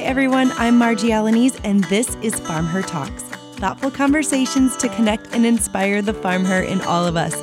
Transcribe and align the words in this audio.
Hi, 0.00 0.06
everyone. 0.06 0.50
I'm 0.52 0.80
Marji 0.80 1.10
Alaniz, 1.10 1.60
and 1.62 1.84
this 1.84 2.16
is 2.22 2.40
Farm 2.40 2.64
Her 2.64 2.80
Talks 2.80 3.22
thoughtful 3.60 3.90
conversations 3.90 4.74
to 4.78 4.88
connect 4.88 5.26
and 5.34 5.44
inspire 5.44 6.00
the 6.00 6.14
farm 6.14 6.42
her 6.46 6.62
in 6.62 6.80
all 6.80 7.06
of 7.06 7.18
us. 7.18 7.34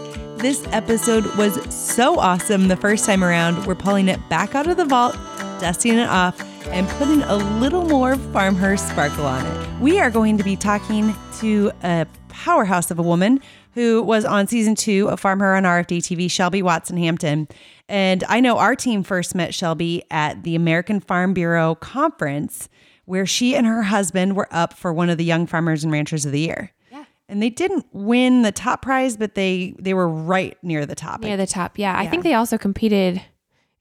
This 0.41 0.65
episode 0.71 1.23
was 1.35 1.53
so 1.71 2.17
awesome 2.17 2.67
the 2.67 2.75
first 2.75 3.05
time 3.05 3.23
around. 3.23 3.67
We're 3.67 3.75
pulling 3.75 4.09
it 4.09 4.19
back 4.27 4.55
out 4.55 4.65
of 4.65 4.75
the 4.75 4.85
vault, 4.85 5.13
dusting 5.61 5.99
it 5.99 6.09
off, 6.09 6.41
and 6.69 6.89
putting 6.97 7.21
a 7.21 7.35
little 7.35 7.85
more 7.85 8.15
farm 8.15 8.55
her 8.55 8.75
sparkle 8.75 9.27
on 9.27 9.45
it. 9.45 9.79
We 9.79 9.99
are 9.99 10.09
going 10.09 10.39
to 10.39 10.43
be 10.43 10.55
talking 10.55 11.13
to 11.37 11.71
a 11.83 12.07
powerhouse 12.29 12.89
of 12.89 12.97
a 12.97 13.03
woman 13.03 13.39
who 13.77 14.01
was 14.01 14.25
on 14.25 14.47
season 14.47 14.73
two 14.73 15.07
of 15.07 15.19
Farm 15.19 15.39
Her 15.39 15.55
on 15.55 15.61
RFD 15.61 15.99
TV, 15.99 16.31
Shelby 16.31 16.63
Watson 16.63 16.97
Hampton. 16.97 17.47
And 17.87 18.23
I 18.27 18.39
know 18.39 18.57
our 18.57 18.75
team 18.75 19.03
first 19.03 19.35
met 19.35 19.53
Shelby 19.53 20.03
at 20.09 20.41
the 20.41 20.55
American 20.55 20.99
Farm 20.99 21.35
Bureau 21.35 21.75
conference 21.75 22.69
where 23.05 23.27
she 23.27 23.55
and 23.55 23.67
her 23.67 23.83
husband 23.83 24.35
were 24.35 24.47
up 24.49 24.73
for 24.73 24.91
one 24.91 25.11
of 25.11 25.19
the 25.19 25.23
Young 25.23 25.45
Farmers 25.45 25.83
and 25.83 25.93
Ranchers 25.93 26.25
of 26.25 26.31
the 26.31 26.39
Year. 26.39 26.71
Yeah. 26.91 27.05
And 27.29 27.39
they 27.39 27.51
didn't 27.51 27.85
win 27.93 28.41
the 28.41 28.51
top 28.51 28.81
prize, 28.81 29.15
but 29.15 29.35
they 29.35 29.75
they 29.77 29.93
were 29.93 30.09
right 30.09 30.57
near 30.63 30.87
the 30.87 30.95
top. 30.95 31.21
Near 31.21 31.37
the 31.37 31.45
top. 31.45 31.77
Yeah. 31.77 31.95
I 31.95 32.07
think 32.07 32.23
they 32.23 32.33
also 32.33 32.57
competed 32.57 33.21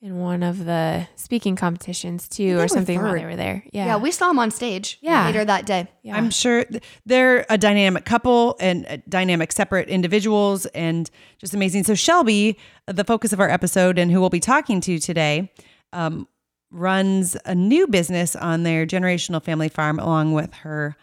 in 0.02 0.18
one 0.18 0.42
of 0.42 0.64
the 0.66 1.08
speaking 1.16 1.56
competitions 1.56 2.28
too, 2.28 2.56
or 2.58 2.62
were 2.62 2.68
something 2.68 3.00
while 3.02 3.14
they 3.14 3.24
were 3.24 3.34
there. 3.34 3.64
Yeah. 3.72 3.86
Yeah. 3.86 3.96
we 3.96 4.10
saw 4.12 4.28
them 4.28 4.38
on 4.38 4.50
stage 4.50 4.98
Yeah. 5.00 5.24
later 5.26 5.44
that 5.44 5.64
day. 5.66 5.88
Yeah. 6.02 6.16
I'm 6.16 6.30
sure 6.30 6.64
th- 6.64 6.82
they're 7.06 7.46
a 7.48 7.56
dynamic 7.58 8.04
couple 8.04 8.56
and 8.60 8.86
uh, 8.88 8.98
dynamic 9.08 9.52
separate 9.52 9.88
individuals 9.88 10.66
and 10.66 11.10
just 11.38 11.54
amazing. 11.54 11.84
So 11.84 11.94
Shelby, 11.94 12.58
the 12.86 13.04
focus 13.04 13.32
of 13.32 13.40
our 13.40 13.48
episode 13.50 13.98
and 13.98 14.10
who 14.12 14.20
we'll 14.20 14.28
be 14.30 14.38
talking 14.40 14.80
to 14.82 14.98
today, 14.98 15.50
um, 15.92 16.28
runs 16.70 17.36
a 17.46 17.54
new 17.54 17.86
business 17.86 18.36
on 18.36 18.64
their 18.64 18.86
generational 18.86 19.42
family 19.42 19.68
farm 19.68 19.98
along 19.98 20.34
with 20.34 20.52
her 20.54 20.94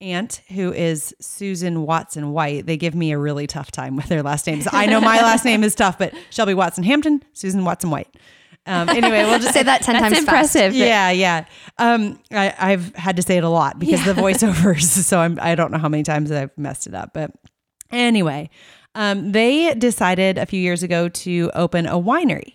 aunt 0.00 0.42
who 0.48 0.72
is 0.72 1.14
Susan 1.20 1.82
Watson 1.84 2.32
White. 2.32 2.66
They 2.66 2.76
give 2.76 2.94
me 2.94 3.12
a 3.12 3.18
really 3.18 3.46
tough 3.46 3.70
time 3.70 3.96
with 3.96 4.06
their 4.06 4.22
last 4.22 4.46
names. 4.46 4.68
I 4.70 4.86
know 4.86 5.00
my 5.00 5.20
last 5.20 5.44
name 5.44 5.64
is 5.64 5.74
tough, 5.74 5.98
but 5.98 6.14
Shelby 6.30 6.54
Watson 6.54 6.84
Hampton, 6.84 7.22
Susan 7.32 7.64
Watson 7.64 7.90
White. 7.90 8.08
Um, 8.66 8.88
anyway, 8.90 9.24
we'll 9.24 9.38
just 9.38 9.54
Say 9.54 9.62
that 9.62 9.82
10 9.82 9.94
That's 9.94 10.02
times 10.14 10.18
impressive. 10.18 10.74
yeah, 10.74 11.10
yeah. 11.10 11.46
Um, 11.78 12.20
I, 12.30 12.54
I've 12.58 12.94
had 12.94 13.16
to 13.16 13.22
say 13.22 13.38
it 13.38 13.44
a 13.44 13.48
lot 13.48 13.78
because 13.78 14.04
the 14.04 14.12
voiceovers. 14.20 14.82
So 14.82 15.18
I'm, 15.20 15.38
I 15.40 15.54
don't 15.54 15.72
know 15.72 15.78
how 15.78 15.88
many 15.88 16.02
times 16.02 16.30
I've 16.30 16.56
messed 16.58 16.86
it 16.86 16.94
up. 16.94 17.12
But 17.14 17.30
anyway, 17.90 18.50
um, 18.94 19.32
they 19.32 19.74
decided 19.74 20.36
a 20.36 20.44
few 20.44 20.60
years 20.60 20.82
ago 20.82 21.08
to 21.08 21.50
open 21.54 21.86
a 21.86 21.94
winery 21.94 22.54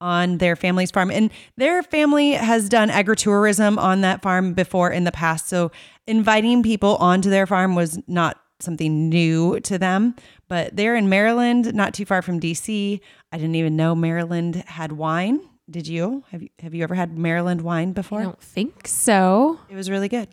on 0.00 0.36
their 0.36 0.54
family's 0.54 0.90
farm, 0.90 1.10
and 1.10 1.30
their 1.56 1.82
family 1.82 2.32
has 2.32 2.68
done 2.68 2.90
agritourism 2.90 3.78
on 3.78 4.02
that 4.02 4.20
farm 4.20 4.52
before 4.52 4.90
in 4.90 5.04
the 5.04 5.12
past. 5.12 5.48
So 5.48 5.70
inviting 6.06 6.62
people 6.62 6.96
onto 6.96 7.30
their 7.30 7.46
farm 7.46 7.74
was 7.74 7.98
not 8.06 8.40
something 8.60 9.08
new 9.08 9.60
to 9.60 9.78
them. 9.78 10.14
But 10.48 10.76
they're 10.76 10.96
in 10.96 11.08
Maryland, 11.08 11.74
not 11.74 11.94
too 11.94 12.04
far 12.04 12.22
from 12.22 12.40
DC. 12.40 13.00
I 13.32 13.36
didn't 13.36 13.54
even 13.54 13.76
know 13.76 13.94
Maryland 13.94 14.56
had 14.66 14.92
wine. 14.92 15.40
Did 15.70 15.88
you? 15.88 16.24
Have 16.30 16.42
you 16.42 16.50
have 16.60 16.74
you 16.74 16.82
ever 16.82 16.94
had 16.94 17.16
Maryland 17.16 17.62
wine 17.62 17.92
before? 17.92 18.20
I 18.20 18.24
don't 18.24 18.40
think 18.42 18.86
so. 18.86 19.58
It 19.70 19.74
was 19.76 19.88
really 19.88 20.08
good. 20.08 20.28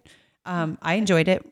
Um, 0.45 0.77
I 0.81 0.95
enjoyed 0.95 1.29
it. 1.29 1.45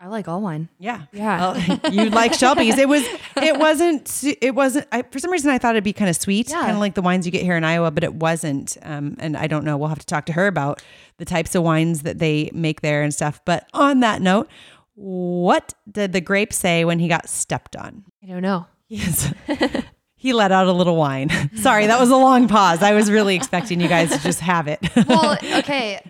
I 0.00 0.08
like 0.08 0.28
all 0.28 0.40
wine. 0.42 0.68
Yeah. 0.78 1.02
Yeah. 1.12 1.38
Well, 1.40 1.80
you 1.92 2.10
like 2.10 2.34
Shelby's. 2.34 2.76
It 2.78 2.88
was 2.88 3.04
it 3.40 3.58
wasn't 3.58 4.24
it 4.42 4.54
wasn't 4.54 4.86
I, 4.92 5.02
for 5.02 5.18
some 5.18 5.30
reason 5.30 5.50
I 5.50 5.58
thought 5.58 5.74
it'd 5.74 5.84
be 5.84 5.92
kind 5.92 6.10
of 6.10 6.16
sweet, 6.16 6.50
Yeah. 6.50 6.60
kind 6.60 6.72
of 6.72 6.78
like 6.78 6.94
the 6.94 7.02
wines 7.02 7.24
you 7.26 7.32
get 7.32 7.42
here 7.42 7.56
in 7.56 7.64
Iowa, 7.64 7.90
but 7.90 8.04
it 8.04 8.14
wasn't. 8.14 8.76
Um, 8.82 9.16
and 9.18 9.36
I 9.36 9.46
don't 9.46 9.64
know. 9.64 9.76
We'll 9.76 9.88
have 9.88 9.98
to 10.00 10.06
talk 10.06 10.26
to 10.26 10.32
her 10.34 10.46
about 10.46 10.82
the 11.18 11.24
types 11.24 11.54
of 11.54 11.62
wines 11.62 12.02
that 12.02 12.18
they 12.18 12.50
make 12.52 12.80
there 12.82 13.02
and 13.02 13.14
stuff. 13.14 13.40
But 13.44 13.66
on 13.72 14.00
that 14.00 14.20
note, 14.20 14.48
what 14.94 15.72
did 15.90 16.12
the 16.12 16.20
grape 16.20 16.52
say 16.52 16.84
when 16.84 16.98
he 16.98 17.08
got 17.08 17.28
stepped 17.28 17.74
on? 17.76 18.04
I 18.22 18.26
don't 18.26 18.42
know. 18.42 18.66
Yes. 18.88 19.32
he 20.16 20.32
let 20.32 20.52
out 20.52 20.66
a 20.66 20.72
little 20.72 20.96
wine. 20.96 21.30
Sorry, 21.56 21.86
that 21.86 21.98
was 21.98 22.10
a 22.10 22.16
long 22.16 22.46
pause. 22.48 22.82
I 22.82 22.92
was 22.92 23.10
really 23.10 23.34
expecting 23.36 23.80
you 23.80 23.88
guys 23.88 24.10
to 24.10 24.18
just 24.22 24.40
have 24.40 24.68
it. 24.68 24.80
Well, 25.08 25.38
okay. 25.58 26.00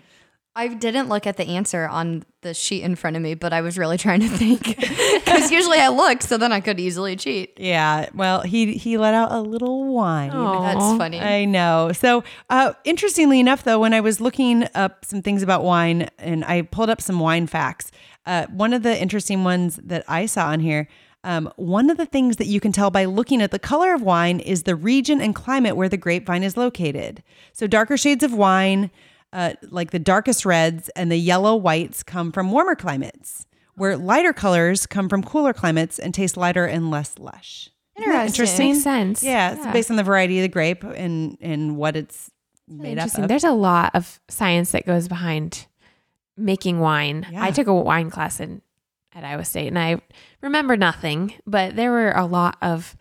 I 0.57 0.69
didn't 0.69 1.09
look 1.09 1.27
at 1.27 1.35
the 1.35 1.47
answer 1.47 1.85
on 1.85 2.23
the 2.41 2.53
sheet 2.53 2.83
in 2.83 2.95
front 2.95 3.17
of 3.17 3.21
me, 3.21 3.33
but 3.33 3.51
I 3.51 3.59
was 3.59 3.77
really 3.77 3.97
trying 3.97 4.21
to 4.21 4.29
think 4.29 4.63
because 4.77 5.51
usually 5.51 5.79
I 5.79 5.89
look, 5.89 6.21
so 6.21 6.37
then 6.37 6.53
I 6.53 6.61
could 6.61 6.79
easily 6.79 7.17
cheat. 7.17 7.57
yeah. 7.57 8.07
Well, 8.13 8.41
he 8.41 8.73
he 8.77 8.97
let 8.97 9.13
out 9.13 9.31
a 9.33 9.41
little 9.41 9.83
wine. 9.93 10.31
That's 10.31 10.97
funny. 10.97 11.19
I 11.19 11.43
know. 11.43 11.91
So, 11.93 12.23
uh, 12.49 12.73
interestingly 12.85 13.39
enough, 13.41 13.63
though, 13.63 13.79
when 13.79 13.93
I 13.93 13.99
was 13.99 14.21
looking 14.21 14.67
up 14.73 15.03
some 15.03 15.21
things 15.21 15.43
about 15.43 15.63
wine 15.63 16.09
and 16.17 16.45
I 16.45 16.61
pulled 16.61 16.89
up 16.89 17.01
some 17.01 17.19
wine 17.19 17.47
facts, 17.47 17.91
uh, 18.25 18.45
one 18.47 18.71
of 18.71 18.81
the 18.83 18.99
interesting 19.01 19.43
ones 19.43 19.77
that 19.83 20.05
I 20.07 20.25
saw 20.25 20.47
on 20.47 20.61
here, 20.61 20.87
um, 21.25 21.51
one 21.57 21.89
of 21.89 21.97
the 21.97 22.05
things 22.05 22.37
that 22.37 22.47
you 22.47 22.61
can 22.61 22.71
tell 22.71 22.91
by 22.91 23.03
looking 23.03 23.41
at 23.41 23.51
the 23.51 23.59
color 23.59 23.93
of 23.93 24.01
wine 24.01 24.39
is 24.39 24.63
the 24.63 24.75
region 24.75 25.19
and 25.19 25.35
climate 25.35 25.75
where 25.75 25.89
the 25.89 25.97
grapevine 25.97 26.43
is 26.43 26.55
located. 26.55 27.23
So, 27.51 27.67
darker 27.67 27.97
shades 27.97 28.23
of 28.23 28.33
wine, 28.33 28.89
uh, 29.35 29.53
like 29.69 29.91
the 29.91 29.99
darkest 29.99 30.45
reds 30.45 30.89
and 30.95 31.11
the 31.11 31.17
yellow 31.17 31.55
whites, 31.55 32.03
come 32.03 32.31
from 32.31 32.51
warmer 32.51 32.75
climates, 32.75 33.45
where 33.75 33.97
lighter 33.97 34.31
colors 34.31 34.85
come 34.85 35.09
from 35.09 35.21
cooler 35.21 35.51
climates 35.51 35.99
and 35.99 36.13
taste 36.13 36.37
lighter 36.37 36.65
and 36.65 36.89
less 36.89 37.19
lush. 37.19 37.69
Isn't 37.97 38.11
Interesting. 38.11 38.71
Makes 38.71 38.83
sense. 38.83 39.23
Yeah, 39.23 39.53
it's 39.53 39.67
based 39.67 39.91
on 39.91 39.97
the 39.97 40.03
variety 40.03 40.39
of 40.39 40.43
the 40.43 40.49
grape 40.49 40.83
and 40.83 41.37
and 41.41 41.75
what 41.77 41.95
it's 41.95 42.31
made 42.67 42.97
up 42.97 43.13
of. 43.17 43.27
There's 43.27 43.43
a 43.43 43.51
lot 43.51 43.91
of 43.93 44.19
science 44.29 44.71
that 44.71 44.85
goes 44.85 45.07
behind 45.07 45.67
making 46.37 46.79
wine. 46.79 47.27
Yeah. 47.29 47.43
I 47.43 47.51
took 47.51 47.67
a 47.67 47.73
wine 47.73 48.09
class 48.09 48.39
in 48.39 48.61
at 49.13 49.23
Iowa 49.23 49.45
State 49.45 49.67
and 49.67 49.79
I 49.79 50.01
remember 50.41 50.75
nothing, 50.75 51.33
but 51.45 51.75
there 51.75 51.91
were 51.91 52.11
a 52.11 52.25
lot 52.25 52.57
of 52.61 52.97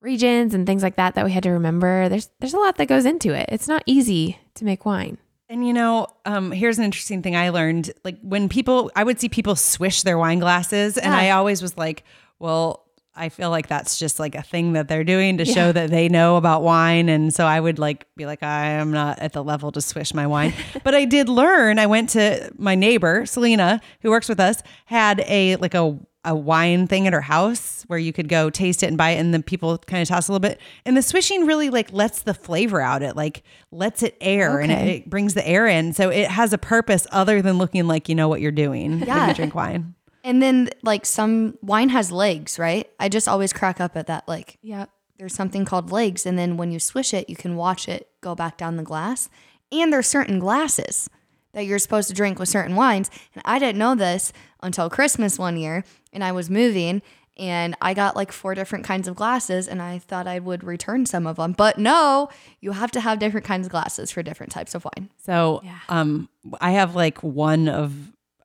regions 0.00 0.54
and 0.54 0.66
things 0.66 0.82
like 0.82 0.96
that 0.96 1.14
that 1.14 1.24
we 1.24 1.32
had 1.32 1.42
to 1.42 1.50
remember. 1.50 2.08
There's 2.08 2.30
there's 2.40 2.54
a 2.54 2.58
lot 2.58 2.76
that 2.76 2.86
goes 2.86 3.04
into 3.04 3.34
it. 3.34 3.48
It's 3.50 3.68
not 3.68 3.82
easy 3.86 4.38
to 4.54 4.64
make 4.64 4.84
wine. 4.86 5.18
And 5.48 5.66
you 5.66 5.72
know, 5.72 6.08
um, 6.24 6.50
here's 6.50 6.78
an 6.78 6.84
interesting 6.84 7.22
thing 7.22 7.36
I 7.36 7.50
learned. 7.50 7.92
Like 8.04 8.18
when 8.22 8.48
people, 8.48 8.90
I 8.96 9.04
would 9.04 9.20
see 9.20 9.28
people 9.28 9.54
swish 9.56 10.02
their 10.02 10.18
wine 10.18 10.40
glasses, 10.40 10.98
and 10.98 11.12
Yeah. 11.12 11.18
I 11.18 11.30
always 11.30 11.62
was 11.62 11.76
like, 11.76 12.04
well. 12.38 12.82
I 13.18 13.30
feel 13.30 13.48
like 13.48 13.66
that's 13.66 13.98
just 13.98 14.20
like 14.20 14.34
a 14.34 14.42
thing 14.42 14.74
that 14.74 14.88
they're 14.88 15.02
doing 15.02 15.38
to 15.38 15.46
show 15.46 15.72
that 15.72 15.88
they 15.88 16.10
know 16.10 16.36
about 16.36 16.62
wine. 16.62 17.08
And 17.08 17.32
so 17.32 17.46
I 17.46 17.58
would 17.58 17.78
like 17.78 18.06
be 18.14 18.26
like, 18.26 18.42
I 18.42 18.66
am 18.72 18.90
not 18.90 19.18
at 19.20 19.32
the 19.32 19.42
level 19.42 19.72
to 19.72 19.80
swish 19.80 20.12
my 20.12 20.26
wine. 20.26 20.52
but 20.84 20.94
I 20.94 21.06
did 21.06 21.30
learn. 21.30 21.78
I 21.78 21.86
went 21.86 22.10
to 22.10 22.52
my 22.58 22.74
neighbor, 22.74 23.24
Selena, 23.24 23.80
who 24.02 24.10
works 24.10 24.28
with 24.28 24.38
us, 24.38 24.62
had 24.84 25.20
a 25.28 25.56
like 25.56 25.72
a 25.72 25.98
a 26.26 26.34
wine 26.34 26.86
thing 26.86 27.06
at 27.06 27.12
her 27.12 27.20
house 27.22 27.84
where 27.86 27.98
you 27.98 28.12
could 28.12 28.28
go 28.28 28.50
taste 28.50 28.82
it 28.82 28.86
and 28.88 28.98
buy 28.98 29.10
it 29.10 29.18
and 29.18 29.32
then 29.32 29.42
people 29.42 29.78
kind 29.78 30.02
of 30.02 30.08
toss 30.08 30.28
a 30.28 30.32
little 30.32 30.40
bit. 30.40 30.60
And 30.84 30.96
the 30.96 31.02
swishing 31.02 31.46
really 31.46 31.70
like 31.70 31.92
lets 31.92 32.22
the 32.22 32.34
flavor 32.34 32.80
out. 32.80 33.02
It 33.02 33.16
like 33.16 33.42
lets 33.70 34.02
it 34.02 34.16
air 34.20 34.58
and 34.60 34.70
it, 34.72 34.88
it 34.88 35.10
brings 35.10 35.34
the 35.34 35.46
air 35.48 35.66
in. 35.66 35.92
So 35.92 36.10
it 36.10 36.28
has 36.28 36.52
a 36.52 36.58
purpose 36.58 37.06
other 37.12 37.40
than 37.40 37.58
looking 37.58 37.86
like 37.86 38.08
you 38.08 38.14
know 38.14 38.28
what 38.28 38.40
you're 38.40 38.50
doing 38.52 39.00
when 39.00 39.08
Yeah. 39.08 39.28
you 39.28 39.34
drink 39.34 39.54
wine. 39.54 39.94
And 40.24 40.42
then, 40.42 40.70
like, 40.82 41.06
some 41.06 41.56
wine 41.62 41.90
has 41.90 42.10
legs, 42.10 42.58
right? 42.58 42.90
I 42.98 43.08
just 43.08 43.28
always 43.28 43.52
crack 43.52 43.80
up 43.80 43.96
at 43.96 44.08
that. 44.08 44.26
Like, 44.26 44.58
Yeah. 44.60 44.86
there's 45.20 45.34
something 45.34 45.64
called 45.64 45.92
legs. 45.92 46.26
And 46.26 46.36
then 46.36 46.56
when 46.56 46.72
you 46.72 46.80
swish 46.80 47.14
it, 47.14 47.30
you 47.30 47.36
can 47.36 47.54
watch 47.54 47.88
it 47.88 48.08
go 48.22 48.34
back 48.34 48.56
down 48.56 48.76
the 48.76 48.82
glass. 48.82 49.28
And 49.70 49.92
there's 49.92 50.08
certain 50.08 50.40
glasses 50.40 51.08
that 51.56 51.64
you're 51.64 51.78
supposed 51.78 52.06
to 52.08 52.14
drink 52.14 52.38
with 52.38 52.50
certain 52.50 52.76
wines. 52.76 53.10
And 53.34 53.40
I 53.46 53.58
didn't 53.58 53.78
know 53.78 53.94
this 53.94 54.30
until 54.62 54.90
Christmas 54.90 55.38
one 55.38 55.56
year. 55.56 55.84
And 56.12 56.22
I 56.22 56.30
was 56.30 56.50
moving 56.50 57.00
and 57.38 57.74
I 57.80 57.94
got 57.94 58.14
like 58.14 58.30
four 58.30 58.54
different 58.54 58.84
kinds 58.84 59.08
of 59.08 59.16
glasses. 59.16 59.66
And 59.66 59.80
I 59.80 59.98
thought 59.98 60.26
I 60.26 60.38
would 60.38 60.62
return 60.62 61.06
some 61.06 61.26
of 61.26 61.36
them. 61.36 61.52
But 61.52 61.78
no, 61.78 62.28
you 62.60 62.72
have 62.72 62.90
to 62.92 63.00
have 63.00 63.18
different 63.18 63.46
kinds 63.46 63.66
of 63.66 63.70
glasses 63.70 64.10
for 64.10 64.22
different 64.22 64.52
types 64.52 64.74
of 64.74 64.84
wine. 64.84 65.08
So 65.24 65.62
Yeah. 65.64 65.78
um 65.88 66.28
I 66.60 66.72
have 66.72 66.94
like 66.94 67.22
one 67.22 67.68
of 67.68 67.94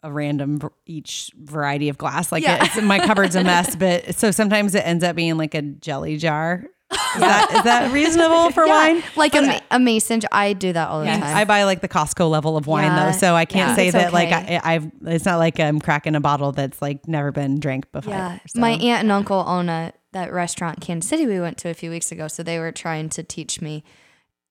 a 0.03 0.11
random 0.11 0.59
each 0.85 1.31
variety 1.37 1.89
of 1.89 1.97
glass. 1.97 2.31
Like 2.31 2.43
Yeah. 2.43 2.63
it's 2.63 2.81
my 2.81 2.97
cupboard's 2.99 3.35
a 3.35 3.43
mess, 3.43 3.75
but 3.75 4.15
so 4.15 4.31
sometimes 4.31 4.73
it 4.73 4.85
ends 4.87 5.03
up 5.03 5.17
being 5.17 5.37
like 5.37 5.53
a 5.53 5.61
jelly 5.61 6.15
jar. 6.15 6.63
Is 6.91 7.19
that 7.21 7.51
is 7.55 7.63
that 7.63 7.91
reasonable 7.93 8.51
for 8.51 8.67
wine? 8.67 9.03
Like 9.15 9.33
a, 9.35 9.41
ma- 9.41 9.59
a 9.71 9.79
mason 9.79 10.19
jar. 10.19 10.29
I 10.31 10.53
do 10.53 10.73
that 10.73 10.89
all 10.89 10.99
the 11.01 11.07
time. 11.07 11.23
I 11.23 11.45
buy 11.45 11.63
like 11.63 11.81
the 11.81 11.87
Costco 11.89 12.29
level 12.29 12.57
of 12.57 12.67
wine 12.67 12.85
Yeah. 12.85 13.05
though, 13.11 13.17
so 13.17 13.35
I 13.35 13.45
can't 13.45 13.69
Yeah. 13.69 13.75
say 13.75 13.87
It's 13.87 13.93
that 13.93 14.13
like 14.13 14.27
okay. 14.27 14.59
I, 14.61 14.75
I've. 14.75 14.91
It's 15.05 15.25
not 15.25 15.37
like 15.39 15.59
I'm 15.59 15.79
cracking 15.79 16.15
a 16.15 16.19
bottle 16.21 16.51
that's 16.51 16.81
like 16.81 17.07
never 17.07 17.31
been 17.31 17.59
drank 17.59 17.91
before. 17.91 18.13
Yeah. 18.13 18.39
so. 18.47 18.59
My 18.59 18.71
aunt 18.71 19.03
and 19.03 19.11
uncle 19.11 19.43
own 19.47 19.69
a 19.69 19.93
that 20.13 20.33
restaurant 20.33 20.77
in 20.77 20.81
Kansas 20.81 21.09
City 21.09 21.25
we 21.25 21.39
went 21.39 21.57
to 21.59 21.69
a 21.69 21.73
few 21.73 21.89
weeks 21.89 22.11
ago. 22.11 22.27
So 22.27 22.43
they 22.43 22.59
were 22.59 22.71
trying 22.73 23.09
to 23.09 23.23
teach 23.23 23.61
me 23.61 23.83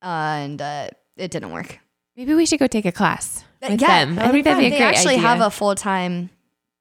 uh, 0.03 0.07
and 0.07 0.63
uh, 0.63 0.89
it 1.17 1.31
didn't 1.31 1.53
work. 1.53 1.79
Maybe 2.17 2.35
we 2.35 2.47
should 2.47 2.59
go 2.59 2.67
take 2.67 2.87
a 2.87 2.93
class 2.93 3.45
with 3.63 3.81
yeah, 3.81 4.05
them. 4.05 4.17
that 4.17 4.23
I 4.25 4.27
would 4.29 4.33
think 4.33 4.45
be 4.45 4.51
that'd 4.51 4.61
be 4.61 4.67
a 4.67 4.71
they 4.71 4.79
great 4.79 4.87
actually 4.97 5.15
idea. 5.17 5.29
have 5.29 5.41
a 5.41 5.51
full 5.51 5.75
time 5.75 6.31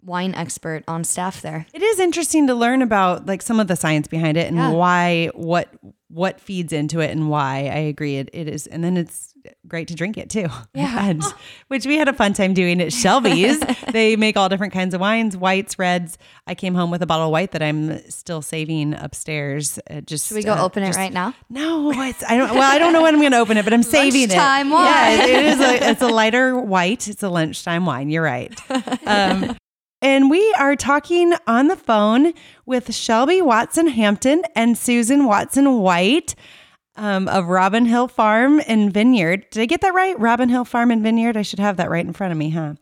wine 0.03 0.33
expert 0.35 0.83
on 0.87 1.03
staff 1.03 1.41
there. 1.41 1.65
It 1.73 1.81
is 1.81 1.99
interesting 1.99 2.47
to 2.47 2.55
learn 2.55 2.81
about 2.81 3.25
like 3.25 3.41
some 3.41 3.59
of 3.59 3.67
the 3.67 3.75
science 3.75 4.07
behind 4.07 4.37
it 4.37 4.47
and 4.47 4.57
Yeah. 4.57 4.71
why 4.71 5.27
what 5.33 5.69
what 6.11 6.41
feeds 6.41 6.73
into 6.73 6.99
it 7.01 7.11
and 7.11 7.29
why. 7.29 7.69
I 7.71 7.77
agree 7.87 8.15
it, 8.15 8.29
it 8.33 8.47
is 8.47 8.65
and 8.65 8.83
then 8.83 8.97
it's 8.97 9.33
great 9.67 9.87
to 9.89 9.95
drink 9.95 10.17
it 10.17 10.29
too. 10.29 10.47
Yeah. 10.73 10.95
And, 11.09 11.23
which 11.69 11.85
we 11.85 11.97
had 11.97 12.07
a 12.07 12.13
fun 12.13 12.33
time 12.33 12.53
doing 12.53 12.81
at 12.81 12.91
Shelby's. 12.91 13.59
they 13.91 14.15
make 14.15 14.35
all 14.37 14.49
different 14.49 14.73
kinds 14.73 14.93
of 14.93 15.01
wines, 15.01 15.37
whites, 15.37 15.77
reds. 15.79 16.17
I 16.47 16.55
came 16.55 16.75
home 16.75 16.91
with 16.91 17.01
a 17.01 17.05
bottle 17.05 17.27
of 17.27 17.31
white 17.31 17.51
that 17.51 17.61
I'm 17.63 17.99
still 18.09 18.41
saving 18.41 18.93
upstairs. 18.95 19.79
Uh, 19.89 20.01
just 20.01 20.27
Should 20.27 20.35
we 20.35 20.43
go 20.43 20.53
uh, 20.53 20.63
open 20.63 20.83
it 20.83 20.95
right 20.95 21.13
now? 21.13 21.33
No, 21.49 21.91
it's, 21.91 22.23
I 22.23 22.37
don't. 22.37 22.51
Well, 22.53 22.61
I 22.71 22.79
don't 22.79 22.91
know 22.93 23.01
when 23.01 23.13
I'm 23.15 23.21
going 23.21 23.31
to 23.31 23.39
open 23.39 23.57
it, 23.57 23.63
but 23.63 23.73
I'm 23.73 23.83
saving 23.97 24.23
it. 24.23 24.29
Lunchtime 24.31 24.69
Yeah, 24.69 25.09
wine. 25.19 25.19
it 25.21 25.29
it 25.29 25.45
is. 25.45 25.59
A, 25.59 25.89
it's 25.91 26.01
a 26.01 26.07
lighter 26.07 26.59
white. 26.59 27.07
It's 27.07 27.23
a 27.23 27.29
lunchtime 27.29 27.85
wine. 27.85 28.09
You're 28.09 28.23
right. 28.23 28.53
Um, 29.07 29.55
and 30.01 30.29
we 30.29 30.53
are 30.57 30.75
talking 30.75 31.33
on 31.47 31.67
the 31.67 31.75
phone 31.75 32.33
with 32.65 32.93
Shelby 32.93 33.41
Watson 33.41 33.87
Hampton 33.87 34.43
and 34.55 34.77
Susan 34.77 35.25
Watson 35.25 35.79
White 35.79 36.35
um, 36.95 37.27
of 37.27 37.47
Robin 37.47 37.85
Hill 37.85 38.07
Farm 38.07 38.61
and 38.67 38.93
Vineyard. 38.93 39.45
Did 39.51 39.61
I 39.61 39.65
get 39.65 39.81
that 39.81 39.93
right? 39.93 40.19
Robin 40.19 40.49
Hill 40.49 40.65
Farm 40.65 40.91
and 40.91 41.03
Vineyard. 41.03 41.37
I 41.37 41.41
should 41.41 41.59
have 41.59 41.77
that 41.77 41.89
right 41.89 42.05
in 42.05 42.13
front 42.13 42.31
of 42.31 42.37
me, 42.37 42.49
huh? 42.49 42.75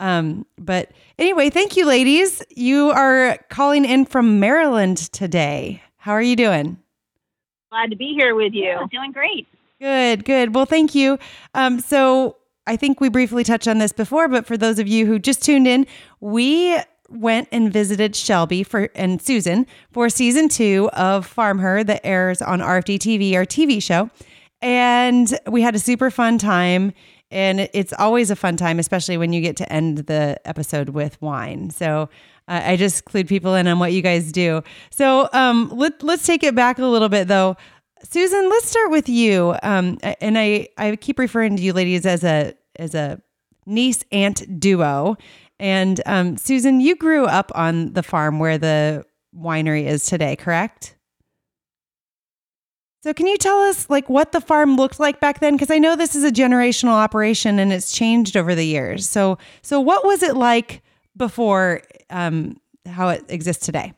Um, 0.00 0.46
but 0.58 0.90
anyway, 1.18 1.48
thank 1.48 1.76
you, 1.76 1.86
ladies. 1.86 2.42
You 2.50 2.90
are 2.90 3.38
calling 3.50 3.84
in 3.84 4.04
from 4.04 4.40
Maryland 4.40 4.98
today. 5.12 5.82
How 5.96 6.12
are 6.12 6.22
you 6.22 6.34
doing? 6.34 6.78
Glad 7.70 7.90
to 7.90 7.96
be 7.96 8.14
here 8.18 8.34
with 8.34 8.52
you. 8.52 8.70
I'm 8.70 8.88
doing 8.88 9.12
great. 9.12 9.46
Good, 9.80 10.24
good. 10.24 10.54
Well, 10.54 10.66
thank 10.66 10.94
you. 10.94 11.18
Um, 11.54 11.80
so 11.80 12.36
I 12.66 12.76
think 12.76 13.00
we 13.00 13.08
briefly 13.08 13.44
touched 13.44 13.66
on 13.66 13.78
this 13.78 13.92
before, 13.92 14.28
but 14.28 14.46
for 14.46 14.56
those 14.56 14.78
of 14.78 14.86
you 14.86 15.06
who 15.06 15.18
just 15.18 15.42
tuned 15.42 15.66
in, 15.66 15.86
we 16.20 16.78
went 17.08 17.48
and 17.52 17.72
visited 17.72 18.16
Shelby 18.16 18.62
for 18.62 18.88
and 18.94 19.20
Susan 19.20 19.66
for 19.92 20.08
season 20.08 20.48
two 20.48 20.88
of 20.92 21.26
Farm 21.26 21.58
Her 21.58 21.84
that 21.84 22.00
airs 22.04 22.40
on 22.40 22.60
RFD 22.60 22.98
TV, 22.98 23.34
our 23.34 23.44
TV 23.44 23.82
show. 23.82 24.10
And 24.60 25.36
we 25.46 25.62
had 25.62 25.74
a 25.74 25.78
super 25.78 26.10
fun 26.10 26.38
time. 26.38 26.92
And 27.30 27.70
it's 27.72 27.94
always 27.94 28.30
a 28.30 28.36
fun 28.36 28.58
time, 28.58 28.78
especially 28.78 29.16
when 29.16 29.32
you 29.32 29.40
get 29.40 29.56
to 29.56 29.72
end 29.72 29.98
the 29.98 30.38
episode 30.44 30.90
with 30.90 31.20
wine. 31.22 31.70
So 31.70 32.10
uh, 32.46 32.60
I 32.64 32.76
just 32.76 33.06
clued 33.06 33.26
people 33.26 33.54
in 33.54 33.66
on 33.66 33.78
what 33.78 33.92
you 33.92 34.02
guys 34.02 34.32
do. 34.32 34.62
So 34.90 35.30
um, 35.32 35.70
let, 35.72 36.02
let's 36.02 36.26
take 36.26 36.42
it 36.42 36.54
back 36.54 36.78
a 36.78 36.84
little 36.84 37.08
bit, 37.08 37.28
though. 37.28 37.56
Susan, 38.02 38.48
let's 38.48 38.68
start 38.68 38.90
with 38.90 39.08
you. 39.08 39.54
Um, 39.62 39.98
and 40.20 40.38
I, 40.38 40.68
I 40.76 40.96
keep 40.96 41.18
referring 41.18 41.56
to 41.56 41.62
you 41.62 41.72
ladies 41.72 42.06
as 42.06 42.24
a 42.24 42.54
as 42.76 42.94
a 42.94 43.20
niece 43.66 44.04
aunt 44.12 44.58
duo. 44.58 45.16
And 45.58 46.00
um, 46.06 46.36
Susan, 46.36 46.80
you 46.80 46.96
grew 46.96 47.26
up 47.26 47.52
on 47.54 47.92
the 47.92 48.02
farm 48.02 48.38
where 48.38 48.58
the 48.58 49.04
winery 49.36 49.86
is 49.86 50.04
today, 50.04 50.36
correct? 50.36 50.96
So 53.02 53.12
can 53.12 53.26
you 53.26 53.36
tell 53.36 53.58
us 53.62 53.90
like 53.90 54.08
what 54.08 54.32
the 54.32 54.40
farm 54.40 54.76
looked 54.76 55.00
like 55.00 55.18
back 55.20 55.40
then? 55.40 55.54
Because 55.54 55.70
I 55.70 55.78
know 55.78 55.96
this 55.96 56.14
is 56.14 56.22
a 56.24 56.30
generational 56.30 56.92
operation 56.92 57.58
and 57.58 57.72
it's 57.72 57.92
changed 57.92 58.36
over 58.36 58.54
the 58.54 58.64
years. 58.64 59.08
So 59.08 59.38
so 59.62 59.80
what 59.80 60.04
was 60.04 60.22
it 60.22 60.36
like 60.36 60.82
before 61.16 61.82
um, 62.10 62.60
how 62.86 63.08
it 63.08 63.24
exists 63.28 63.66
today? 63.66 63.92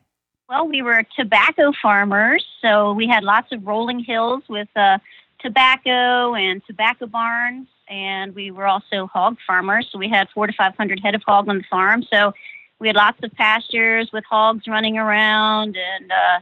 Well, 0.49 0.69
we 0.69 0.83
were 0.83 1.03
tobacco 1.17 1.73
farmers, 1.81 2.45
so 2.61 2.93
we 2.93 3.07
had 3.07 3.25
lots 3.25 3.51
of 3.51 3.67
rolling 3.67 3.99
hills 3.99 4.43
with 4.47 4.69
uh, 4.77 4.99
tobacco 5.41 6.35
and 6.35 6.63
tobacco 6.67 7.07
barns, 7.07 7.67
and 7.89 8.35
we 8.35 8.51
were 8.51 8.67
also 8.67 9.07
hog 9.07 9.39
farmers. 9.47 9.89
So 9.91 9.99
we 9.99 10.09
had 10.09 10.29
four 10.35 10.47
to 10.47 10.53
five 10.53 10.77
hundred 10.77 11.01
head 11.01 11.15
of 11.15 11.23
hog 11.27 11.49
on 11.49 11.59
the 11.59 11.65
farm. 11.71 12.05
So 12.13 12.35
we 12.79 12.89
had 12.89 12.97
lots 12.97 13.19
of 13.23 13.33
pastures 13.33 14.11
with 14.13 14.25
hogs 14.29 14.69
running 14.69 14.99
around, 14.99 15.79
and 15.79 16.13
uh, 16.13 16.41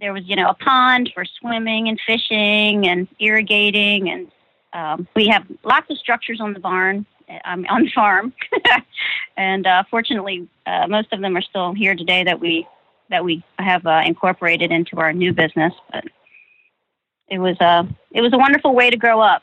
there 0.00 0.14
was 0.14 0.22
you 0.24 0.34
know 0.34 0.48
a 0.48 0.54
pond 0.54 1.10
for 1.12 1.26
swimming 1.26 1.88
and 1.88 2.00
fishing 2.06 2.86
and 2.86 3.06
irrigating, 3.20 4.08
and 4.08 4.32
um, 4.72 5.06
we 5.14 5.26
have 5.26 5.44
lots 5.64 5.90
of 5.90 5.98
structures 5.98 6.40
on 6.40 6.54
the 6.54 6.60
barn. 6.60 7.04
Um, 7.44 7.66
on 7.68 7.82
the 7.82 7.90
farm, 7.90 8.32
and 9.36 9.66
uh, 9.66 9.82
fortunately, 9.90 10.48
uh, 10.64 10.86
most 10.86 11.12
of 11.12 11.20
them 11.20 11.36
are 11.36 11.42
still 11.42 11.74
here 11.74 11.94
today 11.94 12.24
that 12.24 12.40
we 12.40 12.66
that 13.10 13.24
we 13.24 13.42
have 13.58 13.86
uh, 13.86 14.02
incorporated 14.04 14.70
into 14.70 14.98
our 14.98 15.12
new 15.12 15.32
business. 15.32 15.72
But 15.92 16.04
it 17.28 17.38
was 17.38 17.56
a 17.60 17.86
it 18.12 18.20
was 18.20 18.32
a 18.32 18.38
wonderful 18.38 18.74
way 18.74 18.90
to 18.90 18.96
grow 18.96 19.20
up. 19.20 19.42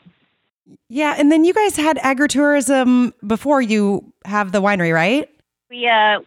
Yeah, 0.88 1.14
and 1.16 1.30
then 1.30 1.44
you 1.44 1.54
guys 1.54 1.76
had 1.76 1.96
agritourism 1.98 3.12
before 3.26 3.62
you 3.62 4.12
have 4.24 4.52
the 4.52 4.60
winery, 4.60 4.92
right? 4.92 5.28
We 5.70 5.86
uh, 5.86 5.90
uh, 5.90 6.20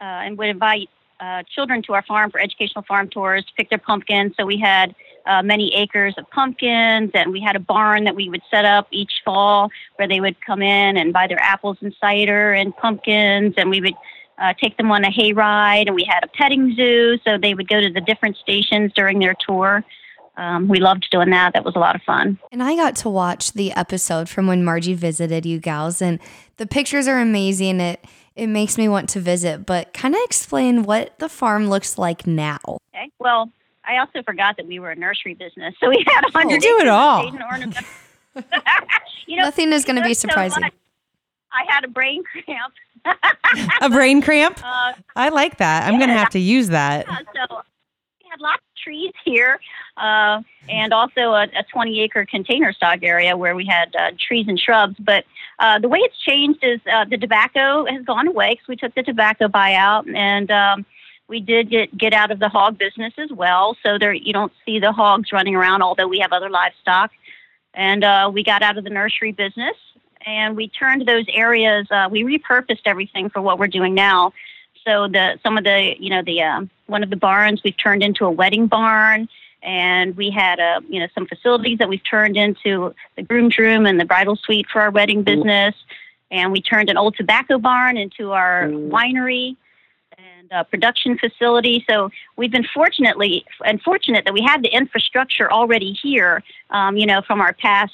and 0.00 0.36
would 0.38 0.48
invite 0.48 0.88
uh, 1.20 1.42
children 1.54 1.82
to 1.82 1.94
our 1.94 2.02
farm 2.02 2.30
for 2.30 2.40
educational 2.40 2.82
farm 2.82 3.08
tours 3.08 3.44
to 3.44 3.52
pick 3.56 3.70
their 3.70 3.78
pumpkins. 3.78 4.34
So 4.38 4.44
we 4.44 4.58
had 4.58 4.94
uh, 5.26 5.42
many 5.42 5.74
acres 5.74 6.14
of 6.18 6.28
pumpkins, 6.30 7.10
and 7.14 7.32
we 7.32 7.40
had 7.40 7.56
a 7.56 7.60
barn 7.60 8.04
that 8.04 8.14
we 8.14 8.28
would 8.28 8.42
set 8.50 8.64
up 8.64 8.88
each 8.90 9.22
fall 9.24 9.70
where 9.96 10.08
they 10.08 10.20
would 10.20 10.36
come 10.44 10.60
in 10.60 10.96
and 10.96 11.12
buy 11.12 11.26
their 11.26 11.40
apples 11.40 11.78
and 11.80 11.94
cider 12.00 12.52
and 12.52 12.76
pumpkins, 12.76 13.54
and 13.56 13.70
we 13.70 13.80
would 13.80 13.94
uh, 14.38 14.52
take 14.60 14.76
them 14.76 14.90
on 14.90 15.04
a 15.04 15.10
hayride, 15.10 15.86
and 15.86 15.94
we 15.94 16.04
had 16.04 16.24
a 16.24 16.28
petting 16.28 16.74
zoo, 16.74 17.18
so 17.24 17.38
they 17.38 17.54
would 17.54 17.68
go 17.68 17.80
to 17.80 17.90
the 17.90 18.00
different 18.00 18.36
stations 18.36 18.92
during 18.94 19.18
their 19.18 19.34
tour. 19.34 19.84
Um, 20.36 20.66
we 20.66 20.80
loved 20.80 21.06
doing 21.12 21.30
that. 21.30 21.52
That 21.52 21.64
was 21.64 21.76
a 21.76 21.78
lot 21.78 21.94
of 21.94 22.02
fun. 22.02 22.38
And 22.50 22.62
I 22.62 22.74
got 22.74 22.96
to 22.96 23.08
watch 23.08 23.52
the 23.52 23.70
episode 23.72 24.28
from 24.28 24.48
when 24.48 24.64
Marji 24.64 24.96
visited 24.96 25.46
you 25.46 25.60
gals, 25.60 26.02
and 26.02 26.18
the 26.56 26.66
pictures 26.66 27.06
are 27.06 27.20
amazing. 27.20 27.80
It 27.80 28.04
it 28.34 28.48
makes 28.48 28.76
me 28.76 28.88
want 28.88 29.08
to 29.10 29.20
visit, 29.20 29.64
but 29.64 29.92
kind 29.92 30.14
of 30.14 30.20
explain 30.24 30.82
what 30.82 31.16
the 31.20 31.28
farm 31.28 31.68
looks 31.68 31.98
like 31.98 32.26
now. 32.26 32.58
Okay. 32.92 33.10
Well, 33.20 33.50
I 33.84 33.98
also 33.98 34.22
forgot 34.24 34.56
that 34.56 34.66
we 34.66 34.80
were 34.80 34.90
a 34.90 34.96
nursery 34.96 35.34
business, 35.34 35.74
so 35.78 35.88
we 35.88 36.04
had 36.06 36.24
a 36.26 36.32
hundred. 36.32 36.60
do 36.60 36.78
it 36.80 36.88
all. 36.88 37.22
shade 37.22 37.34
and 37.34 37.42
ornament. 37.44 37.76
you 39.26 39.36
know, 39.36 39.44
Nothing 39.44 39.72
is 39.72 39.84
going 39.84 39.96
to 39.96 40.02
be 40.02 40.08
there's 40.08 40.18
so 40.18 40.28
surprising. 40.28 40.64
I 40.64 41.64
had 41.68 41.84
a 41.84 41.88
brain 41.88 42.24
cramp. 42.24 42.74
A 43.80 43.88
brain 43.90 44.22
cramp? 44.22 44.60
Uh, 44.74 44.92
I 45.14 45.28
like 45.28 45.58
that. 45.58 45.86
I'm 45.86 45.98
going 45.98 46.08
to 46.08 46.16
have 46.16 46.30
to 46.30 46.38
use 46.38 46.68
that. 46.68 47.06
Yeah, 47.08 47.18
so 47.48 47.62
we 48.20 48.28
had 48.30 48.40
lots 48.40 48.58
of 48.58 48.82
trees 48.82 49.12
here, 49.24 49.60
uh, 49.96 50.42
and 50.68 50.92
also 50.92 51.32
a, 51.32 51.44
a 51.44 51.62
20 51.72 52.00
acre 52.00 52.26
container 52.26 52.72
stock 52.72 53.00
area 53.02 53.36
where 53.36 53.54
we 53.54 53.66
had 53.66 53.94
uh, 53.96 54.10
trees 54.18 54.46
and 54.48 54.58
shrubs. 54.58 54.96
But 54.98 55.24
uh, 55.58 55.78
the 55.78 55.88
way 55.88 55.98
it's 56.00 56.18
changed 56.18 56.60
is 56.62 56.80
uh, 56.92 57.04
the 57.04 57.18
tobacco 57.18 57.86
has 57.86 58.04
gone 58.04 58.26
away 58.26 58.50
because 58.52 58.68
we 58.68 58.76
took 58.76 58.94
the 58.94 59.02
tobacco 59.02 59.48
buyout, 59.48 60.12
and 60.14 60.50
um, 60.50 60.86
we 61.28 61.40
did 61.40 61.70
get, 61.70 61.96
get 61.96 62.12
out 62.12 62.30
of 62.30 62.38
the 62.38 62.48
hog 62.48 62.78
business 62.78 63.12
as 63.18 63.30
well. 63.30 63.76
So 63.82 63.98
there 63.98 64.12
you 64.12 64.32
don't 64.32 64.52
see 64.64 64.78
the 64.78 64.92
hogs 64.92 65.32
running 65.32 65.54
around, 65.54 65.82
although 65.82 66.08
we 66.08 66.18
have 66.18 66.32
other 66.32 66.50
livestock. 66.50 67.10
And 67.74 68.04
uh, 68.04 68.30
we 68.32 68.44
got 68.44 68.62
out 68.62 68.78
of 68.78 68.84
the 68.84 68.90
nursery 68.90 69.32
business, 69.32 69.76
and 70.26 70.56
we 70.56 70.68
turned 70.68 71.06
those 71.06 71.24
areas. 71.32 71.86
Uh, 71.90 72.08
we 72.10 72.22
repurposed 72.22 72.82
everything 72.84 73.30
for 73.30 73.40
what 73.42 73.58
we're 73.58 73.68
doing 73.68 73.94
now. 73.94 74.32
So 74.84 75.08
the 75.08 75.38
some 75.42 75.56
of 75.56 75.64
the 75.64 75.94
you 75.98 76.10
know 76.10 76.22
the 76.22 76.42
um, 76.42 76.70
one 76.86 77.02
of 77.02 77.10
the 77.10 77.16
barns 77.16 77.62
we've 77.64 77.76
turned 77.76 78.02
into 78.02 78.24
a 78.24 78.30
wedding 78.30 78.66
barn 78.66 79.28
and 79.62 80.14
we 80.16 80.30
had 80.30 80.58
a 80.58 80.80
you 80.88 81.00
know 81.00 81.06
some 81.14 81.26
facilities 81.26 81.78
that 81.78 81.88
we've 81.88 82.04
turned 82.08 82.36
into 82.36 82.94
the 83.16 83.22
groom's 83.22 83.56
room 83.58 83.86
and 83.86 83.98
the 83.98 84.04
bridal 84.04 84.36
suite 84.36 84.66
for 84.72 84.82
our 84.82 84.90
wedding 84.90 85.22
business. 85.22 85.74
And 86.30 86.52
we 86.52 86.60
turned 86.60 86.90
an 86.90 86.96
old 86.96 87.16
tobacco 87.16 87.58
barn 87.58 87.96
into 87.96 88.32
our 88.32 88.64
winery 88.64 89.56
and 90.18 90.52
uh, 90.52 90.64
production 90.64 91.16
facility. 91.16 91.84
So 91.88 92.10
we've 92.36 92.50
been 92.50 92.66
fortunately 92.74 93.44
and 93.64 93.80
fortunate 93.80 94.24
that 94.24 94.34
we 94.34 94.42
had 94.42 94.62
the 94.62 94.68
infrastructure 94.68 95.50
already 95.50 95.92
here 95.92 96.42
um, 96.70 96.96
you 96.96 97.06
know 97.06 97.22
from 97.22 97.40
our 97.40 97.54
past 97.54 97.92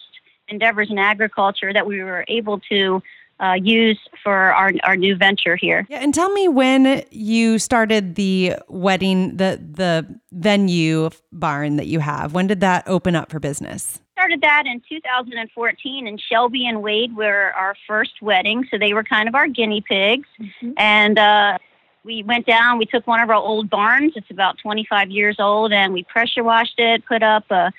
endeavors 0.51 0.91
in 0.91 0.99
agriculture 0.99 1.73
that 1.73 1.87
we 1.87 2.03
were 2.03 2.25
able 2.29 2.61
to 2.69 3.03
uh, 3.41 3.55
use 3.55 3.99
for 4.23 4.35
our, 4.35 4.71
our 4.83 4.97
new 4.97 5.17
venture 5.17 5.57
here 5.57 5.87
Yeah, 5.89 5.99
and 5.99 6.13
tell 6.13 6.31
me 6.31 6.47
when 6.47 7.05
you 7.11 7.59
started 7.59 8.15
the 8.17 8.57
wedding, 8.69 9.37
the 9.37 9.59
the 9.59 10.07
venue 10.31 11.09
barn 11.33 11.77
that 11.77 11.87
you 11.87 12.01
have. 12.01 12.35
When 12.35 12.47
did 12.47 12.61
that 12.61 12.87
open 12.87 13.17
up 13.17 13.31
for 13.31 13.41
business? 13.41 14.01
started 14.21 14.43
that 14.43 14.65
in 14.67 14.83
2014 14.87 16.07
and 16.07 16.21
shelby 16.21 16.67
and 16.67 16.83
wade 16.83 17.17
were 17.17 17.53
our 17.57 17.75
first 17.87 18.21
wedding 18.21 18.67
so 18.71 18.77
they 18.77 18.93
were 18.93 19.03
kind 19.03 19.27
of 19.27 19.35
our 19.35 19.49
guinea 19.49 19.81
pigs 19.81 20.29
and 20.77 21.19
uh, 21.19 21.57
we 22.05 22.23
went 22.25 22.45
down 22.45 22.77
we 22.77 22.85
took 22.85 23.07
one 23.07 23.21
of 23.21 23.31
our 23.31 23.37
old 23.37 23.71
barns 23.71 24.13
it's 24.17 24.31
about 24.31 24.59
25 24.59 25.11
years 25.11 25.37
old 25.39 25.73
and 25.73 25.95
we 25.95 26.03
pressure 26.05 26.45
washed 26.45 26.79
it 26.79 27.03
put 27.07 27.23
up 27.23 27.51
a 27.51 27.73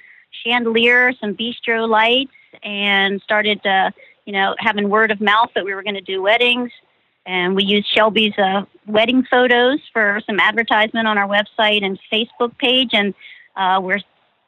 chandelier 0.43 1.13
some 1.21 1.35
bistro 1.35 1.87
lights 1.87 2.31
and 2.63 3.21
started 3.21 3.65
uh, 3.65 3.91
you 4.25 4.33
know 4.33 4.55
having 4.59 4.89
word 4.89 5.11
of 5.11 5.21
mouth 5.21 5.49
that 5.55 5.65
we 5.65 5.73
were 5.73 5.83
going 5.83 5.95
to 5.95 6.01
do 6.01 6.21
weddings 6.21 6.71
and 7.25 7.55
we 7.55 7.63
used 7.63 7.87
shelby's 7.93 8.37
uh, 8.37 8.63
wedding 8.87 9.23
photos 9.29 9.79
for 9.93 10.21
some 10.25 10.39
advertisement 10.39 11.07
on 11.07 11.17
our 11.17 11.27
website 11.27 11.83
and 11.83 11.99
facebook 12.11 12.57
page 12.57 12.89
and 12.93 13.13
uh, 13.55 13.79
we're 13.81 13.99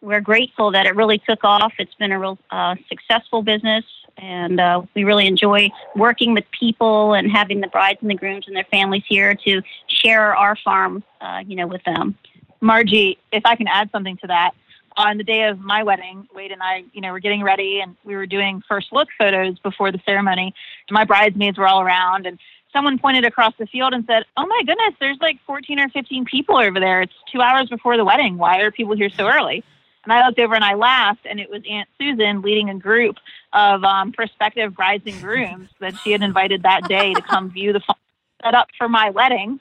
we're 0.03 0.22
grateful 0.22 0.72
that 0.72 0.86
it 0.86 0.95
really 0.95 1.17
took 1.17 1.43
off. 1.43 1.74
It's 1.79 1.93
been 1.95 2.12
a 2.12 2.19
real 2.19 2.38
uh, 2.51 2.75
successful 2.89 3.41
business, 3.41 3.86
and 4.17 4.60
uh, 4.60 4.81
we 4.93 5.05
really 5.05 5.25
enjoy 5.25 5.69
working 5.95 6.33
with 6.33 6.43
people 6.57 7.13
and 7.13 7.31
having 7.31 7.62
the 7.62 7.67
brides 7.67 8.00
and 8.01 8.10
the 8.10 8.15
grooms 8.15 8.45
and 8.48 8.55
their 8.55 8.67
families 8.69 9.03
here 9.07 9.33
to 9.33 9.62
share 9.88 10.36
our 10.36 10.57
farm, 10.57 11.03
uh, 11.22 11.41
you 11.48 11.55
know, 11.55 11.67
with 11.67 11.83
them. 11.86 12.17
Marji, 12.62 13.17
if 13.31 13.43
I 13.45 13.55
can 13.55 13.67
add 13.67 13.89
something 13.91 14.17
to 14.17 14.27
that, 14.27 14.51
on 14.98 15.18
the 15.18 15.24
day 15.24 15.44
of 15.44 15.60
my 15.60 15.84
wedding, 15.84 16.28
Wade 16.34 16.52
and 16.52 16.62
I, 16.62 16.84
you 16.94 17.02
know, 17.02 17.12
were 17.12 17.20
getting 17.20 17.44
ready 17.44 17.80
and 17.82 17.96
we 18.04 18.16
were 18.16 18.26
doing 18.26 18.64
first 18.68 18.92
look 18.92 19.08
photos 19.18 19.60
before 19.60 19.92
the 19.92 20.02
ceremony. 20.06 20.54
My 20.90 21.06
bridesmaids 21.06 21.58
were 21.58 21.68
all 21.68 21.82
around 21.82 22.26
and 22.26 22.40
someone 22.72 22.98
pointed 22.98 23.26
across 23.26 23.54
the 23.58 23.68
field 23.68 23.94
and 23.94 24.06
said, 24.06 24.24
Oh 24.36 24.46
my 24.46 24.62
goodness, 24.66 24.96
there's 25.00 25.18
like 25.22 25.40
14 25.46 25.80
or 25.80 25.90
15 25.90 26.26
people 26.26 26.58
over 26.58 26.80
there. 26.80 27.02
It's 27.02 27.14
two 27.32 27.42
hours 27.42 27.70
before 27.70 27.98
the 27.98 28.06
wedding. 28.06 28.38
Why 28.38 28.60
are 28.60 28.72
people 28.72 28.96
here 28.96 29.10
so 29.10 29.28
early? 29.28 29.64
And 30.04 30.12
I 30.12 30.26
looked 30.26 30.40
over 30.40 30.54
and 30.54 30.66
I 30.66 30.74
laughed, 30.74 31.26
and 31.26 31.40
it 31.40 31.50
was 31.50 31.62
Aunt 31.70 31.88
Susan 31.98 32.42
leading 32.42 32.70
a 32.70 32.76
group 32.76 33.16
of 33.54 33.86
um, 33.86 34.12
prospective 34.12 34.76
brides 34.76 35.04
and 35.06 35.22
grooms 35.22 35.70
that 35.80 35.96
she 36.04 36.12
had 36.12 36.22
invited 36.22 36.64
that 36.64 36.90
day 36.90 37.14
to 37.14 37.22
come 37.22 37.50
view 37.50 37.72
the 37.72 37.82
set 38.44 38.54
up 38.54 38.68
for 38.78 38.90
my 38.90 39.10
wedding 39.12 39.60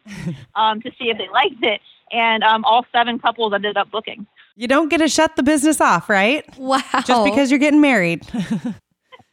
um, 0.57 0.83
to 0.83 0.91
see 0.99 1.11
if 1.11 1.19
they 1.19 1.29
liked 1.29 1.63
it. 1.63 1.81
And 2.11 2.43
um, 2.43 2.65
all 2.65 2.85
seven 2.93 3.19
couples 3.19 3.53
ended 3.55 3.77
up 3.77 3.91
booking. 3.91 4.27
You 4.57 4.69
don't 4.69 4.89
get 4.89 4.99
to 4.99 5.09
shut 5.09 5.37
the 5.37 5.43
business 5.43 5.81
off, 5.81 6.09
right? 6.09 6.45
Wow. 6.59 6.83
Just 7.05 7.25
because 7.25 7.51
you're 7.51 7.59
getting 7.59 7.81
married. 7.81 8.27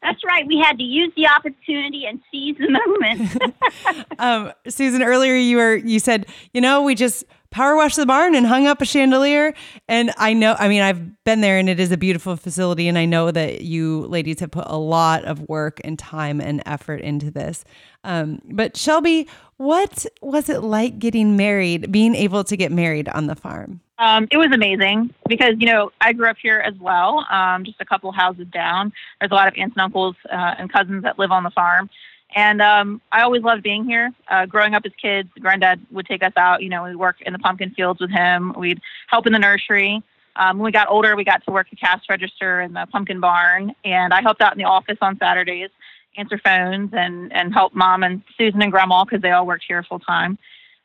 That's 0.02 0.24
right. 0.24 0.48
We 0.48 0.58
had 0.58 0.78
to 0.78 0.84
use 0.84 1.12
the 1.18 1.28
opportunity 1.28 2.06
and 2.06 2.22
seize 2.32 2.56
the 2.58 2.70
moment. 2.70 4.06
um, 4.20 4.54
Susan, 4.68 5.04
earlier 5.04 5.36
you 5.36 5.58
were 5.58 5.76
you 5.76 6.00
said, 6.00 6.26
you 6.54 6.62
know, 6.62 6.84
we 6.84 6.96
just 6.96 7.26
power 7.52 7.76
washed 7.76 7.98
the 7.98 8.06
barn 8.06 8.36
and 8.36 8.46
hung 8.46 8.68
up 8.68 8.82
a 8.82 8.86
chandelier. 8.86 9.54
And 9.88 10.12
I 10.18 10.34
know, 10.34 10.56
I 10.58 10.68
mean, 10.68 10.82
I've 10.82 11.24
been 11.24 11.42
there 11.42 11.58
and 11.58 11.68
it 11.68 11.80
is 11.80 11.92
a 11.92 11.98
beautiful 11.98 12.36
facility. 12.38 12.88
And 12.88 12.98
I 12.98 13.06
know 13.06 13.32
that 13.32 13.62
you 13.62 14.02
ladies 14.08 14.40
have 14.40 14.52
put 14.52 14.66
a 14.68 14.78
lot 14.78 15.26
of 15.26 15.48
work 15.50 15.82
and 15.84 15.98
time 15.98 16.40
and 16.40 16.62
effort 16.66 17.02
into 17.02 17.32
this. 17.32 17.66
Um, 18.04 18.40
but 18.46 18.78
Shelby, 18.78 19.28
what 19.58 20.06
was 20.22 20.48
it 20.48 20.64
like 20.64 21.00
getting 21.00 21.36
married, 21.36 21.92
being 21.92 22.16
able 22.16 22.44
to 22.46 22.56
get 22.56 22.72
married 22.72 23.10
on 23.10 23.28
the 23.28 23.36
farm? 23.36 23.82
Um, 24.00 24.30
it 24.32 24.38
was 24.38 24.48
amazing 24.54 25.14
because 25.28 25.56
you 25.60 25.68
know 25.68 25.92
I 26.00 26.14
grew 26.14 26.30
up 26.30 26.38
here 26.42 26.60
as 26.60 26.74
well, 26.80 27.28
um, 27.30 27.66
just 27.66 27.82
a 27.82 27.86
couple 27.86 28.10
houses 28.14 28.48
down. 28.48 28.94
There's 29.20 29.32
a 29.32 29.36
lot 29.36 29.50
of 29.50 29.56
aunts 29.58 29.76
and 29.76 29.84
uncles 29.84 30.16
uh, 30.32 30.56
and 30.58 30.72
cousins 30.72 31.04
that 31.04 31.20
live 31.20 31.32
on 31.32 31.44
the 31.44 31.50
farm, 31.50 31.90
and 32.34 32.62
um, 32.62 33.02
I 33.12 33.24
always 33.24 33.44
loved 33.44 33.62
being 33.62 33.84
here. 33.84 34.12
Uh, 34.30 34.46
growing 34.46 34.74
up 34.74 34.84
as 34.86 34.94
kids, 35.02 35.30
granddad 35.42 35.86
would 35.92 36.06
take 36.06 36.24
us 36.24 36.32
out. 36.38 36.64
You 36.64 36.70
know, 36.70 36.86
we'd 36.86 36.96
work 36.96 37.18
in 37.22 37.34
the 37.34 37.40
pumpkin 37.40 37.72
fields 37.72 38.00
with 38.00 38.10
him. 38.10 38.54
We'd 38.58 38.80
help 39.08 39.28
in 39.28 39.34
the 39.34 39.40
nursery. 39.40 40.02
Um, 40.38 40.60
when 40.60 40.66
we 40.66 40.72
got 40.72 40.88
older, 40.90 41.18
we 41.18 41.26
got 41.26 41.44
to 41.44 41.52
work 41.52 41.70
the 41.70 41.76
cash 41.76 42.04
register 42.10 42.62
in 42.62 42.72
the 42.72 42.88
pumpkin 42.90 43.20
barn, 43.20 43.76
and 43.84 44.14
I 44.14 44.22
helped 44.22 44.42
out 44.42 44.54
in 44.54 44.58
the 44.58 44.64
office 44.64 44.98
on 45.02 45.18
Saturdays, 45.18 45.72
answer 46.16 46.40
phones, 46.42 46.92
and 46.94 47.34
and 47.34 47.54
help 47.54 47.76
mom 47.76 48.04
and 48.04 48.22
Susan 48.38 48.62
and 48.62 48.72
grandma 48.72 49.04
because 49.04 49.22
they 49.22 49.32
all 49.32 49.46
worked 49.46 49.66
here 49.68 49.84
full 49.84 50.00
time. 50.00 50.38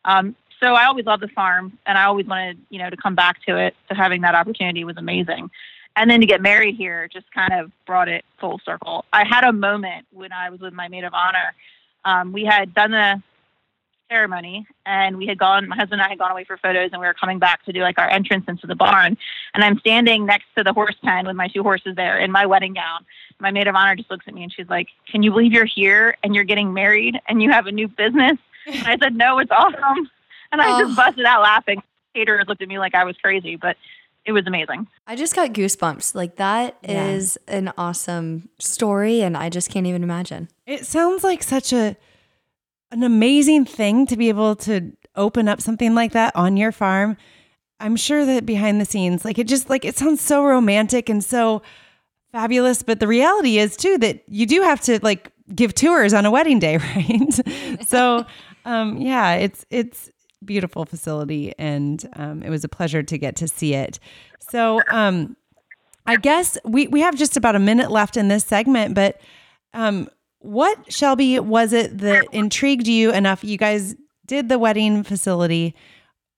Um, 0.05 0.35
so 0.65 0.75
I 0.75 0.87
always 0.87 1.05
loved 1.05 1.23
the 1.23 1.29
farm, 1.29 1.79
and 1.85 1.99
I 1.99 2.05
always 2.05 2.27
wanted, 2.27 2.59
you 2.71 2.79
know, 2.79 2.89
to 2.89 2.97
come 2.97 3.15
back 3.15 3.43
to 3.47 3.59
it. 3.59 3.77
So 3.89 3.95
having 3.95 4.23
that 4.23 4.35
opportunity 4.35 4.83
was 4.85 4.97
amazing, 4.97 5.51
and 5.95 6.11
then 6.11 6.21
to 6.21 6.27
get 6.27 6.41
married 6.41 6.77
here 6.77 7.07
just 7.13 7.31
kind 7.33 7.53
of 7.53 7.71
brought 7.87 8.09
it 8.09 8.25
full 8.41 8.61
circle. 8.65 9.05
I 9.13 9.27
had 9.27 9.45
a 9.45 9.53
moment 9.53 10.07
when 10.11 10.33
I 10.33 10.49
was 10.49 10.61
with 10.61 10.73
my 10.73 10.89
maid 10.89 11.05
of 11.05 11.13
honor. 11.13 11.55
Um, 12.07 12.33
we 12.33 12.45
had 12.45 12.73
done 12.75 12.93
the 12.93 13.23
ceremony, 14.09 14.67
and 14.87 15.19
we 15.19 15.27
had 15.27 15.39
gone. 15.39 15.69
My 15.69 15.77
husband 15.77 16.01
and 16.01 16.03
I 16.03 16.09
had 16.09 16.19
gone 16.19 16.31
away 16.31 16.45
for 16.45 16.57
photos, 16.57 16.91
and 16.93 17.01
we 17.01 17.07
were 17.07 17.15
coming 17.15 17.39
back 17.39 17.63
to 17.67 17.73
do 17.73 17.81
like 17.81 17.99
our 17.99 18.09
entrance 18.09 18.47
into 18.49 18.67
the 18.67 18.75
barn. 18.75 19.19
And 19.53 19.63
I'm 19.63 19.79
standing 19.81 20.25
next 20.25 20.47
to 20.57 20.65
the 20.65 20.73
horse 20.73 20.97
pen 21.05 21.27
with 21.27 21.37
my 21.37 21.49
two 21.49 21.63
horses 21.63 21.95
there 21.95 22.19
in 22.19 22.33
my 22.33 22.47
wedding 22.47 22.73
gown. 22.73 23.05
My 23.39 23.51
maid 23.51 23.67
of 23.67 23.75
honor 23.75 23.97
just 23.97 24.11
looks 24.11 24.27
at 24.27 24.33
me 24.33 24.43
and 24.43 24.53
she's 24.53 24.69
like, 24.71 24.89
"Can 25.11 25.23
you 25.23 25.31
believe 25.31 25.53
you're 25.53 25.67
here 25.67 26.17
and 26.23 26.35
you're 26.35 26.45
getting 26.45 26.73
married 26.73 27.21
and 27.29 27.43
you 27.43 27.51
have 27.51 27.67
a 27.67 27.73
new 27.73 27.89
business?" 27.89 28.39
And 28.67 28.87
I 28.87 28.97
said, 28.97 29.15
"No, 29.15 29.39
it's 29.39 29.51
awesome." 29.51 30.11
And 30.55 30.63
I 30.63 30.77
Oh. 30.81 30.85
just 30.85 30.97
busted 30.97 31.25
out 31.27 31.43
laughing. 31.43 31.83
Caterers 32.15 32.45
looked 32.49 32.63
at 32.63 32.69
me 32.69 32.79
like 32.79 32.95
I 32.95 33.05
was 33.05 33.17
crazy, 33.17 33.57
but 33.57 33.77
it 34.25 34.33
was 34.33 34.47
amazing. 34.47 34.87
I 35.07 35.17
just 35.17 35.35
got 35.35 35.53
goosebumps. 35.53 36.15
Like 36.15 36.37
that 36.37 36.77
is 36.83 37.37
Yeah. 37.49 37.57
an 37.57 37.73
awesome 37.77 38.49
story, 38.61 39.21
and 39.21 39.37
I 39.37 39.49
just 39.51 39.71
can't 39.71 39.87
even 39.87 40.03
imagine. 40.05 40.49
It 40.67 40.87
sounds 40.87 41.25
like 41.25 41.43
such 41.43 41.73
a 41.73 41.97
an 42.93 43.03
amazing 43.03 43.65
thing 43.65 44.07
to 44.07 44.17
be 44.17 44.29
able 44.29 44.55
to 44.55 44.93
open 45.17 45.49
up 45.49 45.61
something 45.61 45.95
like 45.97 46.13
that 46.13 46.35
on 46.37 46.57
your 46.57 46.71
farm. 46.71 47.17
I'm 47.81 47.97
sure 47.97 48.25
that 48.25 48.47
behind 48.47 48.81
the 48.81 48.85
scenes, 48.85 49.25
like 49.25 49.39
it 49.39 49.49
just 49.49 49.69
like 49.69 49.85
it 49.85 49.97
sounds 49.97 50.21
so 50.21 50.45
romantic 50.45 51.09
and 51.09 51.23
so 51.25 51.61
fabulous, 52.33 52.83
but 52.85 53.01
the 53.01 53.09
reality 53.09 53.59
is 53.59 53.77
too 53.77 53.99
that 53.99 54.23
you 54.29 54.47
do 54.47 54.63
have 54.63 54.81
to 54.83 55.01
like 55.03 55.31
give 55.55 55.75
tours 55.75 56.15
on 56.15 56.25
a 56.25 56.31
wedding 56.31 56.61
day, 56.61 56.77
right? 56.97 57.87
so, 57.87 58.25
um, 58.65 58.97
yeah, 58.99 59.35
it's 59.35 59.67
it's 59.71 60.11
beautiful 60.45 60.85
facility, 60.85 61.55
and 61.59 62.09
um, 62.17 62.43
it 62.43 62.51
was 62.51 62.65
a 62.65 62.69
pleasure 62.69 63.03
to 63.03 63.19
get 63.19 63.37
to 63.37 63.49
see 63.49 63.75
it. 63.75 63.99
So, 64.39 64.81
um, 64.91 65.37
I 66.07 66.17
guess 66.17 66.59
we 66.65 66.87
we 66.89 67.01
have 67.01 67.17
just 67.17 67.37
about 67.37 67.57
a 67.57 67.59
minute 67.59 67.91
left 67.91 68.17
in 68.17 68.29
this 68.29 68.45
segment, 68.45 68.95
but 68.95 69.21
um, 69.73 70.09
what 70.41 70.93
Shelby 70.93 71.41
was 71.41 71.73
it 71.73 71.99
that 71.99 72.27
intrigued 72.33 72.87
you 72.87 73.13
enough? 73.13 73.43
You 73.43 73.57
guys 73.57 73.97
did 74.27 74.49
the 74.49 74.59
wedding 74.59 75.03
facility. 75.03 75.75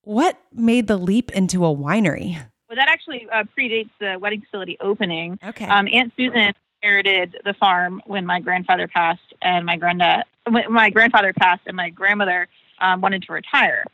What 0.02 0.38
made 0.52 0.86
the 0.86 0.96
leap 0.96 1.32
into 1.32 1.64
a 1.64 1.74
winery? 1.74 2.36
Well, 2.68 2.76
that 2.76 2.88
actually 2.88 3.26
uh, 3.32 3.44
predates 3.58 3.90
the 4.00 4.16
wedding 4.20 4.42
facility 4.42 4.76
opening. 4.80 5.38
Okay. 5.44 5.66
Um, 5.66 5.88
Aunt 5.92 6.12
Susan 6.16 6.52
inherited 6.82 7.36
the 7.44 7.54
farm 7.54 8.00
when 8.06 8.24
my 8.24 8.40
grandfather 8.40 8.86
passed, 8.86 9.34
and 9.42 9.66
my 9.66 9.76
granddad, 9.76 10.24
my 10.48 10.90
grandfather 10.90 11.32
passed, 11.32 11.62
and 11.66 11.76
my 11.76 11.90
grandmother 11.90 12.48
um, 12.80 13.00
wanted 13.00 13.22
to 13.22 13.32
retire. 13.32 13.84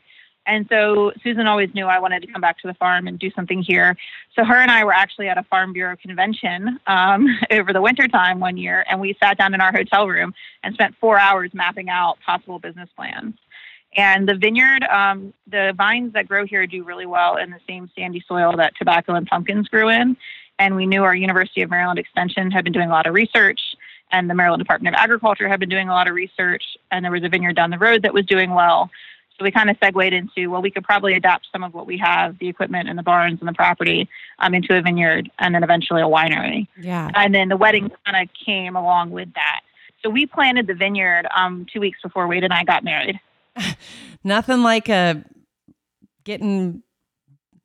And 0.45 0.67
so 0.69 1.11
Susan 1.23 1.47
always 1.47 1.73
knew 1.73 1.85
I 1.85 1.99
wanted 1.99 2.21
to 2.21 2.27
come 2.27 2.41
back 2.41 2.59
to 2.59 2.67
the 2.67 2.73
farm 2.73 3.07
and 3.07 3.17
do 3.17 3.31
something 3.31 3.61
here. 3.61 3.95
So 4.35 4.43
her 4.43 4.55
and 4.55 4.69
I 4.69 4.83
were 4.83 4.93
actually 4.93 5.29
at 5.29 5.37
a 5.37 5.43
Farm 5.43 5.71
Bureau 5.73 5.95
convention 5.95 6.79
um, 6.87 7.27
over 7.51 7.71
the 7.71 7.81
wintertime 7.81 8.39
one 8.39 8.57
year, 8.57 8.85
and 8.89 8.99
we 8.99 9.15
sat 9.21 9.37
down 9.37 9.53
in 9.53 9.61
our 9.61 9.71
hotel 9.71 10.07
room 10.07 10.33
and 10.63 10.73
spent 10.73 10.95
four 10.99 11.17
hours 11.17 11.51
mapping 11.53 11.89
out 11.89 12.17
possible 12.25 12.59
business 12.59 12.89
plans. 12.95 13.35
And 13.95 14.27
the 14.27 14.35
vineyard, 14.35 14.83
um, 14.85 15.33
the 15.47 15.73
vines 15.77 16.13
that 16.13 16.27
grow 16.27 16.45
here 16.45 16.65
do 16.65 16.83
really 16.83 17.05
well 17.05 17.37
in 17.37 17.51
the 17.51 17.59
same 17.67 17.89
sandy 17.95 18.23
soil 18.27 18.55
that 18.57 18.73
tobacco 18.75 19.13
and 19.13 19.27
pumpkins 19.27 19.67
grew 19.67 19.89
in. 19.89 20.17
And 20.59 20.75
we 20.75 20.85
knew 20.85 21.03
our 21.03 21.15
University 21.15 21.61
of 21.61 21.69
Maryland 21.69 21.99
Extension 21.99 22.49
had 22.51 22.63
been 22.63 22.73
doing 22.73 22.89
a 22.89 22.91
lot 22.91 23.07
of 23.07 23.13
research, 23.13 23.59
and 24.11 24.29
the 24.29 24.33
Maryland 24.33 24.61
Department 24.61 24.95
of 24.95 24.99
Agriculture 24.99 25.47
had 25.47 25.59
been 25.59 25.69
doing 25.69 25.89
a 25.89 25.91
lot 25.91 26.07
of 26.07 26.15
research, 26.15 26.63
and 26.91 27.03
there 27.03 27.11
was 27.11 27.23
a 27.23 27.29
vineyard 27.29 27.55
down 27.55 27.71
the 27.71 27.77
road 27.77 28.03
that 28.03 28.13
was 28.13 28.25
doing 28.25 28.53
well. 28.53 28.89
So 29.37 29.43
we 29.43 29.51
kind 29.51 29.69
of 29.69 29.77
segued 29.83 30.13
into, 30.13 30.49
well, 30.51 30.61
we 30.61 30.69
could 30.69 30.83
probably 30.83 31.15
adapt 31.15 31.47
some 31.51 31.63
of 31.63 31.73
what 31.73 31.87
we 31.87 31.97
have, 31.97 32.37
the 32.39 32.47
equipment 32.47 32.87
and 32.87 32.97
the 32.99 33.03
barns 33.03 33.39
and 33.39 33.47
the 33.49 33.53
property, 33.53 34.07
um, 34.39 34.53
into 34.53 34.77
a 34.77 34.81
vineyard 34.81 35.29
and 35.39 35.55
then 35.55 35.63
eventually 35.63 36.01
a 36.01 36.05
winery. 36.05 36.67
Yeah. 36.79 37.09
And 37.15 37.33
then 37.33 37.49
the 37.49 37.57
wedding 37.57 37.89
kind 38.05 38.21
of 38.21 38.33
came 38.45 38.75
along 38.75 39.09
with 39.11 39.33
that. 39.33 39.61
So 40.03 40.09
we 40.09 40.25
planted 40.27 40.67
the 40.67 40.75
vineyard 40.75 41.27
um, 41.35 41.65
two 41.71 41.79
weeks 41.79 41.99
before 42.03 42.27
Wade 42.27 42.43
and 42.43 42.53
I 42.53 42.63
got 42.63 42.83
married. 42.83 43.19
Nothing 44.23 44.61
like 44.61 44.87
a 44.89 45.23
getting 46.23 46.83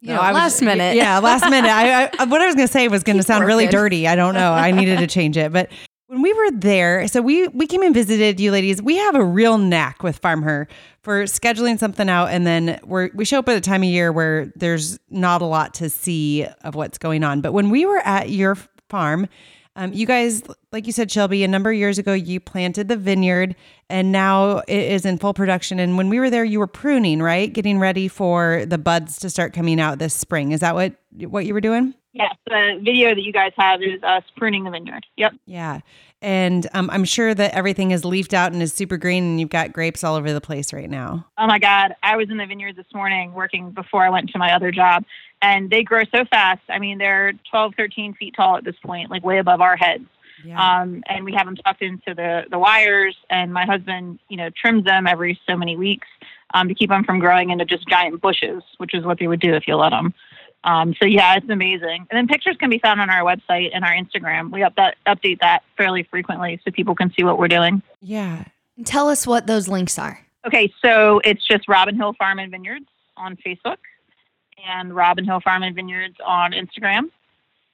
You 0.00 0.08
No, 0.08 0.14
know, 0.16 0.20
I 0.20 0.32
was- 0.32 0.36
last 0.40 0.62
minute. 0.62 0.96
Yeah, 0.96 1.18
last 1.18 1.48
minute. 1.50 1.68
I, 1.70 2.04
I 2.18 2.24
what 2.24 2.40
I 2.40 2.46
was 2.46 2.54
going 2.54 2.66
to 2.66 2.72
say 2.72 2.88
was 2.88 3.02
going 3.02 3.16
to 3.18 3.22
sound 3.22 3.44
really 3.44 3.64
Working. 3.64 3.78
dirty. 3.78 4.08
I 4.08 4.14
don't 4.16 4.34
know. 4.34 4.52
I 4.52 4.70
needed 4.70 4.98
to 5.00 5.06
change 5.06 5.36
it, 5.36 5.52
but 5.52 5.70
when 6.08 6.22
we 6.22 6.32
were 6.32 6.50
there, 6.50 7.06
so 7.06 7.20
we 7.20 7.48
we 7.48 7.66
came 7.66 7.82
and 7.82 7.94
visited 7.94 8.40
you 8.40 8.50
ladies. 8.50 8.82
We 8.82 8.96
have 8.96 9.14
a 9.14 9.22
real 9.22 9.58
knack 9.58 10.02
with 10.02 10.18
Farm 10.18 10.42
Her 10.42 10.66
for 11.02 11.24
scheduling 11.24 11.78
something 11.78 12.08
out, 12.08 12.30
and 12.30 12.46
then 12.46 12.80
we're 12.84 13.10
we 13.14 13.26
show 13.26 13.38
up 13.38 13.48
at 13.48 13.56
a 13.56 13.60
time 13.60 13.82
of 13.82 13.88
year 13.88 14.10
where 14.10 14.50
there's 14.56 14.98
not 15.10 15.42
a 15.42 15.44
lot 15.44 15.74
to 15.74 15.90
see 15.90 16.46
of 16.64 16.74
what's 16.74 16.96
going 16.96 17.22
on. 17.24 17.42
But 17.42 17.52
when 17.52 17.68
we 17.68 17.84
were 17.84 17.98
at 17.98 18.30
your 18.30 18.56
farm, 18.88 19.28
um, 19.76 19.92
you 19.92 20.06
guys, 20.06 20.42
like 20.72 20.86
you 20.86 20.94
said, 20.94 21.10
Shelby, 21.10 21.44
a 21.44 21.48
number 21.48 21.70
of 21.70 21.76
years 21.76 21.98
ago, 21.98 22.14
you 22.14 22.40
planted 22.40 22.88
the 22.88 22.96
vineyard, 22.96 23.54
and 23.90 24.10
now 24.10 24.58
it 24.66 24.90
is 24.90 25.04
in 25.04 25.18
full 25.18 25.34
production. 25.34 25.78
And 25.78 25.98
when 25.98 26.08
we 26.08 26.20
were 26.20 26.30
there, 26.30 26.44
you 26.44 26.58
were 26.58 26.66
pruning, 26.66 27.20
right, 27.22 27.52
getting 27.52 27.78
ready 27.78 28.08
for 28.08 28.64
the 28.66 28.78
buds 28.78 29.18
to 29.18 29.28
start 29.28 29.52
coming 29.52 29.78
out 29.78 29.98
this 29.98 30.14
spring. 30.14 30.52
Is 30.52 30.60
that 30.60 30.74
what 30.74 30.94
what 31.18 31.44
you 31.44 31.52
were 31.52 31.60
doing? 31.60 31.94
Yes, 32.18 32.34
the 32.46 32.80
video 32.82 33.14
that 33.14 33.22
you 33.22 33.32
guys 33.32 33.52
have 33.56 33.80
is 33.80 34.02
us 34.02 34.24
pruning 34.36 34.64
the 34.64 34.70
vineyard. 34.70 35.06
Yep. 35.16 35.34
Yeah. 35.46 35.80
And 36.20 36.66
um, 36.74 36.90
I'm 36.90 37.04
sure 37.04 37.32
that 37.32 37.54
everything 37.54 37.92
is 37.92 38.04
leafed 38.04 38.34
out 38.34 38.52
and 38.52 38.60
is 38.60 38.72
super 38.72 38.96
green, 38.96 39.22
and 39.22 39.40
you've 39.40 39.50
got 39.50 39.72
grapes 39.72 40.02
all 40.02 40.16
over 40.16 40.32
the 40.32 40.40
place 40.40 40.72
right 40.72 40.90
now. 40.90 41.24
Oh 41.38 41.46
my 41.46 41.60
God. 41.60 41.94
I 42.02 42.16
was 42.16 42.28
in 42.28 42.38
the 42.38 42.46
vineyard 42.46 42.74
this 42.74 42.92
morning 42.92 43.34
working 43.34 43.70
before 43.70 44.04
I 44.04 44.10
went 44.10 44.30
to 44.30 44.38
my 44.38 44.52
other 44.52 44.72
job, 44.72 45.04
and 45.42 45.70
they 45.70 45.84
grow 45.84 46.02
so 46.12 46.24
fast. 46.28 46.62
I 46.68 46.80
mean, 46.80 46.98
they're 46.98 47.34
12, 47.50 47.74
13 47.76 48.14
feet 48.14 48.34
tall 48.34 48.56
at 48.56 48.64
this 48.64 48.74
point, 48.84 49.12
like 49.12 49.24
way 49.24 49.38
above 49.38 49.60
our 49.60 49.76
heads. 49.76 50.04
Yeah. 50.44 50.80
Um, 50.80 51.04
and 51.06 51.24
we 51.24 51.32
have 51.34 51.46
them 51.46 51.54
tucked 51.54 51.82
into 51.82 52.14
the, 52.14 52.46
the 52.50 52.58
wires, 52.58 53.16
and 53.30 53.52
my 53.52 53.64
husband, 53.64 54.18
you 54.28 54.36
know, 54.36 54.50
trims 54.60 54.84
them 54.84 55.06
every 55.06 55.38
so 55.48 55.56
many 55.56 55.76
weeks 55.76 56.08
um, 56.54 56.66
to 56.66 56.74
keep 56.74 56.90
them 56.90 57.04
from 57.04 57.20
growing 57.20 57.50
into 57.50 57.64
just 57.64 57.86
giant 57.88 58.20
bushes, 58.20 58.62
which 58.78 58.92
is 58.92 59.04
what 59.04 59.20
they 59.20 59.28
would 59.28 59.40
do 59.40 59.54
if 59.54 59.68
you 59.68 59.76
let 59.76 59.90
them. 59.90 60.12
Um, 60.64 60.94
so 61.00 61.06
yeah, 61.06 61.36
it's 61.36 61.48
amazing. 61.48 62.06
And 62.10 62.16
then 62.16 62.26
pictures 62.26 62.56
can 62.58 62.68
be 62.68 62.78
found 62.78 63.00
on 63.00 63.10
our 63.10 63.22
website 63.22 63.70
and 63.72 63.84
our 63.84 63.92
Instagram. 63.92 64.50
We 64.52 64.62
up 64.62 64.74
that, 64.76 64.96
update 65.06 65.40
that 65.40 65.62
fairly 65.76 66.02
frequently 66.02 66.60
so 66.64 66.70
people 66.70 66.94
can 66.94 67.12
see 67.16 67.22
what 67.24 67.38
we're 67.38 67.48
doing. 67.48 67.82
yeah. 68.00 68.44
Tell 68.84 69.08
us 69.08 69.26
what 69.26 69.48
those 69.48 69.66
links 69.66 69.98
are. 69.98 70.24
Okay, 70.46 70.72
so 70.80 71.20
it's 71.24 71.44
just 71.44 71.66
Robin 71.66 71.96
Hill 71.96 72.12
Farm 72.16 72.38
and 72.38 72.48
Vineyards 72.50 72.86
on 73.16 73.36
Facebook. 73.36 73.78
and 74.68 74.94
Robin 74.94 75.24
Hill 75.24 75.40
Farm 75.40 75.62
and 75.64 75.74
Vineyards 75.74 76.16
on 76.24 76.52
Instagram. 76.52 77.10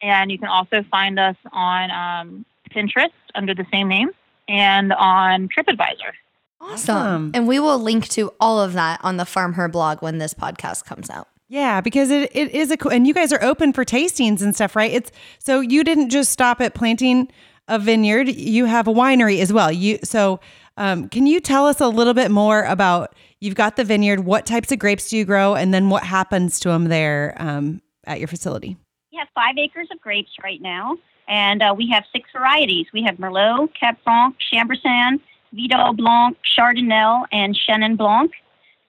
And 0.00 0.30
you 0.30 0.38
can 0.38 0.48
also 0.48 0.82
find 0.90 1.18
us 1.18 1.36
on 1.52 1.90
um, 1.90 2.44
Pinterest 2.70 3.10
under 3.34 3.54
the 3.54 3.66
same 3.70 3.88
name 3.88 4.10
and 4.48 4.92
on 4.94 5.48
TripAdvisor. 5.48 6.12
Awesome. 6.60 6.96
Awesome. 6.96 7.30
And 7.34 7.46
we 7.46 7.58
will 7.58 7.78
link 7.78 8.08
to 8.10 8.32
all 8.40 8.60
of 8.60 8.72
that 8.72 9.00
on 9.02 9.16
the 9.18 9.26
Farm 9.26 9.54
Her 9.54 9.68
blog 9.68 10.00
when 10.00 10.18
this 10.18 10.32
podcast 10.32 10.84
comes 10.86 11.10
out. 11.10 11.28
Yeah, 11.48 11.80
because 11.80 12.10
it, 12.10 12.34
it 12.34 12.52
is 12.52 12.70
a 12.70 12.76
cool, 12.76 12.90
and 12.90 13.06
you 13.06 13.12
guys 13.12 13.32
are 13.32 13.42
open 13.42 13.72
for 13.72 13.84
tastings 13.84 14.40
and 14.40 14.54
stuff, 14.54 14.74
right? 14.74 14.90
It's 14.90 15.12
so 15.38 15.60
you 15.60 15.84
didn't 15.84 16.10
just 16.10 16.30
stop 16.30 16.60
at 16.60 16.74
planting 16.74 17.30
a 17.68 17.78
vineyard; 17.78 18.28
you 18.28 18.64
have 18.64 18.88
a 18.88 18.92
winery 18.92 19.40
as 19.40 19.52
well. 19.52 19.70
You 19.70 19.98
so 20.02 20.40
um, 20.76 21.08
can 21.08 21.26
you 21.26 21.40
tell 21.40 21.66
us 21.66 21.80
a 21.80 21.88
little 21.88 22.14
bit 22.14 22.30
more 22.30 22.62
about 22.64 23.14
you've 23.40 23.54
got 23.54 23.76
the 23.76 23.84
vineyard? 23.84 24.20
What 24.20 24.46
types 24.46 24.72
of 24.72 24.78
grapes 24.78 25.10
do 25.10 25.18
you 25.18 25.24
grow, 25.24 25.54
and 25.54 25.72
then 25.74 25.90
what 25.90 26.02
happens 26.02 26.58
to 26.60 26.70
them 26.70 26.84
there 26.84 27.36
um, 27.38 27.82
at 28.06 28.18
your 28.18 28.28
facility? 28.28 28.76
We 29.12 29.18
have 29.18 29.28
five 29.34 29.56
acres 29.58 29.88
of 29.92 30.00
grapes 30.00 30.32
right 30.42 30.62
now, 30.62 30.96
and 31.28 31.62
uh, 31.62 31.74
we 31.76 31.88
have 31.92 32.04
six 32.10 32.30
varieties. 32.34 32.86
We 32.92 33.02
have 33.02 33.16
Merlot, 33.16 33.68
Cab 33.78 33.96
Franc, 34.02 34.36
Chambourcin, 34.52 35.20
Vidal 35.52 35.92
Blanc, 35.92 36.38
Chardonnay, 36.58 37.26
and 37.32 37.54
Chenin 37.54 37.96
Blanc. 37.98 38.32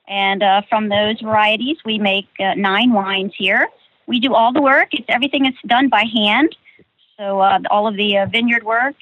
And 0.07 0.43
uh, 0.43 0.61
from 0.69 0.89
those 0.89 1.19
varieties, 1.21 1.77
we 1.85 1.97
make 1.97 2.27
uh, 2.39 2.53
nine 2.55 2.93
wines 2.93 3.33
here. 3.37 3.67
We 4.07 4.19
do 4.19 4.33
all 4.33 4.53
the 4.53 4.61
work. 4.61 4.89
It's 4.91 5.05
everything 5.09 5.45
is 5.45 5.55
done 5.65 5.89
by 5.89 6.03
hand. 6.03 6.55
So 7.17 7.39
uh, 7.39 7.59
all 7.71 7.87
of 7.87 7.95
the 7.95 8.19
uh, 8.19 8.25
vineyard 8.27 8.63
work, 8.63 8.95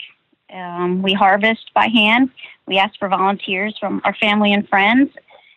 um, 0.54 1.02
we 1.02 1.14
harvest 1.14 1.72
by 1.74 1.88
hand. 1.88 2.30
We 2.68 2.78
ask 2.78 2.98
for 2.98 3.10
volunteers 3.10 3.76
from 3.80 4.02
our 4.06 4.16
family 4.16 4.54
and 4.54 4.68
friends. 4.70 5.10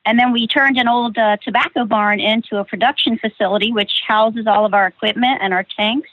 And 0.05 0.19
then 0.19 0.33
we 0.33 0.47
turned 0.47 0.79
an 0.79 0.89
old 0.89 1.19
uh, 1.19 1.37
tobacco 1.43 1.85
barn 1.85 2.21
into 2.21 2.59
a 2.59 2.65
production 2.65 3.19
facility, 3.19 3.73
which 3.73 4.03
houses 4.07 4.47
all 4.47 4.65
of 4.65 4.73
our 4.73 4.87
equipment 4.87 5.39
and 5.43 5.53
our 5.53 5.65
tanks. 5.77 6.09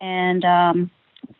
And 0.00 0.44
um, 0.44 0.90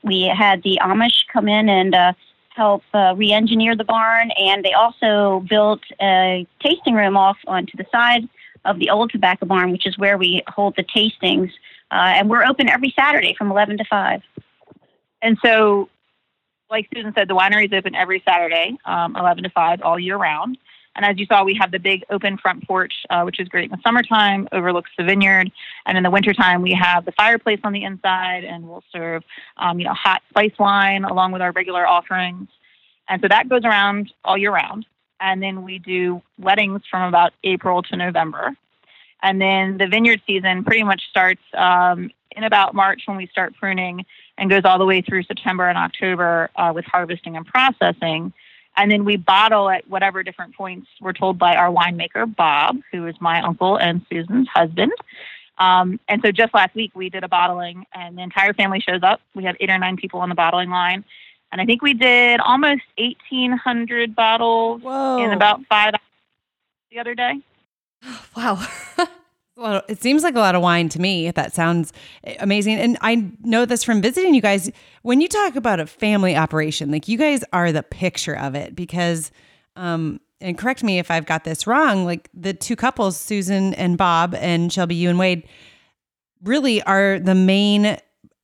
we 0.03 0.23
had 0.23 0.63
the 0.63 0.79
Amish 0.83 1.27
come 1.33 1.49
in 1.49 1.69
and 1.69 1.95
uh, 1.95 2.13
help 2.57 2.83
uh, 2.95 3.15
re-engineer 3.17 3.77
the 3.77 3.85
barn, 3.85 4.31
and 4.33 4.65
they 4.65 4.73
also 4.73 5.45
built 5.49 5.83
a 6.01 6.47
tasting 6.61 6.95
room 6.95 7.17
off 7.17 7.37
onto 7.47 7.77
the 7.77 7.87
side 7.93 8.29
of 8.65 8.79
the 8.79 8.91
old 8.91 9.11
tobacco 9.11 9.47
barn, 9.47 9.71
which 9.71 9.87
is 9.87 9.97
where 9.99 10.19
we 10.19 10.43
hold 10.49 10.75
the 10.77 10.83
tastings. 10.83 11.51
Uh, 11.91 12.15
and 12.17 12.29
we're 12.29 12.45
open 12.45 12.69
every 12.69 12.93
Saturday 12.99 13.35
from 13.39 13.51
11 13.51 13.79
to 13.79 13.85
5. 13.85 14.23
And 15.23 15.39
so, 15.45 15.89
like 16.71 16.89
Susan 16.93 17.13
said, 17.15 17.29
the 17.29 17.35
winery 17.35 17.67
is 17.67 17.73
open 17.73 17.95
every 17.95 18.23
Saturday, 18.27 18.77
um, 18.85 19.15
11 19.17 19.45
to 19.45 19.51
5, 19.51 19.83
all 19.83 19.99
year 19.99 20.17
round. 20.17 20.59
And 20.97 21.05
as 21.05 21.19
you 21.19 21.27
saw, 21.27 21.45
we 21.45 21.55
have 21.61 21.71
the 21.71 21.79
big 21.79 22.05
open 22.11 22.39
front 22.39 22.67
porch, 22.67 22.95
uh, 23.11 23.23
which 23.23 23.39
is 23.39 23.49
great 23.49 23.67
in 23.67 23.71
the 23.71 23.83
summertime, 23.85 24.49
overlooks 24.51 24.91
the 24.97 25.05
vineyard. 25.05 25.53
And 25.85 25.97
in 25.97 26.03
the 26.03 26.11
wintertime, 26.11 26.63
we 26.63 26.73
have 26.73 27.05
the 27.05 27.13
fireplace 27.13 27.61
on 27.63 27.73
the 27.75 27.85
inside, 27.85 28.45
and 28.45 28.67
we'll 28.67 28.83
serve, 28.91 29.23
um, 29.59 29.79
you 29.79 29.85
know, 29.85 29.93
hot 29.93 30.23
spice 30.31 30.59
wine 30.59 31.05
along 31.05 31.33
with 31.33 31.43
our 31.43 31.53
regular 31.53 31.87
offerings. 31.87 32.49
And 33.09 33.21
so 33.21 33.29
that 33.29 33.49
goes 33.49 33.63
around 33.65 34.13
all 34.25 34.39
year 34.39 34.53
round. 34.53 34.87
And 35.21 35.43
then 35.43 35.63
we 35.63 35.79
do 35.79 36.23
weddings 36.39 36.83
from 36.91 37.03
about 37.03 37.33
April 37.45 37.83
to 37.85 37.97
November. 37.97 38.57
And 39.23 39.41
then 39.41 39.79
the 39.79 39.87
vineyard 39.87 40.23
season 40.27 40.65
pretty 40.65 40.83
much 40.83 41.03
starts 41.11 41.41
um, 41.57 42.11
in 42.33 42.45
about 42.45 42.75
March 42.75 43.03
when 43.07 43.17
we 43.17 43.27
start 43.27 43.55
pruning 43.57 44.05
and 44.39 44.51
goes 44.51 44.63
all 44.65 44.79
the 44.79 44.85
way 44.85 45.01
through 45.01 45.23
September 45.25 45.69
and 45.69 45.79
October 45.79 46.51
uh, 46.57 46.73
with 46.75 46.85
harvesting 46.85 47.37
and 47.37 47.47
processing. 47.47 48.33
And 48.77 48.91
then 48.91 49.05
we 49.05 49.17
bottle 49.17 49.71
at 49.71 49.89
whatever 49.89 50.23
different 50.23 50.55
points 50.55 50.89
we're 51.01 51.13
told 51.13 51.39
by 51.39 51.57
our 51.57 51.71
winemaker, 51.71 52.35
Bob, 52.35 52.79
who 52.93 53.07
is 53.07 53.15
my 53.21 53.41
uncle 53.41 53.77
and 53.77 54.05
Susan's 54.11 54.49
husband. 54.49 54.93
Um, 55.59 55.99
and 56.09 56.21
so 56.23 56.31
just 56.31 56.53
last 56.53 56.75
week 56.75 56.93
we 56.95 57.09
did 57.09 57.25
a 57.25 57.29
bottling, 57.29 57.87
and 57.95 58.19
the 58.19 58.23
entire 58.23 58.53
family 58.53 58.81
shows 58.81 59.03
up. 59.03 59.21
We 59.35 59.45
have 59.45 59.57
eight 59.61 59.71
or 59.71 59.79
nine 59.79 59.97
people 59.97 60.21
on 60.21 60.29
the 60.29 60.35
bottling 60.35 60.69
line. 60.69 61.05
And 61.53 61.61
I 61.61 61.65
think 61.65 61.81
we 61.81 61.95
did 61.95 62.41
almost 62.41 62.83
1,800 62.99 64.15
bottles 64.15 64.83
Whoa! 64.83 65.25
in 65.25 65.33
about 65.33 65.65
five 65.67 65.95
hours 65.95 66.01
the 66.91 66.99
other 66.99 67.15
day. 67.15 67.41
Wow. 68.37 68.67
Well, 69.57 69.83
it 69.89 70.03
seems 70.03 70.23
like 70.23 70.35
a 70.35 70.39
lot 70.39 70.55
of 70.55 70.61
wine 70.61 70.91
to 70.91 71.01
me. 71.01 71.31
That 71.31 71.55
sounds 71.55 71.93
amazing. 72.41 72.77
And 72.77 72.99
I 73.01 73.31
know 73.43 73.65
this 73.65 73.83
from 73.83 74.03
visiting 74.03 74.35
you 74.35 74.43
guys. 74.43 74.71
When 75.01 75.23
you 75.23 75.29
talk 75.29 75.57
about 75.57 75.81
a 75.81 75.87
family 75.87 76.37
operation, 76.37 76.91
like 76.91 77.09
you 77.09 77.17
guys 77.17 77.43
are 77.55 77.73
the 77.73 77.83
picture 77.83 78.37
of 78.37 78.55
it 78.55 78.77
because, 78.77 79.31
um, 79.75 80.21
and 80.43 80.59
correct 80.59 80.85
me 80.85 80.99
if 80.99 81.11
I've 81.11 81.25
got 81.25 81.45
this 81.45 81.67
wrong, 81.67 82.05
like 82.05 82.29
the 82.35 82.53
two 82.53 82.77
couples, 82.77 83.17
Susan 83.17 83.73
and 83.75 83.97
Bob 83.97 84.35
and 84.35 84.71
Shelby, 84.71 84.95
you 84.95 85.09
and 85.09 85.19
Wade, 85.19 85.49
really 86.43 86.83
are 86.83 87.19
the 87.19 87.35
main 87.35 87.97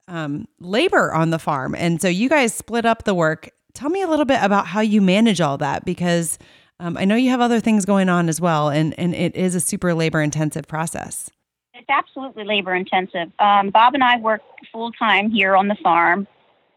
um, 0.09 0.49
labor 0.61 1.13
on 1.13 1.29
the 1.29 1.39
farm. 1.39 1.75
And 1.75 2.01
so 2.01 2.09
you 2.09 2.31
guys 2.31 2.55
split 2.55 2.87
up 2.87 3.05
the 3.05 3.15
work. 3.15 3.51
Tell 3.75 3.91
me 3.91 4.01
a 4.01 4.09
little 4.09 4.25
bit 4.25 4.43
about 4.43 4.67
how 4.67 4.81
you 4.81 5.03
manage 5.03 5.43
all 5.43 5.59
that 5.59 5.85
because 5.85 6.39
um, 6.83 6.97
I 6.97 7.05
know 7.05 7.15
you 7.15 7.31
have 7.31 7.41
other 7.41 7.61
things 7.61 7.85
going 7.85 8.09
on 8.09 8.29
as 8.29 8.41
well, 8.41 8.69
and, 8.69 8.99
and 8.99 9.15
it 9.15 9.37
is 9.37 9.55
a 9.55 9.61
super 9.61 9.95
labor 9.95 10.21
intensive 10.21 10.67
process. 10.67 11.31
It's 11.75 11.89
absolutely 11.89 12.45
labor 12.45 12.75
intensive. 12.75 13.31
Um, 13.39 13.71
Bob 13.71 13.95
and 13.95 14.03
I 14.03 14.19
work 14.19 14.43
full 14.73 14.91
time 14.93 15.31
here 15.31 15.55
on 15.55 15.69
the 15.69 15.77
farm, 15.77 16.27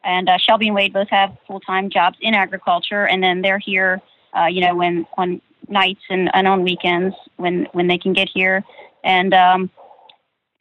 and 0.04 0.30
uh, 0.30 0.38
Shelby 0.38 0.68
and 0.68 0.76
Wade 0.76 0.94
both 0.94 1.10
have 1.10 1.36
full 1.48 1.60
time 1.60 1.90
jobs 1.90 2.18
in 2.22 2.36
agriculture, 2.36 3.08
and 3.08 3.24
then 3.24 3.42
they're 3.42 3.58
here, 3.58 4.00
uh, 4.38 4.46
you 4.46 4.62
know, 4.62 4.76
when 4.76 5.08
on 5.18 5.42
nights 5.68 6.02
and, 6.10 6.30
and 6.36 6.48
on 6.48 6.64
weekends 6.64 7.16
when 7.38 7.68
when 7.74 7.88
they 7.88 7.98
can 7.98 8.14
get 8.14 8.30
here, 8.32 8.64
and 9.04 9.34
um, 9.34 9.72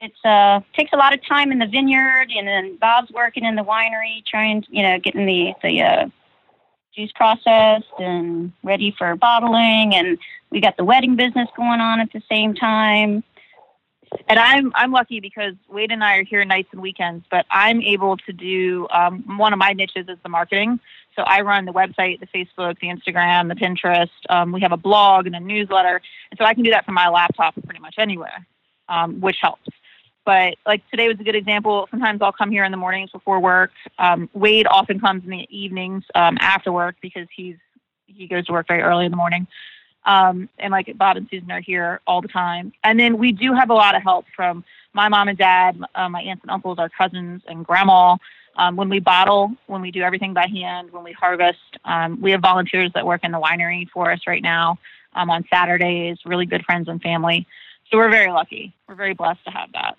it's 0.01 0.25
uh 0.25 0.61
takes 0.75 0.93
a 0.95 0.97
lot 0.97 1.13
of 1.13 1.21
time 1.27 1.53
in 1.53 1.59
the 1.59 1.67
vineyard, 1.67 2.29
and 2.35 2.49
then 2.49 2.79
Bob's 2.81 3.11
working 3.13 3.45
in 3.45 3.57
the 3.57 3.63
winery, 3.63 4.25
trying, 4.27 4.65
you 4.71 4.83
know, 4.83 4.99
getting 4.99 5.27
the 5.27 5.53
the 5.63 5.83
uh, 5.83 6.07
juice 6.95 7.13
processed 7.15 7.93
and 7.99 8.53
ready 8.63 8.95
for 8.97 9.17
bottling, 9.17 9.95
and 9.95 10.19
we 10.51 10.61
got 10.61 10.77
the 10.77 10.85
wedding 10.85 11.17
business 11.17 11.49
going 11.57 11.81
on 11.81 12.01
at 12.01 12.13
the 12.13 12.23
same 12.31 12.55
time. 12.55 13.25
And 14.29 14.39
I'm 14.39 14.73
I'm 14.75 14.93
lucky 14.93 15.21
because 15.21 15.55
Wade 15.69 15.91
and 15.91 16.05
I 16.05 16.19
are 16.19 16.25
here 16.25 16.45
nights 16.45 16.69
and 16.73 16.81
weekends, 16.81 17.25
but 17.31 17.47
I'm 17.51 17.81
able 17.83 18.17
to 18.19 18.33
do 18.33 18.87
um, 18.91 19.39
one 19.39 19.53
of 19.53 19.59
my 19.59 19.73
niches 19.73 20.07
is 20.09 20.19
the 20.23 20.29
marketing. 20.29 20.79
So 21.17 21.23
I 21.23 21.41
run 21.43 21.65
the 21.65 21.73
website, 21.73 22.21
the 22.21 22.27
Facebook, 22.27 22.79
the 22.81 22.89
Instagram, 22.89 23.49
the 23.49 23.55
Pinterest. 23.55 24.11
Um, 24.29 24.53
we 24.53 24.61
have 24.61 24.73
a 24.73 24.77
blog 24.77 25.27
and 25.27 25.35
a 25.35 25.41
newsletter, 25.41 26.01
and 26.31 26.39
so 26.39 26.45
I 26.45 26.55
can 26.55 26.63
do 26.63 26.71
that 26.71 26.85
from 26.85 26.95
my 26.95 27.09
laptop 27.09 27.55
pretty 27.65 27.81
much 27.81 27.97
anywhere, 27.99 28.47
um, 28.89 29.21
which 29.21 29.37
helps. 29.41 29.69
But 30.25 30.57
like 30.67 30.89
today 30.91 31.09
was 31.09 31.21
a 31.21 31.25
good 31.25 31.35
example. 31.35 31.87
Sometimes 31.91 32.23
I'll 32.23 32.33
come 32.33 32.51
here 32.51 32.65
in 32.65 32.71
the 32.71 32.79
mornings 32.79 33.11
before 33.11 33.41
work. 33.41 33.73
Um, 33.99 34.31
Wade 34.33 34.67
often 34.69 34.99
comes 34.99 35.25
in 35.25 35.31
the 35.31 35.47
evenings 35.51 36.05
um, 36.15 36.39
after 36.41 36.73
work 36.73 36.97
because 37.01 37.27
he's 37.35 37.57
he 38.07 38.27
goes 38.27 38.47
to 38.47 38.53
work 38.53 38.69
very 38.69 38.83
early 38.83 39.05
in 39.05 39.11
the 39.11 39.17
morning. 39.17 39.47
Um, 40.07 40.49
and 40.59 40.71
like 40.71 40.97
Bob 40.97 41.17
and 41.17 41.27
Susan 41.31 41.51
are 41.51 41.61
here 41.61 42.01
all 42.07 42.21
the 42.21 42.29
time. 42.29 42.73
And 42.85 42.99
then 42.99 43.19
we 43.19 43.33
do 43.33 43.55
have 43.55 43.71
a 43.71 43.75
lot 43.75 43.95
of 43.95 44.03
help 44.03 44.27
from 44.37 44.65
my 44.93 45.09
mom 45.09 45.29
and 45.29 45.39
dad, 45.39 45.81
uh, 45.95 46.09
my 46.09 46.21
aunts 46.23 46.43
and 46.43 46.51
uncles, 46.51 46.79
our 46.79 46.91
cousins, 46.91 47.43
and 47.49 47.65
grandma. 47.65 48.17
Um, 48.57 48.77
when 48.77 48.89
we 48.89 49.01
bottle, 49.01 49.53
when 49.67 49.81
we 49.81 49.91
do 49.91 50.03
everything 50.03 50.33
by 50.33 50.47
hand, 50.47 50.93
when 50.93 51.03
we 51.03 51.13
harvest, 51.13 51.59
um, 51.85 52.21
we 52.21 52.31
have 52.31 52.41
volunteers 52.41 52.93
that 52.95 53.05
work 53.05 53.25
in 53.25 53.33
the 53.33 53.41
winery 53.41 53.89
for 53.91 54.13
us 54.13 54.21
right 54.29 54.43
now 54.43 54.79
um, 55.15 55.29
on 55.29 55.45
Saturdays, 55.53 56.19
really 56.25 56.47
good 56.47 56.65
friends 56.65 56.89
and 56.89 57.03
family. 57.03 57.49
So 57.91 57.97
we're 57.97 58.11
very 58.11 58.31
lucky. 58.31 58.73
We're 58.89 58.95
very 58.95 59.15
blessed 59.15 59.45
to 59.47 59.51
have 59.51 59.73
that. 59.73 59.97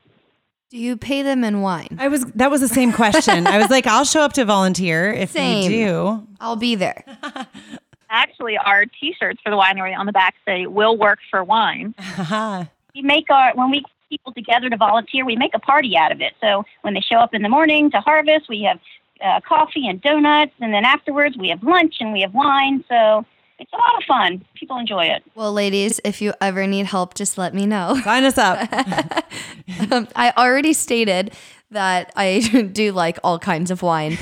Do 0.71 0.78
you 0.78 0.97
pay 0.97 1.21
them 1.21 1.43
in 1.43 1.62
wine? 1.62 1.97
I 1.99 2.08
was 2.08 2.25
that 2.34 2.49
was 2.49 2.60
the 2.60 2.67
same 2.67 2.91
question. 2.91 3.45
I 3.47 3.58
was 3.58 3.69
like, 3.69 3.86
I'll 3.86 4.04
show 4.04 4.21
up 4.21 4.34
to 4.34 4.45
volunteer 4.45 5.12
if 5.13 5.32
Same. 5.32 5.71
you 5.71 5.86
do. 5.86 6.28
I'll 6.39 6.56
be 6.56 6.75
there. 6.75 7.04
Actually, 8.10 8.58
our 8.58 8.86
T-shirts 8.86 9.41
for 9.43 9.49
the 9.49 9.58
winery 9.58 9.97
on 9.97 10.06
the 10.06 10.12
back 10.12 10.36
say 10.45 10.65
"Will 10.65 10.97
work 10.97 11.19
for 11.30 11.43
wine." 11.43 11.93
Haha. 11.99 12.65
we 12.95 13.01
make 13.04 13.30
our 13.30 13.54
when 13.56 13.69
we 13.69 13.84
people 14.10 14.34
together 14.34 14.69
to 14.69 14.78
volunteer, 14.78 15.25
we 15.25 15.36
make 15.36 15.54
a 15.54 15.60
party 15.60 15.97
out 15.97 16.12
of 16.12 16.21
it. 16.21 16.34
So 16.41 16.63
when 16.82 16.93
they 16.93 17.01
show 17.01 17.17
up 17.17 17.34
in 17.34 17.41
the 17.41 17.49
morning 17.49 17.91
to 17.91 17.99
harvest, 17.99 18.49
we 18.49 18.63
have 18.63 18.80
uh, 19.21 19.41
coffee 19.47 19.88
and 19.88 20.01
donuts, 20.01 20.54
and 20.60 20.73
then 20.73 20.86
afterwards 20.86 21.38
we 21.38 21.49
have 21.49 21.63
lunch 21.63 21.95
and 21.99 22.12
we 22.12 22.21
have 22.21 22.34
wine. 22.34 22.84
So 22.89 23.25
it's 23.59 23.71
a 23.71 23.77
lot 23.77 23.97
of 23.97 24.03
fun. 24.05 24.45
People 24.55 24.77
enjoy 24.77 25.05
it. 25.05 25.23
Well, 25.33 25.53
ladies, 25.53 26.01
if 26.03 26.21
you 26.21 26.33
ever 26.41 26.67
need 26.67 26.87
help, 26.87 27.13
just 27.13 27.37
let 27.37 27.53
me 27.53 27.65
know. 27.65 27.99
Sign 28.03 28.23
us 28.23 28.37
up. 28.37 28.59
um, 29.91 30.07
I 30.15 30.33
already 30.37 30.73
stated 30.73 31.33
that 31.71 32.11
I 32.15 32.69
do 32.73 32.91
like 32.91 33.17
all 33.23 33.39
kinds 33.39 33.71
of 33.71 33.81
wine. 33.81 34.17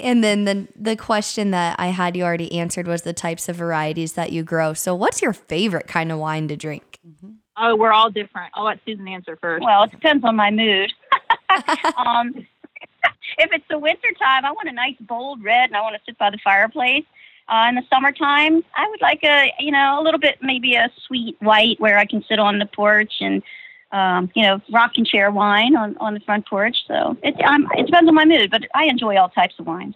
and 0.00 0.22
then 0.22 0.44
the 0.44 0.68
the 0.76 0.96
question 0.96 1.50
that 1.52 1.76
I 1.78 1.88
had 1.88 2.16
you 2.16 2.24
already 2.24 2.52
answered 2.58 2.86
was 2.86 3.02
the 3.02 3.12
types 3.12 3.48
of 3.48 3.56
varieties 3.56 4.14
that 4.14 4.32
you 4.32 4.42
grow. 4.42 4.74
So 4.74 4.94
what's 4.94 5.22
your 5.22 5.32
favorite 5.32 5.86
kind 5.86 6.10
of 6.10 6.18
wine 6.18 6.48
to 6.48 6.56
drink? 6.56 6.98
Oh, 7.56 7.76
we're 7.76 7.92
all 7.92 8.10
different. 8.10 8.50
I'll 8.54 8.64
let 8.64 8.80
Susan 8.86 9.06
answer 9.06 9.36
first. 9.40 9.62
Well, 9.62 9.84
it 9.84 9.90
depends 9.90 10.24
on 10.24 10.36
my 10.36 10.50
mood. 10.50 10.92
um, 11.96 12.34
if 13.38 13.50
it's 13.52 13.64
the 13.68 13.78
winter 13.78 14.08
time, 14.18 14.44
I 14.44 14.52
want 14.52 14.68
a 14.68 14.72
nice 14.72 14.96
bold 15.00 15.42
red, 15.42 15.66
and 15.68 15.76
I 15.76 15.82
want 15.82 15.94
to 15.94 16.00
sit 16.06 16.18
by 16.18 16.30
the 16.30 16.38
fireplace. 16.42 17.04
Uh, 17.52 17.66
in 17.68 17.74
the 17.74 17.82
summertime, 17.92 18.64
I 18.74 18.88
would 18.88 19.02
like 19.02 19.20
a 19.24 19.52
you 19.58 19.72
know 19.72 20.00
a 20.00 20.02
little 20.02 20.18
bit 20.18 20.38
maybe 20.40 20.74
a 20.74 20.90
sweet 21.06 21.36
white 21.40 21.78
where 21.78 21.98
I 21.98 22.06
can 22.06 22.24
sit 22.26 22.38
on 22.38 22.58
the 22.58 22.64
porch 22.64 23.12
and 23.20 23.42
um, 23.92 24.30
you 24.34 24.42
know, 24.42 24.58
rocking 24.72 25.04
chair 25.04 25.30
wine 25.30 25.76
on, 25.76 25.98
on 25.98 26.14
the 26.14 26.20
front 26.20 26.48
porch. 26.48 26.76
So 26.88 27.14
it, 27.22 27.38
um, 27.44 27.68
it 27.76 27.84
depends 27.84 28.08
on 28.08 28.14
my 28.14 28.24
mood, 28.24 28.50
but 28.50 28.62
I 28.74 28.84
enjoy 28.84 29.16
all 29.18 29.28
types 29.28 29.54
of 29.58 29.66
wines. 29.66 29.94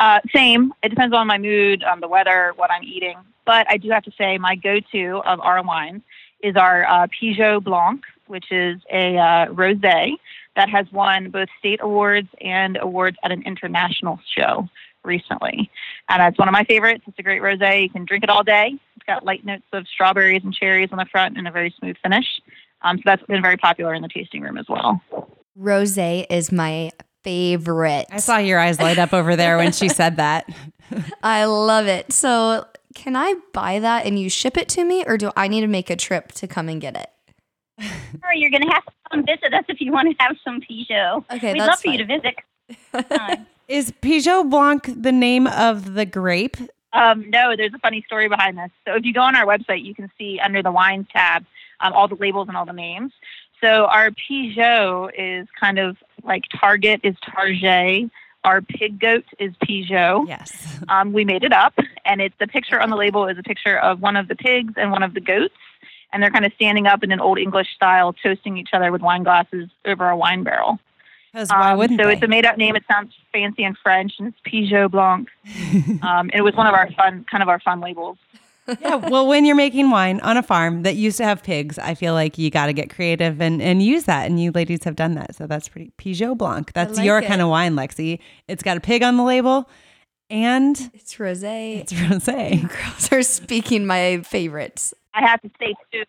Uh, 0.00 0.18
same. 0.34 0.72
It 0.82 0.88
depends 0.88 1.14
on 1.14 1.28
my 1.28 1.38
mood, 1.38 1.84
um, 1.84 2.00
the 2.00 2.08
weather, 2.08 2.52
what 2.56 2.72
I'm 2.72 2.82
eating. 2.82 3.16
But 3.46 3.70
I 3.70 3.76
do 3.76 3.90
have 3.90 4.02
to 4.04 4.12
say, 4.18 4.38
my 4.38 4.56
go-to 4.56 5.22
of 5.24 5.38
our 5.38 5.62
wines 5.62 6.02
is 6.42 6.56
our 6.56 6.84
uh, 6.84 7.06
Pigeot 7.06 7.62
Blanc, 7.62 8.02
which 8.26 8.50
is 8.50 8.80
a 8.92 9.16
uh, 9.16 9.46
rosé 9.46 10.14
that 10.56 10.68
has 10.68 10.90
won 10.90 11.30
both 11.30 11.48
state 11.60 11.78
awards 11.80 12.28
and 12.40 12.76
awards 12.80 13.16
at 13.22 13.30
an 13.30 13.42
international 13.42 14.18
show 14.36 14.68
recently. 15.04 15.70
And 16.08 16.22
it's 16.22 16.38
one 16.38 16.48
of 16.48 16.52
my 16.52 16.64
favorites. 16.64 17.04
It's 17.06 17.18
a 17.18 17.22
great 17.22 17.42
rosé. 17.42 17.82
You 17.82 17.90
can 17.90 18.04
drink 18.04 18.24
it 18.24 18.30
all 18.30 18.42
day. 18.42 18.74
It's 18.96 19.06
got 19.06 19.24
light 19.24 19.44
notes 19.44 19.64
of 19.72 19.86
strawberries 19.88 20.42
and 20.44 20.54
cherries 20.54 20.90
on 20.92 20.98
the 20.98 21.06
front 21.06 21.36
and 21.36 21.48
a 21.48 21.50
very 21.50 21.74
smooth 21.78 21.96
finish. 22.02 22.26
Um, 22.82 22.98
so 22.98 23.02
that's 23.04 23.22
been 23.24 23.42
very 23.42 23.56
popular 23.56 23.94
in 23.94 24.02
the 24.02 24.08
tasting 24.08 24.42
room 24.42 24.58
as 24.58 24.66
well. 24.68 25.00
Rosé 25.58 26.26
is 26.30 26.50
my 26.50 26.90
favorite. 27.22 28.06
I 28.10 28.18
saw 28.18 28.38
your 28.38 28.58
eyes 28.58 28.80
light 28.80 28.98
up 28.98 29.12
over 29.12 29.36
there 29.36 29.56
when 29.56 29.72
she 29.72 29.88
said 29.88 30.16
that. 30.16 30.48
I 31.22 31.44
love 31.44 31.86
it. 31.86 32.12
So, 32.12 32.66
can 32.94 33.16
I 33.16 33.36
buy 33.52 33.78
that 33.78 34.04
and 34.04 34.18
you 34.18 34.28
ship 34.28 34.56
it 34.58 34.68
to 34.70 34.84
me, 34.84 35.04
or 35.06 35.16
do 35.16 35.30
I 35.36 35.48
need 35.48 35.62
to 35.62 35.66
make 35.66 35.88
a 35.88 35.96
trip 35.96 36.32
to 36.32 36.46
come 36.46 36.68
and 36.68 36.80
get 36.80 36.96
it? 36.96 37.10
Or 38.22 38.34
you're 38.34 38.50
going 38.50 38.62
to 38.62 38.68
have 38.68 38.84
to 38.84 38.92
come 39.10 39.24
visit 39.24 39.54
us 39.54 39.64
if 39.68 39.80
you 39.80 39.92
want 39.92 40.10
to 40.10 40.22
have 40.22 40.36
some 40.44 40.60
Pigeot. 40.60 41.24
Okay, 41.32 41.52
We'd 41.54 41.60
that's 41.60 41.68
love 41.68 41.80
for 41.80 41.88
you 41.88 41.98
to 41.98 42.04
visit. 42.04 42.34
Is 43.68 43.92
Pigeot 44.02 44.50
Blanc 44.50 44.90
the 44.94 45.12
name 45.12 45.46
of 45.46 45.94
the 45.94 46.04
grape? 46.04 46.56
Um, 46.92 47.30
no, 47.30 47.54
there's 47.56 47.72
a 47.72 47.78
funny 47.78 48.02
story 48.06 48.28
behind 48.28 48.58
this. 48.58 48.70
So 48.86 48.94
if 48.94 49.04
you 49.04 49.14
go 49.14 49.22
on 49.22 49.34
our 49.34 49.46
website, 49.46 49.84
you 49.84 49.94
can 49.94 50.10
see 50.18 50.38
under 50.40 50.62
the 50.62 50.72
wines 50.72 51.06
tab 51.12 51.44
um, 51.80 51.92
all 51.92 52.08
the 52.08 52.16
labels 52.16 52.48
and 52.48 52.56
all 52.56 52.66
the 52.66 52.72
names. 52.72 53.12
So 53.60 53.86
our 53.86 54.10
Pigeot 54.10 55.12
is 55.16 55.48
kind 55.58 55.78
of 55.78 55.96
like 56.24 56.44
Target 56.60 57.00
is 57.02 57.14
Target. 57.34 58.10
Our 58.44 58.60
pig 58.60 58.98
goat 58.98 59.24
is 59.38 59.52
Pigeot. 59.64 60.26
Yes. 60.28 60.68
Um, 60.88 61.12
we 61.12 61.24
made 61.24 61.44
it 61.44 61.52
up, 61.52 61.74
and 62.04 62.20
it's 62.20 62.34
the 62.40 62.48
picture 62.48 62.80
on 62.80 62.90
the 62.90 62.96
label 62.96 63.28
is 63.28 63.38
a 63.38 63.42
picture 63.42 63.78
of 63.78 64.02
one 64.02 64.16
of 64.16 64.26
the 64.26 64.34
pigs 64.34 64.74
and 64.76 64.90
one 64.90 65.04
of 65.04 65.14
the 65.14 65.20
goats, 65.20 65.54
and 66.12 66.20
they're 66.20 66.30
kind 66.30 66.44
of 66.44 66.52
standing 66.54 66.88
up 66.88 67.04
in 67.04 67.12
an 67.12 67.20
old 67.20 67.38
English 67.38 67.68
style, 67.76 68.12
toasting 68.12 68.58
each 68.58 68.70
other 68.72 68.90
with 68.90 69.00
wine 69.00 69.22
glasses 69.22 69.70
over 69.84 70.08
a 70.08 70.16
wine 70.16 70.42
barrel. 70.42 70.80
Because 71.32 71.48
why 71.48 71.72
Um, 71.72 71.78
wouldn't 71.78 72.00
so 72.00 72.06
they? 72.06 72.12
it's 72.14 72.22
a 72.22 72.28
made 72.28 72.44
up 72.44 72.58
name. 72.58 72.76
It 72.76 72.84
sounds 72.90 73.14
fancy 73.32 73.64
in 73.64 73.74
French, 73.82 74.12
and 74.18 74.28
it's 74.28 74.38
Pigeot 74.46 74.90
Blanc. 74.90 75.28
um, 76.02 76.30
it 76.34 76.42
was 76.42 76.54
one 76.54 76.66
of 76.66 76.74
our 76.74 76.90
fun, 76.92 77.24
kind 77.30 77.42
of 77.42 77.48
our 77.48 77.60
fun 77.60 77.80
labels. 77.80 78.18
yeah. 78.80 78.94
Well, 78.96 79.26
when 79.26 79.44
you're 79.44 79.56
making 79.56 79.90
wine 79.90 80.20
on 80.20 80.36
a 80.36 80.42
farm 80.42 80.82
that 80.82 80.94
used 80.94 81.16
to 81.18 81.24
have 81.24 81.42
pigs, 81.42 81.78
I 81.78 81.94
feel 81.94 82.14
like 82.14 82.38
you 82.38 82.48
got 82.50 82.66
to 82.66 82.72
get 82.72 82.90
creative 82.90 83.40
and, 83.40 83.60
and 83.60 83.82
use 83.82 84.04
that. 84.04 84.26
And 84.26 84.38
you 84.40 84.52
ladies 84.52 84.84
have 84.84 84.94
done 84.94 85.14
that. 85.14 85.34
So 85.34 85.46
that's 85.46 85.68
pretty 85.68 85.90
Pigeot 85.98 86.38
Blanc. 86.38 86.72
That's 86.72 86.98
like 86.98 87.04
your 87.06 87.18
it. 87.18 87.26
kind 87.26 87.40
of 87.40 87.48
wine, 87.48 87.74
Lexi. 87.74 88.18
It's 88.46 88.62
got 88.62 88.76
a 88.76 88.80
pig 88.80 89.02
on 89.02 89.16
the 89.16 89.24
label 89.24 89.68
and 90.30 90.78
It's 90.94 91.16
rosé. 91.16 91.80
it's 91.80 91.92
rosé. 91.92 92.60
Girls 92.68 93.12
are 93.12 93.22
speaking 93.24 93.84
my 93.84 94.18
favorites. 94.22 94.94
I 95.14 95.22
have 95.28 95.40
to 95.42 95.50
say 95.58 95.74
too 95.92 96.04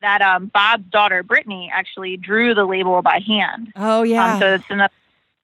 that 0.00 0.22
um, 0.22 0.46
Bob's 0.46 0.84
daughter 0.90 1.22
Brittany 1.22 1.70
actually 1.72 2.16
drew 2.16 2.54
the 2.54 2.64
label 2.64 3.00
by 3.02 3.20
hand. 3.26 3.72
Oh, 3.76 4.02
yeah. 4.02 4.34
Um, 4.34 4.40
so 4.40 4.54
it's 4.54 4.64
another 4.68 4.92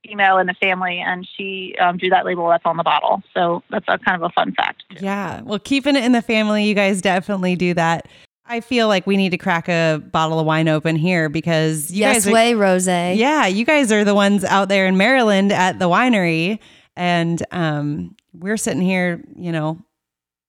female 0.07 0.39
in 0.39 0.47
the 0.47 0.55
family, 0.55 1.01
and 1.01 1.27
she 1.37 1.75
um, 1.81 1.97
drew 1.97 2.11
that 2.11 2.25
label 2.25 2.49
that's 2.49 2.67
on 2.67 2.77
the 2.77 2.83
bottle. 2.83 3.23
So 3.33 3.63
that's 3.71 3.87
a 3.89 3.99
kind 3.99 4.23
of 4.23 4.23
a 4.23 4.33
fun 4.33 4.53
fact. 4.53 4.85
too. 4.91 5.05
Yeah. 5.05 5.41
Well, 5.43 5.59
keeping 5.59 5.97
it 5.97 6.05
in 6.05 6.13
the 6.13 6.23
family, 6.23 6.65
you 6.65 6.75
guys 6.75 7.01
definitely 7.01 7.57
do 7.57 7.75
that. 7.75 8.07
I 8.47 8.61
feel 8.61 8.89
like 8.89 9.07
we 9.07 9.17
need 9.17 9.31
to 9.31 9.39
crack 9.39 9.69
a 9.69 10.03
bottle 10.13 10.39
of 10.39 10.45
wine 10.45 10.69
open 10.69 10.97
here 10.97 11.31
because 11.31 11.91
you 11.91 12.01
yes, 12.01 12.17
guys 12.17 12.29
are, 12.29 12.33
way 12.33 12.53
rosé. 12.53 13.17
Yeah, 13.17 13.47
you 13.47 13.65
guys 13.65 13.91
are 13.91 14.05
the 14.05 14.15
ones 14.15 14.45
out 14.45 14.69
there 14.69 14.87
in 14.87 14.99
Maryland 14.99 15.51
at 15.51 15.79
the 15.79 15.89
winery 15.89 16.59
and 16.95 17.43
um 17.51 18.15
we're 18.35 18.57
sitting 18.57 18.83
here, 18.83 19.25
you 19.37 19.53
know, 19.53 19.79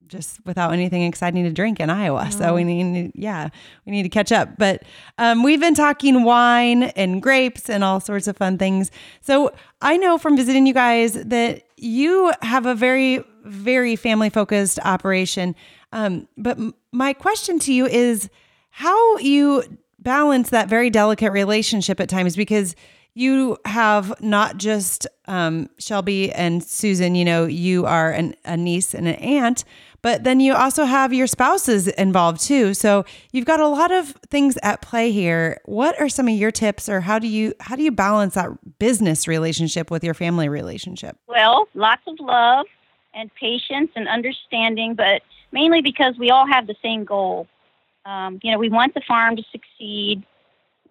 just 0.08 0.40
without 0.46 0.72
anything 0.74 1.04
exciting 1.04 1.44
to 1.44 1.52
drink 1.52 1.80
in 1.80 1.90
Iowa. 1.90 2.32
So 2.32 2.54
we 2.56 2.64
need 2.64 3.12
yeah, 3.16 3.50
we 3.86 3.92
need 3.92 4.04
to 4.04 4.10
catch 4.10 4.32
up. 4.32 4.58
But 4.58 4.84
um 5.18 5.44
we've 5.44 5.60
been 5.60 5.76
talking 5.76 6.24
wine 6.24 6.84
and 6.84 7.22
grapes 7.22 7.70
and 7.70 7.84
all 7.84 8.00
sorts 8.00 8.28
of 8.28 8.38
fun 8.38 8.58
things. 8.58 8.92
So 9.22 9.54
I 9.82 9.98
know 9.98 10.18
from 10.18 10.36
visiting 10.38 10.66
you 10.66 10.74
guys 10.74 11.14
that 11.14 11.64
you 11.78 12.32
have 12.42 12.66
a 12.66 12.76
very 12.76 13.24
very 13.44 13.96
family 13.96 14.30
focused 14.30 14.80
operation. 14.84 15.56
Um 15.92 16.28
but 16.38 16.58
m- 16.58 16.74
my 16.92 17.14
question 17.14 17.60
to 17.60 17.74
you 17.74 17.86
is 17.86 18.30
how 18.70 19.18
you 19.18 19.64
balance 20.00 20.50
that 20.50 20.70
very 20.70 20.90
delicate 20.90 21.32
relationship 21.32 22.00
at 22.00 22.10
times 22.10 22.36
because 22.36 22.76
you 23.16 23.58
have 23.66 24.14
not 24.22 24.58
just 24.58 25.08
um, 25.28 25.70
Shelby 25.80 26.32
and 26.34 26.62
Susan, 26.62 27.16
you 27.16 27.24
know, 27.24 27.46
you 27.46 27.86
are 27.86 28.12
an, 28.12 28.36
a 28.44 28.58
niece 28.58 28.94
and 28.94 29.08
an 29.08 29.16
aunt, 29.16 29.64
but 30.06 30.24
then 30.24 30.40
you 30.40 30.54
also 30.54 30.86
have 30.86 31.14
your 31.14 31.26
spouses 31.26 31.88
involved 31.88 32.40
too. 32.40 32.76
So 32.76 33.06
you've 33.32 33.46
got 33.46 33.60
a 33.60 33.68
lot 33.68 33.92
of 33.92 34.10
things 34.30 34.56
at 34.62 34.80
play 34.80 35.10
here. 35.12 35.60
What 35.66 36.00
are 36.00 36.10
some 36.10 36.28
of 36.28 36.36
your 36.36 36.52
tips 36.52 36.88
or 36.88 37.02
how 37.02 37.18
do 37.18 37.26
you 37.28 37.56
how 37.60 37.76
do 37.76 37.82
you 37.82 37.92
balance 37.92 38.36
that 38.36 38.78
business 38.78 39.28
relationship 39.28 39.90
with 39.90 40.04
your 40.04 40.14
family 40.14 40.48
relationship? 40.48 41.18
Well, 41.28 41.68
lots 41.74 42.04
of 42.06 42.20
love 42.20 42.68
and 43.16 43.34
patience 43.34 43.90
and 43.96 44.08
understanding, 44.08 44.94
but 44.94 45.24
mainly 45.52 45.82
because 45.82 46.14
we 46.20 46.30
all 46.30 46.46
have 46.46 46.68
the 46.68 46.76
same 46.84 47.04
goal. 47.04 47.48
Um, 48.06 48.40
you 48.44 48.52
know, 48.52 48.60
we 48.60 48.70
want 48.70 48.94
the 48.94 49.02
farm 49.08 49.36
to 49.38 49.44
succeed. 49.52 50.24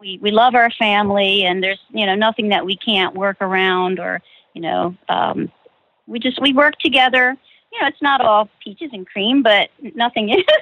We 0.01 0.19
we 0.21 0.33
love 0.33 0.57
our 0.57 0.73
family, 0.73 1.45
and 1.45 1.63
there's 1.63 1.79
you 1.91 2.05
know 2.05 2.17
nothing 2.17 2.49
that 2.49 2.67
we 2.67 2.77
can't 2.77 3.15
work 3.15 3.37
around, 3.41 4.01
or 4.01 4.21
you 4.55 4.63
know, 4.63 4.97
um, 5.09 5.53
we 6.09 6.19
just 6.19 6.43
we 6.43 6.53
work 6.53 6.75
together. 6.81 7.37
You 7.75 7.81
know, 7.83 7.89
it's 7.89 8.03
not 8.03 8.21
all 8.21 8.49
peaches 8.63 8.91
and 8.93 9.07
cream, 9.07 9.43
but 9.43 9.69
nothing 9.95 10.31
is. 10.31 10.45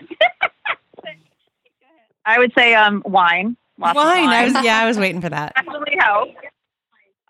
I 2.24 2.38
would 2.38 2.52
say 2.56 2.74
um, 2.74 3.02
wine. 3.04 3.56
Lots 3.78 3.98
of 3.98 4.04
Wine. 4.04 4.28
I 4.28 4.44
was, 4.44 4.52
yeah, 4.64 4.78
I 4.78 4.86
was 4.86 4.98
waiting 4.98 5.20
for 5.20 5.28
that. 5.28 5.54
definitely 5.56 5.96
help. 5.98 6.28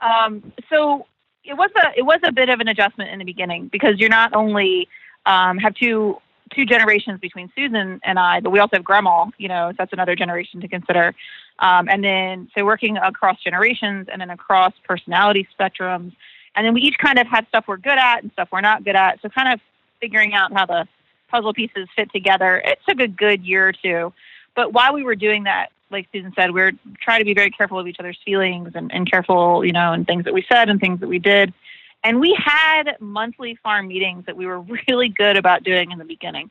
Um, 0.01 0.53
so 0.69 1.07
it 1.45 1.55
was 1.55 1.71
a 1.77 1.99
it 1.99 2.03
was 2.03 2.21
a 2.25 2.33
bit 2.33 2.49
of 2.49 2.61
an 2.61 2.69
adjustment 2.69 3.11
in 3.11 3.19
the 3.19 3.25
beginning 3.25 3.69
because 3.69 3.99
you're 3.99 4.11
not 4.11 4.35
only 4.35 4.89
um, 5.27 5.59
have 5.59 5.75
two 5.75 6.19
two 6.55 6.67
generations 6.67 7.19
between 7.21 7.51
Susan 7.57 7.99
and 8.05 8.19
I, 8.19 8.41
but 8.41 8.51
we 8.51 8.59
also 8.59 8.77
have 8.77 8.85
grandma. 8.85 9.27
You 9.39 9.49
know, 9.49 9.71
so 9.71 9.77
that's 9.79 9.93
another 9.93 10.15
generation 10.15 10.61
to 10.61 10.69
consider. 10.69 11.15
Um, 11.61 11.89
and 11.89 12.05
then 12.05 12.51
so 12.57 12.65
working 12.65 12.97
across 12.97 13.43
generations 13.43 14.09
and 14.11 14.21
then 14.21 14.31
across 14.31 14.73
personality 14.87 15.49
spectrums, 15.59 16.13
and 16.55 16.67
then 16.67 16.75
we 16.75 16.83
each 16.83 16.99
kind 16.99 17.19
of 17.19 17.27
had 17.27 17.47
stuff 17.49 17.65
we're 17.67 17.77
good 17.77 17.99
at 17.99 18.23
and 18.23 18.33
stuff 18.33 18.49
we're 18.53 18.61
not 18.61 18.85
good 18.85 18.97
at. 18.97 19.21
So 19.23 19.29
kind 19.29 19.53
of 19.53 19.61
figuring 20.03 20.35
out 20.35 20.53
how 20.53 20.67
the 20.67 20.87
puzzle 21.31 21.55
pieces 21.55 21.89
fit 21.97 22.13
together. 22.13 22.59
It 22.65 22.79
took 22.87 23.01
a 23.01 23.09
good 23.09 23.43
year 23.47 23.69
or 23.69 23.73
two. 23.73 24.13
But 24.55 24.75
while 24.75 24.93
we 24.93 25.05
were 25.05 25.15
doing 25.15 25.45
that, 25.45 25.69
like 25.91 26.09
Susan 26.13 26.33
said, 26.35 26.51
we 26.51 26.61
are 26.61 26.73
trying 27.01 27.21
to 27.21 27.25
be 27.25 27.35
very 27.35 27.51
careful 27.51 27.79
of 27.79 27.87
each 27.87 27.97
other's 27.99 28.19
feelings 28.25 28.73
and, 28.75 28.93
and 28.93 29.11
careful, 29.11 29.65
you 29.65 29.73
know, 29.73 29.93
and 29.93 30.07
things 30.07 30.25
that 30.25 30.35
we 30.35 30.45
said 30.51 30.69
and 30.69 30.81
things 30.81 31.01
that 31.01 31.09
we 31.09 31.19
did. 31.19 31.55
And 32.05 32.21
we 32.21 32.37
had 32.39 32.97
monthly 32.99 33.57
farm 33.63 33.89
meetings 33.89 34.27
that 34.27 34.37
we 34.37 34.47
were 34.47 34.61
really 34.89 35.09
good 35.09 35.37
about 35.37 35.63
doing 35.63 35.93
in 35.93 35.99
the 35.99 36.05
beginning. 36.05 36.51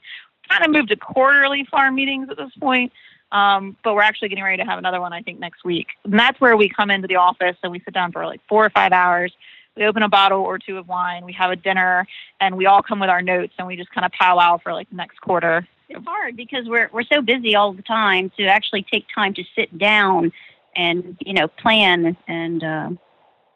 Kind 0.50 0.64
of 0.66 0.72
moved 0.72 0.90
to 0.90 0.96
quarterly 0.96 1.66
farm 1.66 1.96
meetings 1.96 2.30
at 2.30 2.38
this 2.38 2.52
point, 2.60 2.92
um, 3.32 3.76
but 3.84 3.96
we're 3.96 4.02
actually 4.02 4.30
getting 4.30 4.44
ready 4.44 4.58
to 4.58 4.70
have 4.70 4.80
another 4.80 5.02
one, 5.02 5.14
I 5.14 5.22
think, 5.22 5.40
next 5.40 5.64
week. 5.64 5.88
And 6.04 6.18
that's 6.20 6.40
where 6.40 6.58
we 6.58 6.70
come 6.70 6.90
into 6.92 7.08
the 7.08 7.16
office 7.16 7.56
and 7.64 7.72
we 7.72 7.80
sit 7.80 7.94
down 7.94 8.12
for 8.12 8.26
like 8.26 8.42
four 8.48 8.66
or 8.66 8.70
five 8.70 8.92
hours. 8.92 9.34
We 9.76 9.86
open 9.86 10.04
a 10.04 10.10
bottle 10.10 10.42
or 10.42 10.60
two 10.60 10.78
of 10.78 10.88
wine, 10.88 11.26
we 11.26 11.34
have 11.34 11.52
a 11.52 11.56
dinner, 11.56 12.06
and 12.40 12.58
we 12.58 12.66
all 12.66 12.84
come 12.84 13.00
with 13.00 13.10
our 13.10 13.22
notes 13.22 13.54
and 13.58 13.68
we 13.68 13.76
just 13.76 13.92
kind 13.92 14.06
of 14.06 14.12
powwow 14.12 14.58
for 14.58 14.74
like 14.74 14.90
the 14.90 14.98
next 14.98 15.20
quarter. 15.22 15.68
it's 15.90 16.06
hard 16.06 16.36
because 16.36 16.68
we're 16.68 16.90
we're 16.92 17.04
so 17.04 17.22
busy 17.22 17.56
all 17.56 17.74
the 17.74 17.82
time 17.84 18.32
to 18.38 18.46
actually 18.46 18.86
take 18.92 19.06
time 19.14 19.34
to 19.34 19.44
sit 19.56 19.78
down 19.78 20.32
and 20.76 21.18
you 21.22 21.34
know 21.34 21.48
plan 21.48 22.16
and 22.28 22.64
uh, 22.64 22.90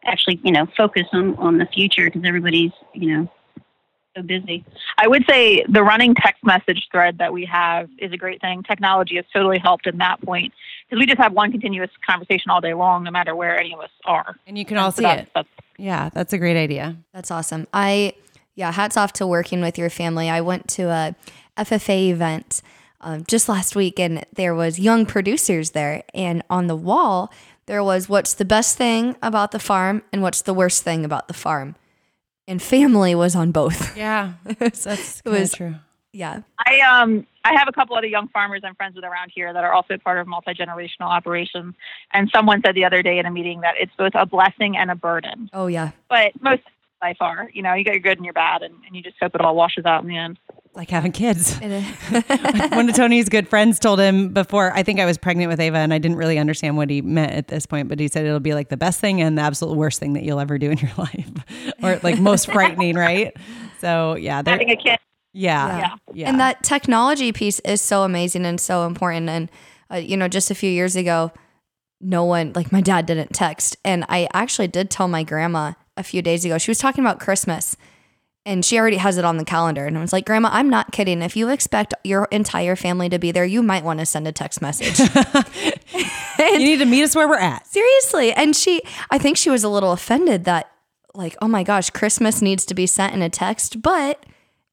actually 0.05 0.39
you 0.43 0.51
know 0.51 0.67
focus 0.77 1.07
on 1.13 1.35
on 1.35 1.57
the 1.57 1.65
future 1.65 2.05
because 2.05 2.23
everybody's 2.25 2.71
you 2.93 3.13
know 3.13 3.29
so 4.15 4.21
busy. 4.23 4.63
I 4.97 5.07
would 5.07 5.25
say 5.29 5.63
the 5.67 5.83
running 5.83 6.15
text 6.15 6.43
message 6.43 6.87
thread 6.91 7.17
that 7.17 7.33
we 7.33 7.45
have 7.45 7.89
is 7.99 8.11
a 8.11 8.17
great 8.17 8.41
thing. 8.41 8.63
Technology 8.63 9.15
has 9.17 9.25
totally 9.33 9.59
helped 9.59 9.87
in 9.87 9.97
that 9.97 10.21
point 10.21 10.53
because 10.89 10.99
we 10.99 11.05
just 11.05 11.17
have 11.19 11.33
one 11.33 11.51
continuous 11.51 11.89
conversation 12.07 12.49
all 12.51 12.61
day 12.61 12.73
long, 12.73 13.03
no 13.03 13.11
matter 13.11 13.35
where 13.35 13.57
any 13.59 13.73
of 13.73 13.79
us 13.79 13.89
are. 14.05 14.35
And 14.47 14.57
you 14.57 14.65
can 14.65 14.77
all 14.77 14.91
So 14.91 14.97
see 14.97 15.03
that's- 15.03 15.25
it. 15.27 15.31
that's- 15.35 15.65
Yeah, 15.77 16.09
that's 16.13 16.33
a 16.33 16.37
great 16.37 16.57
idea. 16.57 16.95
That's 17.13 17.31
awesome. 17.31 17.67
I 17.73 18.13
yeah, 18.57 18.71
hats 18.71 18.95
off 18.95 19.11
to 19.13 19.27
working 19.27 19.59
with 19.59 19.77
your 19.77 19.89
family. 19.89 20.29
I 20.29 20.39
went 20.39 20.69
to 20.69 20.83
a 20.83 21.13
FFA 21.57 22.09
event 22.11 22.61
um, 23.01 23.25
just 23.27 23.49
last 23.49 23.75
week, 23.75 23.99
and 23.99 24.25
there 24.33 24.55
was 24.55 24.79
young 24.79 25.05
producers 25.05 25.71
there, 25.71 26.03
and 26.13 26.41
on 26.49 26.67
the 26.67 26.75
wall 26.75 27.31
there 27.67 27.83
was 27.83 28.07
what's 28.07 28.33
the 28.35 28.45
best 28.45 28.77
thing 28.77 29.15
about 29.23 29.51
the 29.51 29.59
farm 29.59 30.03
and 30.13 30.21
what's 30.21 30.41
the 30.43 30.53
worst 30.53 30.83
thing 30.83 31.03
about 31.03 31.27
the 31.27 31.33
farm, 31.33 31.75
and 32.47 32.61
family 32.61 33.15
was 33.15 33.35
on 33.35 33.51
both. 33.51 33.95
Yeah, 33.97 34.33
that's 34.59 34.85
It 34.87 35.29
was- 35.29 35.53
true. 35.53 35.75
Yeah. 36.11 36.43
I 36.65 36.79
um 36.79 37.27
I 37.43 37.53
have 37.59 37.67
a 37.67 37.73
couple 37.73 37.97
other 37.97 38.07
young 38.07 38.29
farmers 38.29 38.61
I'm 38.63 38.73
friends 38.75 38.95
with 38.95 39.03
around 39.03 39.33
here 39.35 39.51
that 39.51 39.63
are 39.65 39.73
also 39.73 39.97
part 39.97 40.17
of 40.17 40.27
multi 40.27 40.53
generational 40.53 41.07
operations. 41.09 41.75
And 42.13 42.29
someone 42.33 42.61
said 42.65 42.73
the 42.73 42.85
other 42.85 43.03
day 43.03 43.19
in 43.19 43.25
a 43.25 43.31
meeting 43.31 43.59
that 43.61 43.73
it's 43.77 43.91
both 43.97 44.13
a 44.15 44.25
blessing 44.25 44.77
and 44.77 44.89
a 44.89 44.95
burden. 44.95 45.49
Oh 45.51 45.67
yeah. 45.67 45.91
But 46.09 46.31
most 46.41 46.61
by 47.01 47.15
far, 47.19 47.49
you 47.53 47.61
know, 47.61 47.73
you 47.73 47.83
got 47.83 47.95
your 47.95 47.99
good 47.99 48.17
and 48.17 48.23
your 48.23 48.33
bad, 48.33 48.61
and, 48.61 48.73
and 48.87 48.95
you 48.95 49.01
just 49.01 49.17
hope 49.21 49.35
it 49.35 49.41
all 49.41 49.55
washes 49.57 49.83
out 49.85 50.03
in 50.03 50.07
the 50.09 50.15
end. 50.17 50.39
Like 50.75 50.89
having 50.89 51.13
kids. 51.13 51.55
One 51.59 52.89
of 52.89 52.95
Tony's 52.95 53.29
good 53.29 53.47
friends 53.47 53.79
told 53.79 53.97
him 53.99 54.29
before, 54.33 54.73
I 54.73 54.83
think 54.83 54.99
I 54.99 55.05
was 55.05 55.17
pregnant 55.17 55.49
with 55.49 55.59
Ava 55.61 55.77
and 55.77 55.93
I 55.93 55.99
didn't 55.99 56.17
really 56.17 56.37
understand 56.37 56.75
what 56.75 56.89
he 56.89 57.01
meant 57.01 57.31
at 57.31 57.47
this 57.47 57.65
point, 57.65 57.87
but 57.87 57.97
he 57.99 58.09
said 58.09 58.25
it'll 58.25 58.41
be 58.41 58.53
like 58.53 58.67
the 58.67 58.75
best 58.77 58.99
thing 58.99 59.21
and 59.21 59.37
the 59.37 59.41
absolute 59.41 59.75
worst 59.75 60.01
thing 60.01 60.13
that 60.13 60.23
you'll 60.23 60.39
ever 60.39 60.57
do 60.57 60.69
in 60.71 60.77
your 60.77 60.91
life 60.97 61.29
or 61.81 61.99
like 62.03 62.19
most 62.19 62.51
frightening, 62.51 62.95
right? 62.95 63.33
So 63.79 64.15
yeah, 64.15 64.41
Having 64.45 64.71
a 64.71 64.75
kid, 64.75 64.99
yeah, 65.31 65.77
Yeah. 65.77 65.95
yeah. 66.13 66.29
And 66.29 66.39
that 66.41 66.61
technology 66.63 67.31
piece 67.31 67.59
is 67.61 67.79
so 67.81 68.03
amazing 68.03 68.45
and 68.45 68.59
so 68.59 68.85
important. 68.85 69.29
And, 69.29 69.49
uh, 69.89 69.95
you 69.97 70.17
know, 70.17 70.27
just 70.27 70.51
a 70.51 70.55
few 70.55 70.69
years 70.69 70.97
ago, 70.97 71.31
no 72.01 72.25
one, 72.25 72.51
like 72.53 72.73
my 72.73 72.81
dad 72.81 73.05
didn't 73.05 73.33
text. 73.33 73.77
And 73.85 74.03
I 74.09 74.27
actually 74.33 74.67
did 74.67 74.89
tell 74.89 75.07
my 75.07 75.23
grandma 75.23 75.73
a 75.95 76.03
few 76.03 76.21
days 76.21 76.43
ago, 76.43 76.57
she 76.57 76.69
was 76.69 76.79
talking 76.79 77.01
about 77.03 77.21
Christmas 77.21 77.77
and 78.45 78.63
she 78.63 78.77
already 78.77 78.97
has 78.97 79.17
it 79.17 79.25
on 79.25 79.37
the 79.37 79.45
calendar. 79.45 79.85
And 79.85 79.97
I 79.97 80.01
was 80.01 80.13
like, 80.13 80.25
Grandma, 80.25 80.49
I'm 80.51 80.69
not 80.69 80.91
kidding. 80.91 81.21
If 81.21 81.35
you 81.35 81.49
expect 81.49 81.93
your 82.03 82.27
entire 82.31 82.75
family 82.75 83.09
to 83.09 83.17
be 83.17 83.31
there, 83.31 83.45
you 83.45 83.63
might 83.63 83.83
want 83.83 83.99
to 83.99 84.05
send 84.05 84.27
a 84.27 84.31
text 84.31 84.61
message. 84.61 84.99
you 86.39 86.59
need 86.59 86.77
to 86.77 86.85
meet 86.85 87.03
us 87.03 87.15
where 87.15 87.27
we're 87.27 87.39
at. 87.39 87.65
Seriously. 87.65 88.31
And 88.33 88.55
she, 88.55 88.81
I 89.09 89.17
think 89.17 89.37
she 89.37 89.49
was 89.49 89.63
a 89.63 89.69
little 89.69 89.91
offended 89.91 90.45
that, 90.45 90.69
like, 91.15 91.35
oh 91.41 91.47
my 91.47 91.63
gosh, 91.63 91.89
Christmas 91.89 92.41
needs 92.41 92.65
to 92.65 92.75
be 92.75 92.85
sent 92.85 93.13
in 93.13 93.21
a 93.21 93.29
text, 93.29 93.81
but 93.81 94.23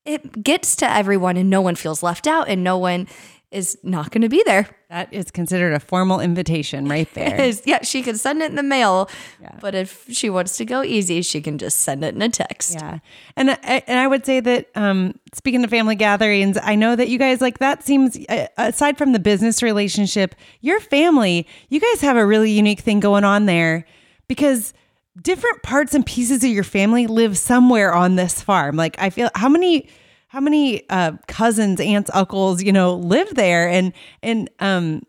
it 0.04 0.42
gets 0.42 0.76
to 0.76 0.90
everyone 0.90 1.36
and 1.36 1.48
no 1.48 1.60
one 1.60 1.76
feels 1.76 2.02
left 2.02 2.26
out 2.26 2.48
and 2.48 2.64
no 2.64 2.76
one 2.76 3.06
is 3.52 3.78
not 3.82 4.10
going 4.10 4.22
to 4.22 4.28
be 4.28 4.42
there. 4.46 4.68
That 4.88 5.12
is 5.12 5.30
considered 5.30 5.72
a 5.72 5.80
formal 5.80 6.20
invitation 6.20 6.88
right 6.88 7.08
there. 7.14 7.40
Is 7.40 7.62
yeah, 7.64 7.82
she 7.82 8.02
can 8.02 8.16
send 8.16 8.42
it 8.42 8.50
in 8.50 8.56
the 8.56 8.62
mail, 8.62 9.08
but 9.60 9.74
if 9.74 10.06
she 10.10 10.30
wants 10.30 10.56
to 10.56 10.64
go 10.64 10.82
easy, 10.82 11.22
she 11.22 11.40
can 11.40 11.58
just 11.58 11.78
send 11.78 12.04
it 12.04 12.14
in 12.14 12.22
a 12.22 12.28
text. 12.28 12.74
Yeah. 12.74 12.98
And 13.36 13.50
I, 13.50 13.82
and 13.86 13.98
I 13.98 14.06
would 14.06 14.26
say 14.26 14.40
that 14.40 14.68
um, 14.74 15.18
speaking 15.34 15.62
of 15.64 15.70
family 15.70 15.94
gatherings, 15.94 16.58
I 16.62 16.74
know 16.74 16.96
that 16.96 17.08
you 17.08 17.18
guys 17.18 17.40
like 17.40 17.58
that 17.58 17.84
seems 17.84 18.18
uh, 18.28 18.46
aside 18.56 18.98
from 18.98 19.12
the 19.12 19.20
business 19.20 19.62
relationship, 19.62 20.34
your 20.60 20.80
family, 20.80 21.46
you 21.68 21.80
guys 21.80 22.00
have 22.00 22.16
a 22.16 22.26
really 22.26 22.50
unique 22.50 22.80
thing 22.80 23.00
going 23.00 23.24
on 23.24 23.46
there 23.46 23.86
because 24.28 24.72
different 25.20 25.62
parts 25.62 25.94
and 25.94 26.06
pieces 26.06 26.42
of 26.42 26.50
your 26.50 26.64
family 26.64 27.06
live 27.06 27.36
somewhere 27.36 27.92
on 27.94 28.16
this 28.16 28.40
farm. 28.40 28.76
Like 28.76 28.96
I 28.98 29.10
feel 29.10 29.30
how 29.34 29.48
many 29.48 29.88
how 30.32 30.40
many 30.40 30.88
uh, 30.88 31.12
cousins, 31.28 31.78
aunts, 31.78 32.10
uncles, 32.14 32.62
you 32.62 32.72
know, 32.72 32.94
live 32.94 33.34
there? 33.34 33.68
And 33.68 33.92
and 34.22 34.48
um 34.60 35.02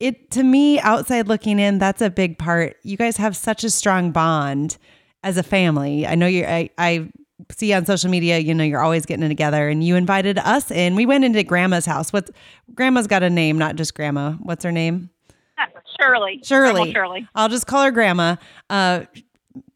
it 0.00 0.30
to 0.30 0.42
me 0.42 0.80
outside 0.80 1.28
looking 1.28 1.58
in 1.58 1.76
that's 1.78 2.00
a 2.00 2.08
big 2.08 2.38
part. 2.38 2.78
You 2.82 2.96
guys 2.96 3.18
have 3.18 3.36
such 3.36 3.64
a 3.64 3.70
strong 3.70 4.12
bond 4.12 4.78
as 5.22 5.36
a 5.36 5.42
family. 5.42 6.06
I 6.06 6.14
know 6.14 6.26
you're 6.26 6.48
i, 6.48 6.70
I 6.78 7.10
see 7.50 7.74
on 7.74 7.84
social 7.84 8.08
media 8.08 8.38
you 8.38 8.54
know 8.54 8.64
you're 8.64 8.80
always 8.80 9.04
getting 9.04 9.28
together 9.28 9.68
and 9.68 9.84
you 9.84 9.94
invited 9.94 10.38
us 10.38 10.70
in. 10.70 10.96
We 10.96 11.04
went 11.04 11.26
into 11.26 11.42
grandma's 11.42 11.84
house. 11.84 12.10
What's 12.10 12.30
grandma's 12.74 13.06
got 13.06 13.22
a 13.22 13.28
name 13.28 13.58
not 13.58 13.76
just 13.76 13.94
grandma. 13.94 14.32
What's 14.40 14.64
her 14.64 14.72
name? 14.72 15.10
Shirley. 16.00 16.40
shirley. 16.42 16.92
Shirley. 16.92 17.28
i'll 17.34 17.50
just 17.50 17.66
call 17.66 17.84
her 17.84 17.90
grandma. 17.90 18.36
Uh 18.70 19.04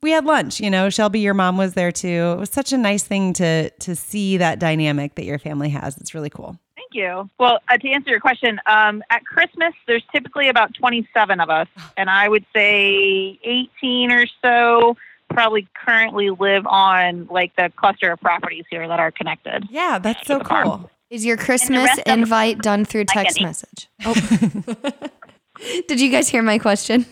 we 0.03 0.11
had 0.11 0.25
lunch 0.25 0.61
you 0.61 0.71
know 0.71 0.89
shelby 0.91 1.21
your 1.21 1.35
mom 1.35 1.57
was 1.57 1.75
there 1.75 1.93
too 1.93 2.35
it 2.35 2.39
was 2.39 2.51
such 2.51 2.73
a 2.73 2.79
nice 2.79 3.03
thing 3.03 3.33
to 3.33 3.71
to 3.71 3.95
see 3.97 4.37
that 4.37 4.59
dynamic 4.59 5.15
that 5.17 5.25
your 5.25 5.39
family 5.39 5.69
has 5.71 5.97
it's 5.99 6.15
really 6.15 6.31
cool 6.31 6.59
Thank 6.77 6.95
you. 7.07 7.31
Well, 7.39 7.59
uh, 7.69 7.77
to 7.77 7.89
answer 7.91 8.11
your 8.11 8.19
question, 8.19 8.59
um, 8.67 9.05
at 9.11 9.25
Christmas, 9.25 9.75
there's 9.87 10.03
typically 10.11 10.49
about 10.49 10.75
27 10.75 11.39
of 11.39 11.49
us, 11.49 11.69
and 11.97 12.11
I 12.11 12.29
would 12.29 12.45
say 12.57 13.39
18 13.45 14.11
or 14.11 14.27
so 14.43 14.97
probably 15.29 15.69
currently 15.75 16.31
live 16.31 16.67
on 16.67 17.29
like 17.31 17.55
the 17.55 17.71
cluster 17.77 18.11
of 18.11 18.21
properties 18.21 18.65
here 18.71 18.89
that 18.89 18.99
are 18.99 19.13
connected. 19.13 19.69
yeah 19.71 20.01
that's 20.01 20.27
so 20.27 20.39
the 20.39 20.45
farm. 20.45 20.65
cool 20.67 20.91
Is 21.11 21.25
your 21.25 21.37
Christmas 21.37 21.85
rest 21.85 21.99
of 22.01 22.05
the- 22.07 22.13
invite 22.13 22.59
done 22.59 22.85
through 22.85 23.05
text 23.05 23.37
any- 23.37 23.47
message? 23.47 23.89
Oh. 24.05 24.15
Did 25.87 26.01
you 26.01 26.11
guys 26.11 26.29
hear 26.29 26.43
my 26.43 26.59
question? 26.59 27.07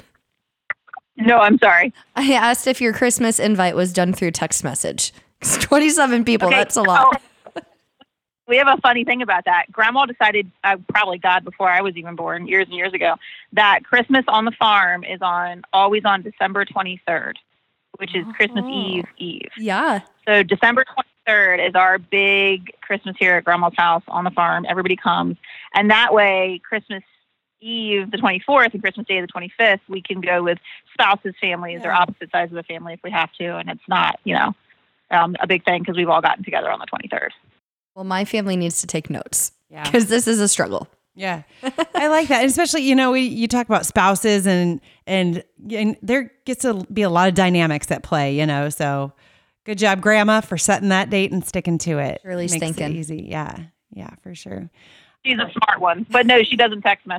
No, 1.18 1.38
I'm 1.38 1.58
sorry. 1.58 1.92
I 2.16 2.32
asked 2.32 2.66
if 2.66 2.80
your 2.80 2.92
Christmas 2.92 3.38
invite 3.38 3.74
was 3.76 3.92
done 3.92 4.12
through 4.12 4.30
text 4.32 4.62
message. 4.64 5.12
'Cause 5.40 5.58
27 5.58 6.24
people, 6.24 6.48
Okay, 6.48 6.56
that's 6.56 6.76
a 6.76 6.82
lot. 6.82 7.20
so 7.54 7.62
we 8.48 8.56
have 8.56 8.66
a 8.68 8.76
funny 8.80 9.04
thing 9.04 9.22
about 9.22 9.44
that. 9.44 9.70
Grandma 9.70 10.06
decided, 10.06 10.50
uh, 10.64 10.76
probably 10.88 11.18
God 11.18 11.44
before 11.44 11.68
I 11.70 11.80
was 11.80 11.96
even 11.96 12.16
born, 12.16 12.46
years 12.48 12.66
and 12.66 12.76
years 12.76 12.92
ago, 12.92 13.14
that 13.52 13.84
Christmas 13.84 14.24
on 14.28 14.44
the 14.44 14.52
farm 14.52 15.04
is 15.04 15.20
on 15.22 15.62
always 15.72 16.04
on 16.04 16.22
December 16.22 16.64
23rd, 16.64 17.38
which 17.98 18.14
is 18.16 18.24
Christmas 18.36 18.64
Oh. 18.66 18.70
Eve 18.70 19.06
Eve. 19.18 19.50
Yeah. 19.58 20.00
So 20.26 20.42
December 20.42 20.84
23rd 20.84 21.60
is 21.60 21.74
our 21.74 21.98
big 21.98 22.72
Christmas 22.80 23.16
here 23.18 23.36
at 23.36 23.44
Grandma's 23.44 23.74
house 23.76 24.02
on 24.08 24.24
the 24.24 24.30
farm. 24.30 24.66
Everybody 24.68 24.96
comes, 24.96 25.36
and 25.74 25.90
that 25.90 26.12
way 26.14 26.60
Christmas 26.68 27.02
Eve, 27.60 28.10
the 28.10 28.18
24th, 28.18 28.72
and 28.72 28.82
Christmas 28.82 29.06
Day, 29.06 29.20
the 29.20 29.26
25th, 29.26 29.80
we 29.88 30.02
can 30.02 30.20
go 30.20 30.42
with 30.42 30.58
spouses, 30.92 31.34
families, 31.40 31.80
or 31.84 31.90
opposite 31.90 32.30
sides 32.30 32.52
of 32.52 32.56
the 32.56 32.62
family 32.62 32.92
if 32.94 33.00
we 33.02 33.10
have 33.10 33.32
to, 33.34 33.56
and 33.56 33.68
it's 33.68 33.88
not, 33.88 34.20
you 34.24 34.34
know, 34.34 34.54
um, 35.10 35.36
a 35.40 35.46
big 35.46 35.64
thing 35.64 35.82
because 35.82 35.96
we've 35.96 36.08
all 36.08 36.20
gotten 36.20 36.44
together 36.44 36.70
on 36.70 36.78
the 36.78 36.86
23rd. 36.86 37.30
Well, 37.94 38.04
my 38.04 38.24
family 38.24 38.56
needs 38.56 38.80
to 38.80 38.86
take 38.86 39.10
notes 39.10 39.52
yeah 39.70 39.84
because 39.84 40.06
this 40.06 40.26
is 40.26 40.40
a 40.40 40.48
struggle. 40.48 40.88
Yeah, 41.14 41.42
I 41.96 42.06
like 42.06 42.28
that, 42.28 42.42
and 42.42 42.50
especially 42.50 42.82
you 42.82 42.94
know 42.94 43.10
we, 43.10 43.22
you 43.22 43.48
talk 43.48 43.66
about 43.66 43.86
spouses 43.86 44.46
and 44.46 44.80
and 45.04 45.42
and 45.68 45.96
there 46.00 46.30
gets 46.44 46.62
to 46.62 46.86
be 46.92 47.02
a 47.02 47.10
lot 47.10 47.28
of 47.28 47.34
dynamics 47.34 47.90
at 47.90 48.04
play, 48.04 48.38
you 48.38 48.46
know. 48.46 48.68
So 48.68 49.12
good 49.66 49.78
job, 49.78 50.00
Grandma, 50.00 50.42
for 50.42 50.56
setting 50.56 50.90
that 50.90 51.10
date 51.10 51.32
and 51.32 51.44
sticking 51.44 51.78
to 51.78 51.98
it. 51.98 52.20
Really 52.22 52.46
Makes 52.46 52.78
it 52.78 52.90
easy. 52.92 53.26
Yeah, 53.28 53.58
yeah, 53.92 54.10
for 54.22 54.32
sure. 54.36 54.70
She's 55.26 55.38
a 55.38 55.50
smart 55.50 55.80
one, 55.80 56.06
but 56.08 56.24
no, 56.24 56.44
she 56.44 56.54
doesn't 56.54 56.82
text 56.82 57.04
me. 57.04 57.16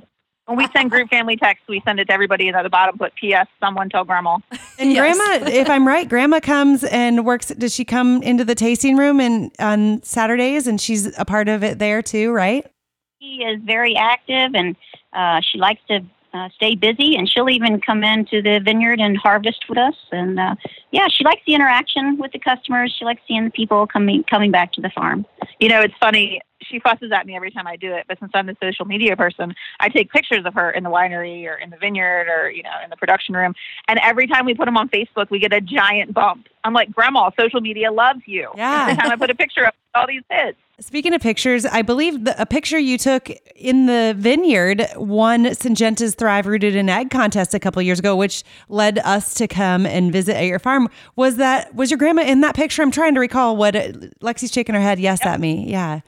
When 0.49 0.57
we 0.57 0.67
send 0.75 0.89
group 0.89 1.11
family 1.11 1.37
texts, 1.37 1.67
we 1.69 1.79
send 1.85 1.99
it 1.99 2.05
to 2.05 2.11
everybody, 2.11 2.47
and 2.47 2.57
at 2.57 2.63
the 2.63 2.71
bottom 2.71 2.97
put 2.97 3.13
P.S. 3.13 3.45
Someone 3.59 3.87
tell 3.87 4.03
Grandma. 4.03 4.39
And 4.79 4.91
Yes. 4.91 5.15
Grandma, 5.15 5.47
if 5.47 5.69
I'm 5.69 5.87
right, 5.87 6.09
Grandma 6.09 6.39
comes 6.39 6.83
and 6.85 7.23
works. 7.23 7.49
Does 7.49 7.75
she 7.75 7.85
come 7.85 8.23
into 8.23 8.43
the 8.43 8.55
tasting 8.55 8.97
room 8.97 9.19
and 9.19 9.51
on 9.59 10.01
Saturdays, 10.01 10.65
and 10.65 10.81
she's 10.81 11.15
a 11.19 11.23
part 11.25 11.49
of 11.49 11.63
it 11.63 11.77
there 11.77 12.01
too, 12.01 12.31
right? 12.31 12.65
She 13.21 13.43
is 13.43 13.61
very 13.63 13.95
active 13.95 14.55
and 14.55 14.75
uh, 15.13 15.41
she 15.41 15.59
likes 15.59 15.81
to 15.89 15.99
uh, 16.33 16.49
stay 16.55 16.73
busy, 16.73 17.15
and 17.15 17.29
she'll 17.29 17.49
even 17.49 17.79
come 17.79 18.03
into 18.03 18.41
the 18.41 18.59
vineyard 18.59 18.99
and 18.99 19.17
harvest 19.17 19.65
with 19.69 19.77
us. 19.77 19.95
And 20.11 20.39
uh, 20.39 20.55
yeah, 20.89 21.09
she 21.09 21.23
likes 21.23 21.41
the 21.45 21.53
interaction 21.53 22.17
with 22.17 22.31
the 22.31 22.39
customers. 22.39 22.95
She 22.97 23.05
likes 23.05 23.21
seeing 23.27 23.45
the 23.45 23.51
people 23.51 23.85
coming 23.85 24.23
coming 24.23 24.49
back 24.49 24.73
to 24.73 24.81
the 24.81 24.89
farm. 24.89 25.27
You 25.59 25.69
know, 25.69 25.81
it's 25.81 25.97
funny. 25.99 26.41
She 26.69 26.79
fusses 26.79 27.11
at 27.11 27.25
me 27.25 27.35
every 27.35 27.51
time 27.51 27.67
I 27.67 27.75
do 27.75 27.93
it, 27.93 28.05
but 28.07 28.19
since 28.19 28.31
I'm 28.33 28.47
the 28.47 28.55
social 28.61 28.85
media 28.85 29.15
person, 29.15 29.55
I 29.79 29.89
take 29.89 30.11
pictures 30.11 30.45
of 30.45 30.53
her 30.53 30.71
in 30.71 30.83
the 30.83 30.89
winery 30.89 31.45
or 31.45 31.55
in 31.55 31.69
the 31.69 31.77
vineyard 31.77 32.27
or 32.27 32.49
you 32.49 32.63
know 32.63 32.75
in 32.83 32.89
the 32.89 32.97
production 32.97 33.35
room, 33.35 33.53
and 33.87 33.99
every 34.03 34.27
time 34.27 34.45
we 34.45 34.53
put 34.53 34.65
them 34.65 34.77
on 34.77 34.89
Facebook, 34.89 35.29
we 35.29 35.39
get 35.39 35.53
a 35.53 35.61
giant 35.61 36.13
bump. 36.13 36.47
I'm 36.63 36.73
like, 36.73 36.91
Grandma, 36.91 37.31
social 37.39 37.61
media 37.61 37.91
loves 37.91 38.21
you. 38.25 38.51
Yeah. 38.55 38.87
Every 38.89 39.01
time 39.01 39.11
I 39.11 39.15
put 39.15 39.29
a 39.29 39.35
picture 39.35 39.65
up, 39.65 39.75
all 39.95 40.07
these 40.07 40.23
hits. 40.29 40.57
Speaking 40.81 41.13
of 41.13 41.21
pictures, 41.21 41.65
I 41.65 41.81
believe 41.81 42.23
the, 42.23 42.41
a 42.41 42.45
picture 42.45 42.79
you 42.79 42.97
took 42.97 43.29
in 43.55 43.85
the 43.85 44.15
vineyard 44.17 44.87
won 44.95 45.43
Syngenta's 45.45 46.15
Thrive 46.15 46.47
Rooted 46.47 46.73
in 46.73 46.87
Ag 46.87 47.09
contest 47.09 47.53
a 47.53 47.59
couple 47.59 47.81
years 47.81 47.99
ago, 47.99 48.15
which 48.15 48.43
led 48.69 48.99
us 48.99 49.33
to 49.35 49.47
come 49.47 49.85
and 49.85 50.11
visit 50.11 50.37
at 50.37 50.45
your 50.45 50.59
farm. 50.59 50.87
Was 51.17 51.35
that 51.35 51.75
was 51.75 51.91
your 51.91 51.97
grandma 51.97 52.21
in 52.21 52.39
that 52.41 52.55
picture? 52.55 52.81
I'm 52.81 52.91
trying 52.91 53.13
to 53.15 53.19
recall 53.19 53.57
what 53.57 53.75
it, 53.75 54.19
Lexi's 54.21 54.53
shaking 54.53 54.73
her 54.73 54.79
head 54.81 54.99
yes 54.99 55.25
at 55.25 55.41
me. 55.41 55.69
Yeah, 55.69 55.99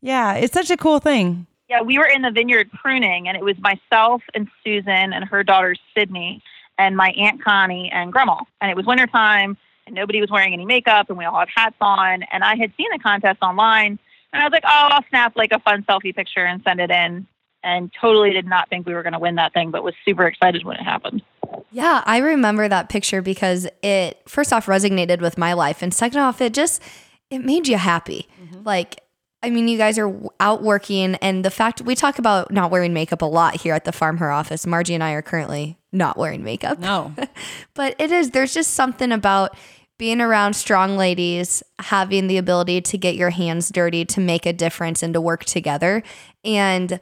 yeah, 0.00 0.34
it's 0.34 0.52
such 0.52 0.70
a 0.70 0.76
cool 0.76 0.98
thing. 0.98 1.46
Yeah, 1.68 1.82
we 1.82 1.98
were 1.98 2.06
in 2.06 2.22
the 2.22 2.30
vineyard 2.30 2.70
pruning, 2.72 3.28
and 3.28 3.36
it 3.36 3.44
was 3.44 3.56
myself 3.58 4.22
and 4.34 4.48
Susan 4.64 5.12
and 5.12 5.24
her 5.24 5.44
daughter 5.44 5.76
Sydney 5.96 6.42
and 6.78 6.96
my 6.96 7.10
aunt 7.10 7.42
Connie 7.42 7.90
and 7.92 8.12
Grandma. 8.12 8.38
And 8.60 8.70
it 8.70 8.76
was 8.76 8.86
wintertime, 8.86 9.56
and 9.86 9.94
nobody 9.94 10.20
was 10.20 10.30
wearing 10.30 10.52
any 10.52 10.64
makeup, 10.64 11.08
and 11.08 11.18
we 11.18 11.24
all 11.24 11.38
had 11.38 11.48
hats 11.54 11.76
on. 11.80 12.24
And 12.32 12.42
I 12.42 12.56
had 12.56 12.72
seen 12.76 12.88
the 12.92 12.98
contest 12.98 13.38
online, 13.42 13.98
and 14.32 14.42
I 14.42 14.44
was 14.44 14.52
like, 14.52 14.64
"Oh, 14.64 14.88
I'll 14.90 15.04
snap 15.10 15.36
like 15.36 15.52
a 15.52 15.60
fun 15.60 15.84
selfie 15.88 16.14
picture 16.14 16.44
and 16.44 16.62
send 16.64 16.80
it 16.80 16.90
in." 16.90 17.26
And 17.62 17.92
totally 18.00 18.30
did 18.30 18.46
not 18.46 18.70
think 18.70 18.86
we 18.86 18.94
were 18.94 19.02
going 19.02 19.12
to 19.12 19.18
win 19.18 19.34
that 19.34 19.52
thing, 19.52 19.70
but 19.70 19.84
was 19.84 19.94
super 20.04 20.26
excited 20.26 20.64
when 20.64 20.76
it 20.76 20.82
happened. 20.82 21.22
Yeah, 21.70 22.02
I 22.06 22.18
remember 22.18 22.68
that 22.68 22.88
picture 22.88 23.22
because 23.22 23.68
it 23.82 24.22
first 24.26 24.52
off 24.52 24.66
resonated 24.66 25.20
with 25.20 25.36
my 25.38 25.52
life 25.52 25.82
and 25.82 25.92
second 25.92 26.20
off 26.20 26.40
it 26.40 26.54
just 26.54 26.82
it 27.30 27.44
made 27.44 27.68
you 27.68 27.76
happy. 27.76 28.28
Mm-hmm. 28.42 28.64
Like 28.64 29.02
I 29.42 29.50
mean, 29.50 29.68
you 29.68 29.78
guys 29.78 29.98
are 29.98 30.14
out 30.38 30.62
working 30.62 31.14
and 31.16 31.44
the 31.44 31.50
fact 31.50 31.80
we 31.80 31.94
talk 31.94 32.18
about 32.18 32.50
not 32.50 32.70
wearing 32.70 32.92
makeup 32.92 33.22
a 33.22 33.26
lot 33.26 33.56
here 33.56 33.74
at 33.74 33.84
the 33.84 33.92
farm 33.92 34.18
her 34.18 34.30
office. 34.30 34.66
Marji 34.66 34.94
and 34.94 35.02
I 35.02 35.12
are 35.12 35.22
currently 35.22 35.78
not 35.92 36.18
wearing 36.18 36.44
makeup. 36.44 36.78
No, 36.78 37.14
But 37.74 37.96
it 37.98 38.12
is 38.12 38.30
there's 38.30 38.52
just 38.52 38.74
something 38.74 39.12
about 39.12 39.56
being 39.96 40.20
around 40.20 40.54
strong 40.54 40.96
ladies, 40.96 41.62
having 41.78 42.26
the 42.26 42.38
ability 42.38 42.80
to 42.80 42.96
get 42.96 43.16
your 43.16 43.30
hands 43.30 43.70
dirty 43.70 44.04
to 44.06 44.20
make 44.20 44.46
a 44.46 44.52
difference 44.52 45.02
and 45.02 45.12
to 45.14 45.20
work 45.20 45.44
together. 45.44 46.02
And 46.44 47.00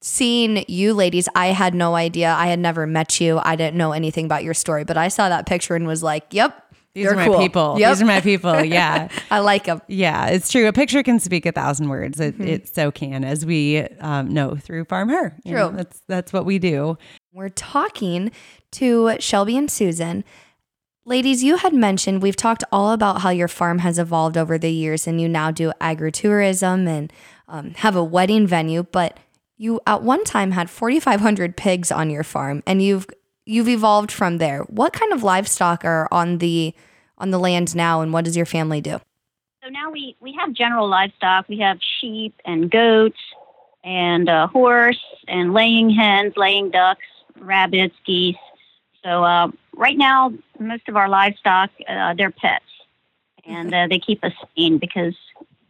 seeing 0.00 0.64
you 0.68 0.94
ladies, 0.94 1.28
I 1.34 1.48
had 1.48 1.74
no 1.74 1.94
idea. 1.94 2.30
I 2.30 2.46
had 2.46 2.58
never 2.58 2.86
met 2.86 3.20
you. 3.20 3.38
I 3.42 3.56
didn't 3.56 3.76
know 3.76 3.92
anything 3.92 4.24
about 4.24 4.44
your 4.44 4.54
story, 4.54 4.84
but 4.84 4.96
I 4.96 5.08
saw 5.08 5.28
that 5.28 5.46
picture 5.46 5.74
and 5.74 5.86
was 5.86 6.02
like, 6.02 6.24
yep. 6.30 6.67
These 6.98 7.04
they're 7.06 7.14
are 7.14 7.16
my 7.16 7.26
cool. 7.26 7.38
people. 7.38 7.76
Yep. 7.78 7.90
These 7.92 8.02
are 8.02 8.06
my 8.06 8.20
people. 8.20 8.64
Yeah. 8.64 9.08
I 9.30 9.38
like 9.38 9.64
them. 9.64 9.80
Yeah, 9.88 10.26
it's 10.26 10.50
true. 10.50 10.66
A 10.68 10.72
picture 10.72 11.02
can 11.02 11.20
speak 11.20 11.46
a 11.46 11.52
thousand 11.52 11.88
words. 11.88 12.18
It, 12.20 12.34
Mm-hmm. 12.34 12.48
it 12.48 12.74
so 12.74 12.90
can, 12.90 13.24
as 13.24 13.46
we 13.46 13.80
um, 14.00 14.28
know 14.28 14.54
through 14.56 14.84
Farm 14.84 15.08
Her. 15.08 15.34
You 15.44 15.52
True. 15.52 15.60
know, 15.60 15.70
that's 15.70 16.02
that's 16.08 16.32
what 16.32 16.44
we 16.44 16.58
do. 16.58 16.98
We're 17.32 17.48
talking 17.48 18.30
to 18.72 19.16
Shelby 19.20 19.56
and 19.56 19.70
Susan. 19.70 20.24
Ladies, 21.04 21.42
you 21.42 21.56
had 21.56 21.72
mentioned 21.72 22.20
we've 22.22 22.36
talked 22.36 22.64
all 22.70 22.92
about 22.92 23.22
how 23.22 23.30
your 23.30 23.48
farm 23.48 23.78
has 23.78 23.98
evolved 23.98 24.36
over 24.36 24.58
the 24.58 24.70
years 24.70 25.06
and 25.06 25.20
you 25.20 25.26
now 25.28 25.50
do 25.50 25.72
agritourism 25.80 26.86
and 26.86 27.12
um, 27.48 27.70
have 27.76 27.96
a 27.96 28.04
wedding 28.04 28.46
venue, 28.46 28.82
but 28.82 29.18
you 29.56 29.80
at 29.86 30.02
one 30.02 30.22
time 30.24 30.50
had 30.50 30.68
4,500 30.68 31.56
pigs 31.56 31.90
on 31.90 32.10
your 32.10 32.22
farm 32.24 32.62
and 32.66 32.82
you've 32.82 33.06
you've 33.46 33.68
evolved 33.68 34.12
from 34.12 34.36
there. 34.36 34.60
What 34.64 34.92
kind 34.92 35.12
of 35.12 35.22
livestock 35.22 35.82
are 35.84 36.06
on 36.12 36.38
the 36.38 36.74
on 37.18 37.30
the 37.30 37.38
land 37.38 37.74
now 37.74 38.00
and 38.00 38.12
what 38.12 38.24
does 38.24 38.36
your 38.36 38.46
family 38.46 38.80
do? 38.80 39.00
So 39.62 39.68
now 39.70 39.90
we, 39.90 40.16
we 40.20 40.32
have 40.34 40.52
general 40.52 40.88
livestock. 40.88 41.48
We 41.48 41.58
have 41.58 41.78
sheep 42.00 42.34
and 42.44 42.70
goats 42.70 43.18
and 43.84 44.28
a 44.28 44.46
horse 44.46 45.02
and 45.26 45.52
laying 45.52 45.90
hens, 45.90 46.34
laying 46.36 46.70
ducks, 46.70 47.04
rabbits, 47.38 47.94
geese. 48.06 48.36
So 49.04 49.24
uh, 49.24 49.48
right 49.76 49.96
now, 49.96 50.32
most 50.58 50.88
of 50.88 50.96
our 50.96 51.08
livestock, 51.08 51.70
uh, 51.88 52.14
they're 52.14 52.30
pets. 52.30 52.64
And 53.44 53.74
uh, 53.74 53.86
they 53.88 53.98
keep 53.98 54.22
us 54.24 54.32
sane 54.56 54.78
because 54.78 55.14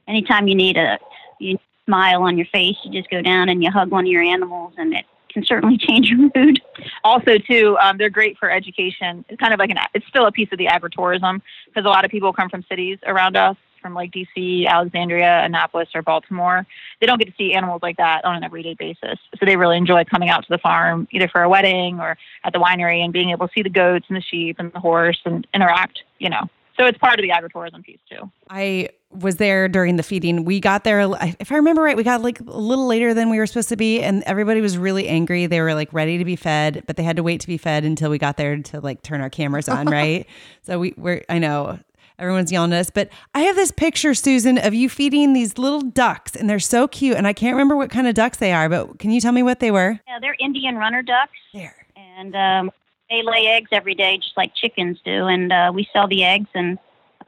anytime 0.09 0.49
you 0.49 0.55
need 0.57 0.77
a 0.77 0.99
you 1.39 1.49
need 1.49 1.57
a 1.57 1.85
smile 1.85 2.23
on 2.23 2.37
your 2.37 2.47
face, 2.47 2.75
you 2.83 2.91
just 2.91 3.09
go 3.09 3.23
down 3.23 3.49
and 3.49 3.63
you 3.63 3.71
hug 3.71 3.91
one 3.91 4.05
of 4.05 4.11
your 4.11 4.23
animals 4.23 4.75
and 4.77 4.95
it 4.95 5.05
can 5.29 5.45
certainly 5.45 5.77
change 5.88 6.11
your 6.11 6.31
mood. 6.35 6.61
also 7.05 7.38
too 7.38 7.77
um, 7.81 7.99
they're 7.99 8.11
great 8.11 8.38
for 8.38 8.51
education. 8.51 9.25
It's 9.29 9.41
kind 9.41 9.53
of 9.53 9.59
like 9.59 9.71
an 9.71 9.79
it's 9.95 10.07
still 10.07 10.27
a 10.27 10.33
piece 10.33 10.49
of 10.53 10.59
the 10.59 10.67
agritourism 10.67 11.41
because 11.67 11.85
a 11.85 11.88
lot 11.88 12.05
of 12.05 12.11
people 12.11 12.33
come 12.33 12.49
from 12.49 12.64
cities 12.69 12.99
around 13.07 13.37
us 13.37 13.57
from 13.81 13.95
like 13.95 14.11
dc 14.11 14.67
alexandria 14.67 15.43
annapolis 15.45 15.88
or 15.95 16.03
baltimore. 16.03 16.67
They 17.01 17.07
don't 17.07 17.19
get 17.19 17.29
to 17.29 17.35
see 17.38 17.55
animals 17.55 17.81
like 17.83 17.97
that 17.99 18.25
on 18.25 18.37
an 18.37 18.43
everyday 18.43 18.75
basis. 18.75 19.19
So 19.38 19.47
they 19.47 19.57
really 19.57 19.77
enjoy 19.77 20.05
coming 20.05 20.31
out 20.31 20.43
to 20.43 20.49
the 20.51 20.59
farm 20.59 21.07
either 21.12 21.29
for 21.29 21.43
a 21.43 21.49
wedding 21.49 22.01
or 22.01 22.17
at 22.45 22.53
the 22.53 22.59
winery 22.59 23.05
and 23.05 23.12
being 23.12 23.31
able 23.31 23.47
to 23.47 23.53
see 23.55 23.62
the 23.62 23.71
goats 23.71 24.07
and 24.09 24.17
the 24.17 24.23
sheep 24.23 24.57
and 24.59 24.73
the 24.73 24.81
horse 24.81 25.21
and 25.25 25.47
interact 25.55 26.03
you 26.19 26.31
know 26.31 26.49
so 26.79 26.87
it's 26.87 26.99
part 26.99 27.19
of 27.19 27.23
the 27.23 27.31
agritourism 27.31 27.83
piece 27.83 28.01
too 28.11 28.31
I 28.51 28.91
was 29.11 29.37
there 29.37 29.69
during 29.69 29.97
the 29.97 30.03
feeding. 30.03 30.45
We 30.45 30.61
got 30.61 30.85
there, 30.85 31.01
if 31.41 31.51
I 31.51 31.57
remember 31.57 31.83
right, 31.83 31.97
we 31.97 32.03
got 32.03 32.23
like 32.23 32.41
a 32.41 32.45
little 32.45 32.87
later 32.87 33.14
than 33.14 33.31
we 33.31 33.38
were 33.38 33.47
supposed 33.47 33.71
to 33.71 33.77
be, 33.77 34.03
and 34.03 34.23
everybody 34.25 34.61
was 34.61 34.77
really 34.77 35.09
angry. 35.09 35.47
They 35.47 35.61
were 35.61 35.75
like 35.75 35.93
ready 35.93 36.19
to 36.19 36.25
be 36.25 36.37
fed, 36.37 36.85
but 36.87 36.97
they 36.97 37.03
had 37.03 37.17
to 37.17 37.23
wait 37.23 37.41
to 37.41 37.47
be 37.47 37.57
fed 37.57 37.85
until 37.85 38.11
we 38.11 38.19
got 38.19 38.37
there 38.37 38.57
to 38.57 38.81
like 38.81 39.03
turn 39.03 39.21
our 39.21 39.31
cameras 39.31 39.69
on, 39.69 39.87
right? 39.91 40.27
So 40.62 40.79
we 40.79 40.95
were, 40.97 41.23
I 41.29 41.38
know. 41.38 41.79
Everyone's 42.19 42.51
yelling 42.51 42.73
at 42.73 42.81
us, 42.81 42.91
but 42.91 43.11
I 43.33 43.43
have 43.43 43.55
this 43.55 43.71
picture, 43.71 44.12
Susan, 44.12 44.59
of 44.59 44.75
you 44.75 44.88
feeding 44.88 45.35
these 45.35 45.57
little 45.57 45.81
ducks, 45.81 46.35
and 46.35 46.51
they're 46.51 46.59
so 46.59 46.88
cute. 46.88 47.17
And 47.17 47.29
I 47.29 47.33
can't 47.33 47.55
remember 47.55 47.77
what 47.77 47.91
kind 47.91 48.09
of 48.09 48.14
ducks 48.17 48.38
they 48.38 48.53
are, 48.53 48.69
but 48.69 48.99
can 48.99 49.12
you 49.12 49.21
tell 49.21 49.31
me 49.31 49.45
what 49.45 49.61
they 49.61 49.71
were? 49.71 50.01
Yeah, 50.09 50.19
they're 50.21 50.35
Indian 50.41 50.75
runner 50.75 51.01
ducks. 51.01 51.38
There. 51.55 51.77
and 51.97 52.35
um, 52.35 52.73
they 53.11 53.23
lay 53.23 53.47
eggs 53.47 53.68
every 53.73 53.94
day, 53.94 54.18
just 54.18 54.37
like 54.37 54.55
chickens 54.55 54.99
do. 55.05 55.27
And 55.27 55.53
uh, 55.53 55.73
we 55.75 55.88
sell 55.92 56.09
the 56.09 56.25
eggs, 56.25 56.49
and 56.55 56.79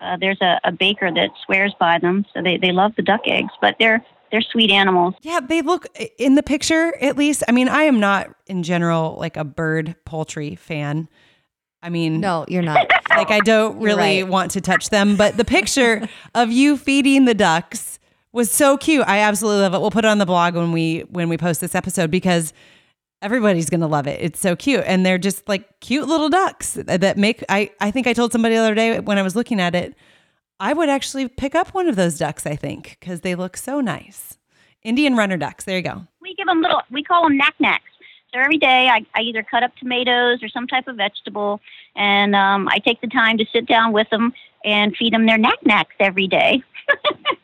uh, 0.00 0.16
there's 0.18 0.40
a, 0.40 0.60
a 0.64 0.72
baker 0.72 1.12
that 1.12 1.30
swears 1.44 1.74
by 1.78 1.98
them, 1.98 2.26
so 2.34 2.42
they, 2.42 2.56
they 2.56 2.72
love 2.72 2.92
the 2.96 3.02
duck 3.02 3.22
eggs. 3.26 3.52
But 3.60 3.76
they're 3.78 4.04
they're 4.30 4.42
sweet 4.42 4.70
animals. 4.70 5.14
Yeah, 5.22 5.40
they 5.40 5.62
look 5.62 5.86
in 6.18 6.36
the 6.36 6.42
picture 6.42 6.94
at 7.00 7.16
least. 7.16 7.42
I 7.48 7.52
mean, 7.52 7.68
I 7.68 7.82
am 7.82 7.98
not 7.98 8.28
in 8.46 8.62
general 8.62 9.16
like 9.18 9.36
a 9.36 9.44
bird 9.44 9.96
poultry 10.04 10.54
fan. 10.54 11.08
I 11.82 11.88
mean, 11.88 12.20
No, 12.20 12.44
you're 12.46 12.62
not. 12.62 12.90
like 13.10 13.30
I 13.30 13.40
don't 13.40 13.80
really 13.80 14.22
right. 14.22 14.28
want 14.28 14.52
to 14.52 14.60
touch 14.60 14.90
them, 14.90 15.16
but 15.16 15.36
the 15.36 15.44
picture 15.44 16.08
of 16.34 16.52
you 16.52 16.76
feeding 16.76 17.24
the 17.24 17.34
ducks 17.34 17.98
was 18.32 18.50
so 18.50 18.76
cute. 18.76 19.04
I 19.08 19.18
absolutely 19.20 19.62
love 19.62 19.74
it. 19.74 19.80
We'll 19.80 19.90
put 19.90 20.04
it 20.04 20.08
on 20.08 20.18
the 20.18 20.26
blog 20.26 20.54
when 20.54 20.72
we 20.72 21.00
when 21.10 21.28
we 21.28 21.36
post 21.36 21.60
this 21.60 21.74
episode 21.74 22.10
because 22.10 22.52
everybody's 23.22 23.70
going 23.70 23.80
to 23.80 23.86
love 23.86 24.06
it. 24.06 24.18
It's 24.20 24.40
so 24.40 24.56
cute 24.56 24.84
and 24.86 25.04
they're 25.04 25.18
just 25.18 25.48
like 25.48 25.80
cute 25.80 26.08
little 26.08 26.28
ducks 26.28 26.74
that 26.74 27.16
make 27.16 27.44
I 27.48 27.70
I 27.80 27.90
think 27.90 28.06
I 28.06 28.12
told 28.12 28.32
somebody 28.32 28.54
the 28.54 28.60
other 28.60 28.74
day 28.74 29.00
when 29.00 29.18
I 29.18 29.22
was 29.22 29.36
looking 29.36 29.60
at 29.60 29.74
it, 29.74 29.94
I 30.58 30.72
would 30.72 30.88
actually 30.88 31.28
pick 31.28 31.54
up 31.54 31.68
one 31.68 31.88
of 31.88 31.96
those 31.96 32.18
ducks, 32.18 32.46
I 32.46 32.56
think, 32.56 32.98
cuz 33.00 33.20
they 33.20 33.34
look 33.34 33.56
so 33.56 33.80
nice. 33.80 34.38
Indian 34.82 35.16
runner 35.16 35.36
ducks. 35.36 35.64
There 35.64 35.76
you 35.76 35.82
go. 35.82 36.06
We 36.20 36.34
give 36.34 36.46
them 36.46 36.62
little, 36.62 36.82
we 36.90 37.02
call 37.02 37.24
them 37.24 37.36
knack 37.36 37.54
knacks. 37.58 37.84
So 38.32 38.38
every 38.38 38.58
day 38.58 38.88
I, 38.88 39.04
I 39.14 39.22
either 39.22 39.42
cut 39.42 39.62
up 39.62 39.74
tomatoes 39.76 40.42
or 40.42 40.48
some 40.48 40.66
type 40.66 40.86
of 40.86 40.96
vegetable, 40.96 41.60
and 41.96 42.36
um, 42.36 42.68
I 42.68 42.78
take 42.78 43.00
the 43.00 43.08
time 43.08 43.36
to 43.38 43.44
sit 43.52 43.66
down 43.66 43.92
with 43.92 44.08
them 44.10 44.32
and 44.64 44.96
feed 44.96 45.12
them 45.12 45.26
their 45.26 45.38
knack 45.38 45.64
knacks 45.64 45.94
every 46.00 46.26
day. 46.28 46.62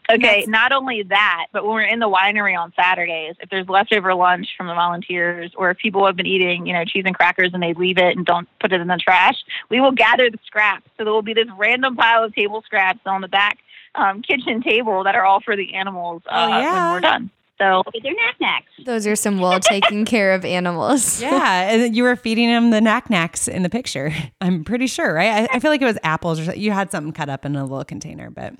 Okay, 0.08 0.44
not 0.46 0.70
only 0.70 1.02
that, 1.02 1.46
but 1.52 1.64
when 1.64 1.74
we're 1.74 1.82
in 1.82 1.98
the 1.98 2.08
winery 2.08 2.56
on 2.56 2.72
Saturdays, 2.76 3.34
if 3.40 3.50
there's 3.50 3.68
leftover 3.68 4.14
lunch 4.14 4.46
from 4.56 4.68
the 4.68 4.74
volunteers, 4.74 5.50
or 5.56 5.70
if 5.70 5.78
people 5.78 6.06
have 6.06 6.14
been 6.14 6.26
eating, 6.26 6.64
you 6.64 6.72
know, 6.72 6.84
cheese 6.84 7.02
and 7.06 7.16
crackers 7.16 7.50
and 7.52 7.60
they 7.60 7.74
leave 7.74 7.98
it 7.98 8.16
and 8.16 8.24
don't 8.24 8.48
put 8.60 8.72
it 8.72 8.80
in 8.80 8.86
the 8.86 8.98
trash, 8.98 9.34
we 9.68 9.80
will 9.80 9.90
gather 9.90 10.30
the 10.30 10.38
scraps. 10.46 10.84
So 10.96 11.02
there 11.02 11.12
will 11.12 11.22
be 11.22 11.34
this 11.34 11.48
random 11.58 11.96
pile 11.96 12.22
of 12.22 12.32
table 12.36 12.62
scraps 12.64 13.00
on 13.04 13.20
the 13.20 13.26
back 13.26 13.58
um, 13.96 14.22
kitchen 14.22 14.62
table 14.62 15.02
that 15.02 15.16
are 15.16 15.24
all 15.24 15.40
for 15.40 15.56
the 15.56 15.74
animals 15.74 16.22
uh, 16.26 16.30
Oh, 16.34 16.48
yeah. 16.60 16.72
when 16.84 16.92
we're 16.92 17.00
done. 17.00 17.30
So 17.58 17.82
They're 18.02 18.14
knack 18.14 18.36
knacks. 18.40 18.72
Those 18.84 19.06
are 19.06 19.16
some 19.16 19.38
well 19.38 19.60
taken 19.60 20.04
care 20.06 20.34
of 20.34 20.44
animals. 20.44 21.22
Yeah, 21.22 21.70
and 21.70 21.96
you 21.96 22.02
were 22.02 22.16
feeding 22.16 22.48
them 22.48 22.70
the 22.70 22.80
knack 22.80 23.08
knacks 23.08 23.48
in 23.48 23.62
the 23.62 23.70
picture. 23.70 24.12
I'm 24.40 24.64
pretty 24.64 24.86
sure, 24.86 25.14
right? 25.14 25.48
I, 25.50 25.56
I 25.56 25.60
feel 25.60 25.70
like 25.70 25.82
it 25.82 25.86
was 25.86 25.98
apples 26.02 26.38
or 26.38 26.44
something. 26.44 26.60
You 26.60 26.72
had 26.72 26.90
something 26.90 27.12
cut 27.12 27.28
up 27.28 27.44
in 27.44 27.56
a 27.56 27.62
little 27.62 27.84
container, 27.84 28.30
but 28.30 28.54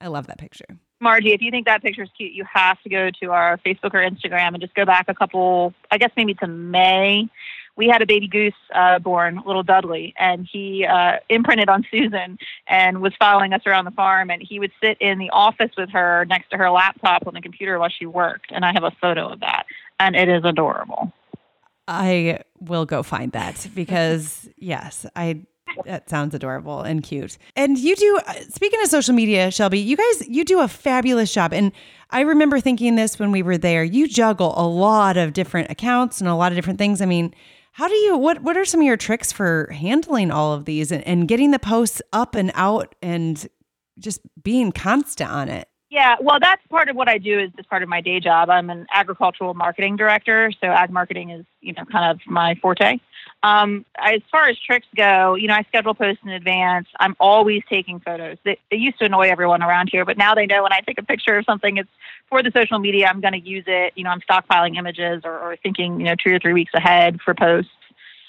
I 0.00 0.08
love 0.08 0.26
that 0.26 0.38
picture. 0.38 0.66
Marji, 1.02 1.34
if 1.34 1.40
you 1.40 1.50
think 1.50 1.66
that 1.66 1.82
picture 1.82 2.02
is 2.02 2.10
cute, 2.16 2.32
you 2.32 2.44
have 2.52 2.80
to 2.82 2.88
go 2.88 3.10
to 3.20 3.30
our 3.32 3.58
Facebook 3.58 3.92
or 3.92 4.08
Instagram 4.08 4.48
and 4.48 4.60
just 4.60 4.74
go 4.74 4.84
back 4.84 5.06
a 5.08 5.14
couple, 5.14 5.74
I 5.90 5.98
guess 5.98 6.10
maybe 6.16 6.34
to 6.34 6.46
May. 6.46 7.28
We 7.76 7.88
had 7.88 8.02
a 8.02 8.06
baby 8.06 8.28
goose 8.28 8.52
uh, 8.74 8.98
born, 8.98 9.40
little 9.46 9.62
Dudley, 9.62 10.14
and 10.18 10.46
he 10.50 10.84
uh, 10.84 11.16
imprinted 11.28 11.68
on 11.68 11.86
Susan 11.90 12.38
and 12.68 13.00
was 13.00 13.12
following 13.18 13.52
us 13.52 13.62
around 13.66 13.86
the 13.86 13.90
farm. 13.92 14.30
And 14.30 14.42
he 14.42 14.58
would 14.58 14.72
sit 14.82 14.98
in 15.00 15.18
the 15.18 15.30
office 15.30 15.70
with 15.76 15.90
her 15.90 16.26
next 16.26 16.50
to 16.50 16.58
her 16.58 16.70
laptop 16.70 17.26
on 17.26 17.34
the 17.34 17.40
computer 17.40 17.78
while 17.78 17.88
she 17.88 18.06
worked. 18.06 18.52
And 18.52 18.64
I 18.64 18.72
have 18.72 18.84
a 18.84 18.92
photo 19.00 19.32
of 19.32 19.40
that, 19.40 19.64
and 19.98 20.14
it 20.14 20.28
is 20.28 20.44
adorable. 20.44 21.12
I 21.88 22.40
will 22.60 22.86
go 22.86 23.02
find 23.02 23.32
that 23.32 23.66
because 23.74 24.48
yes, 24.56 25.06
I 25.16 25.42
that 25.86 26.10
sounds 26.10 26.34
adorable 26.34 26.82
and 26.82 27.02
cute. 27.02 27.38
And 27.56 27.78
you 27.78 27.96
do 27.96 28.20
uh, 28.26 28.34
speaking 28.50 28.80
of 28.82 28.88
social 28.88 29.14
media, 29.14 29.50
Shelby, 29.50 29.78
you 29.78 29.96
guys 29.96 30.28
you 30.28 30.44
do 30.44 30.60
a 30.60 30.68
fabulous 30.68 31.32
job 31.32 31.52
and 31.52 31.72
I 32.10 32.20
remember 32.20 32.60
thinking 32.60 32.94
this 32.94 33.18
when 33.18 33.32
we 33.32 33.42
were 33.42 33.56
there. 33.56 33.82
You 33.82 34.06
juggle 34.06 34.52
a 34.56 34.66
lot 34.66 35.16
of 35.16 35.32
different 35.32 35.70
accounts 35.70 36.20
and 36.20 36.28
a 36.28 36.34
lot 36.34 36.52
of 36.52 36.56
different 36.56 36.78
things. 36.78 37.00
I 37.00 37.06
mean, 37.06 37.34
how 37.72 37.88
do 37.88 37.94
you 37.94 38.16
what 38.16 38.42
what 38.42 38.56
are 38.56 38.64
some 38.64 38.80
of 38.80 38.86
your 38.86 38.96
tricks 38.96 39.32
for 39.32 39.70
handling 39.72 40.30
all 40.30 40.52
of 40.52 40.66
these 40.66 40.92
and, 40.92 41.06
and 41.06 41.26
getting 41.26 41.50
the 41.50 41.58
posts 41.58 42.02
up 42.12 42.34
and 42.34 42.52
out 42.54 42.94
and 43.02 43.48
just 43.98 44.20
being 44.42 44.72
constant 44.72 45.30
on 45.30 45.48
it? 45.48 45.68
Yeah, 45.92 46.16
well, 46.22 46.38
that's 46.40 46.66
part 46.68 46.88
of 46.88 46.96
what 46.96 47.10
I 47.10 47.18
do 47.18 47.38
is 47.38 47.50
just 47.54 47.68
part 47.68 47.82
of 47.82 47.88
my 47.90 48.00
day 48.00 48.18
job. 48.18 48.48
I'm 48.48 48.70
an 48.70 48.86
agricultural 48.94 49.52
marketing 49.52 49.96
director, 49.96 50.50
so 50.58 50.68
ag 50.68 50.88
marketing 50.88 51.28
is, 51.28 51.44
you 51.60 51.74
know, 51.74 51.84
kind 51.84 52.10
of 52.10 52.18
my 52.26 52.54
forte. 52.62 52.98
Um, 53.42 53.84
as 53.98 54.22
far 54.30 54.48
as 54.48 54.56
tricks 54.58 54.86
go, 54.96 55.34
you 55.34 55.48
know, 55.48 55.54
I 55.54 55.64
schedule 55.64 55.92
posts 55.92 56.22
in 56.24 56.30
advance. 56.30 56.88
I'm 56.98 57.14
always 57.20 57.60
taking 57.68 58.00
photos. 58.00 58.38
They, 58.42 58.58
they 58.70 58.78
used 58.78 59.00
to 59.00 59.04
annoy 59.04 59.28
everyone 59.28 59.62
around 59.62 59.90
here, 59.92 60.06
but 60.06 60.16
now 60.16 60.34
they 60.34 60.46
know 60.46 60.62
when 60.62 60.72
I 60.72 60.80
take 60.80 60.96
a 60.96 61.02
picture 61.02 61.36
of 61.36 61.44
something, 61.44 61.76
it's 61.76 61.90
for 62.30 62.42
the 62.42 62.50
social 62.56 62.78
media. 62.78 63.08
I'm 63.08 63.20
going 63.20 63.34
to 63.34 63.46
use 63.46 63.64
it. 63.66 63.92
You 63.94 64.04
know, 64.04 64.10
I'm 64.10 64.22
stockpiling 64.22 64.78
images 64.78 65.20
or, 65.24 65.38
or 65.38 65.56
thinking, 65.62 66.00
you 66.00 66.06
know, 66.06 66.14
two 66.14 66.34
or 66.34 66.38
three 66.38 66.54
weeks 66.54 66.72
ahead 66.72 67.20
for 67.22 67.34
posts. 67.34 67.70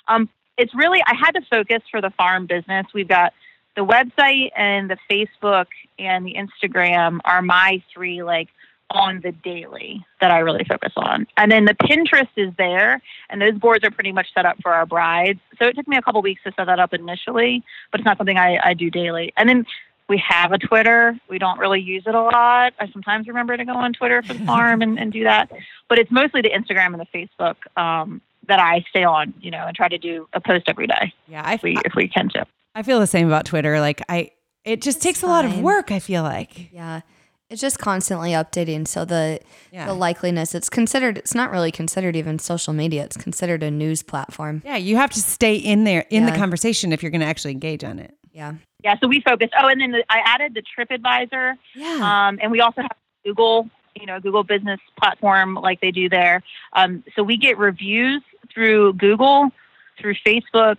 Um, 0.10 0.28
it's 0.58 0.76
really 0.76 1.02
I 1.08 1.15
had 1.15 1.31
to 1.35 1.42
focus 1.50 1.81
for 1.90 2.02
the 2.02 2.10
farm 2.17 2.46
business. 2.46 2.87
We've 2.94 3.08
got 3.08 3.31
the 3.76 3.86
website 3.86 4.52
and 4.56 4.90
the 4.90 4.98
Facebook 5.10 5.67
and 5.98 6.26
the 6.26 6.36
Instagram 6.36 7.19
are 7.26 7.42
my 7.42 7.82
three 7.94 8.24
like 8.24 8.50
on 8.90 9.21
the 9.24 9.32
daily 9.32 10.06
that 10.21 10.32
I 10.32 10.40
really 10.40 10.63
focus 10.65 10.94
on. 10.96 11.26
And 11.38 11.52
then 11.52 11.65
the 11.65 11.74
Pinterest 11.74 12.30
is 12.36 12.54
there 12.58 13.02
and 13.30 13.42
those 13.42 13.56
boards 13.56 13.84
are 13.84 13.92
pretty 13.92 14.12
much 14.12 14.28
set 14.34 14.46
up 14.46 14.58
for 14.62 14.71
our 14.74 14.86
brides. 14.86 15.40
So 15.60 15.67
it 15.67 15.76
took 15.76 15.88
me 15.88 15.98
a 15.98 16.02
couple 16.02 16.21
weeks 16.21 16.44
to 16.44 16.52
set 16.56 16.65
that 16.65 16.80
up 16.80 16.94
initially, 16.94 17.63
but 17.92 18.00
it's 18.00 18.06
not 18.06 18.17
something 18.17 18.38
I, 18.38 18.60
I 18.63 18.74
do 18.74 18.92
daily. 18.92 19.34
And 19.36 19.50
then 19.50 19.65
we 20.10 20.21
have 20.28 20.52
a 20.52 20.58
Twitter. 20.58 21.17
We 21.30 21.40
don't 21.40 21.58
really 21.60 21.80
use 21.80 22.04
it 22.06 22.13
a 22.13 22.21
lot. 22.21 22.74
I 22.80 22.88
sometimes 22.92 23.28
remember 23.28 23.58
to 23.58 23.65
go 23.65 23.74
on 23.74 23.94
Twitter 23.94 24.21
for 24.21 24.34
the 24.34 24.46
farm 24.46 24.82
and, 24.82 25.00
and 25.00 25.12
do 25.12 25.24
that. 25.24 25.52
But 25.90 25.98
it's 25.98 26.12
mostly 26.12 26.42
the 26.42 26.52
Instagram 26.52 26.94
and 26.94 27.00
the 27.00 27.08
Facebook 27.17 27.56
um, 27.82 28.21
that 28.48 28.60
I 28.60 28.86
stay 28.90 29.04
on, 29.04 29.34
you 29.42 29.50
know, 29.50 29.65
and 29.65 29.76
try 29.76 29.88
to 29.88 29.98
do 29.98 30.28
a 30.34 30.42
post 30.42 30.65
every 30.67 30.88
day 30.88 31.13
Yeah, 31.28 31.42
I 31.44 31.54
if 31.54 31.63
we 31.63 31.78
if 31.86 31.96
we 31.96 32.08
can 32.08 32.30
to. 32.30 32.46
I 32.76 32.84
feel 32.84 33.00
the 33.00 33.08
same 33.08 33.28
about 33.28 33.46
Twitter. 33.46 33.80
Like 33.80 34.02
I 34.10 34.32
it 34.65 34.82
just 34.82 35.02
takes 35.02 35.24
a 35.24 35.28
lot 35.28 35.46
of 35.46 35.60
work, 35.60 35.92
I 35.92 36.00
feel 36.00 36.24
like. 36.24 36.71
Yeah. 36.71 37.02
It's 37.50 37.62
just 37.62 37.78
constantly 37.78 38.32
updating. 38.32 38.88
So 38.88 39.06
the 39.06 39.40
Yeah. 39.71 39.86
the 39.86 39.94
likeliness 39.94 40.56
it's 40.56 40.69
considered 40.69 41.17
it's 41.17 41.36
not 41.36 41.52
really 41.52 41.71
considered 41.71 42.15
even 42.15 42.40
social 42.40 42.74
media. 42.74 43.04
It's 43.04 43.17
considered 43.17 43.62
a 43.63 43.69
news 43.69 44.02
platform. 44.02 44.62
Yeah, 44.65 44.78
you 44.78 44.96
have 44.98 45.12
to 45.12 45.19
stay 45.21 45.56
in 45.56 45.84
there 45.84 46.06
in 46.10 46.26
the 46.26 46.32
conversation 46.32 46.92
if 46.94 47.04
you're 47.04 47.12
going 47.12 47.21
to 47.21 47.28
actually 47.28 47.52
engage 47.52 47.84
on 47.84 48.00
it. 48.00 48.15
Yeah. 48.32 48.54
Yeah, 48.84 48.96
so 49.00 49.08
we 49.08 49.21
focus. 49.21 49.50
Oh, 49.58 49.67
and 49.67 49.80
then 49.80 49.92
the, 49.92 50.04
I 50.10 50.19
added 50.26 50.56
the 50.56 50.62
TripAdvisor, 50.63 51.54
Yeah. 51.76 52.00
um, 52.28 52.40
and 52.42 52.52
we 52.52 52.60
also 52.60 52.82
have 52.82 52.92
Google, 53.24 53.69
you 53.96 54.06
know, 54.06 54.19
Google 54.19 54.44
Business 54.44 54.80
Platform 55.00 55.56
like 55.56 55.80
they 55.80 55.92
do 55.92 56.10
there. 56.10 56.42
Um, 56.74 57.04
so 57.15 57.24
we 57.24 57.38
get 57.38 57.58
reviews 57.58 58.21
through 58.54 58.94
Google, 58.94 59.52
through 60.00 60.15
Facebook, 60.26 60.78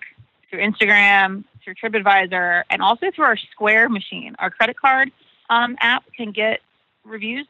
through 0.50 0.60
Instagram, 0.68 1.44
through 1.64 1.74
TripAdvisor, 1.74 2.64
and 2.70 2.82
also 2.82 3.06
through 3.14 3.24
our 3.24 3.36
Square 3.36 3.88
machine. 3.88 4.36
Our 4.38 4.50
credit 4.50 4.78
card 4.78 5.10
um, 5.50 5.76
app 5.80 6.04
can 6.16 6.30
get 6.32 6.60
reviews. 7.04 7.46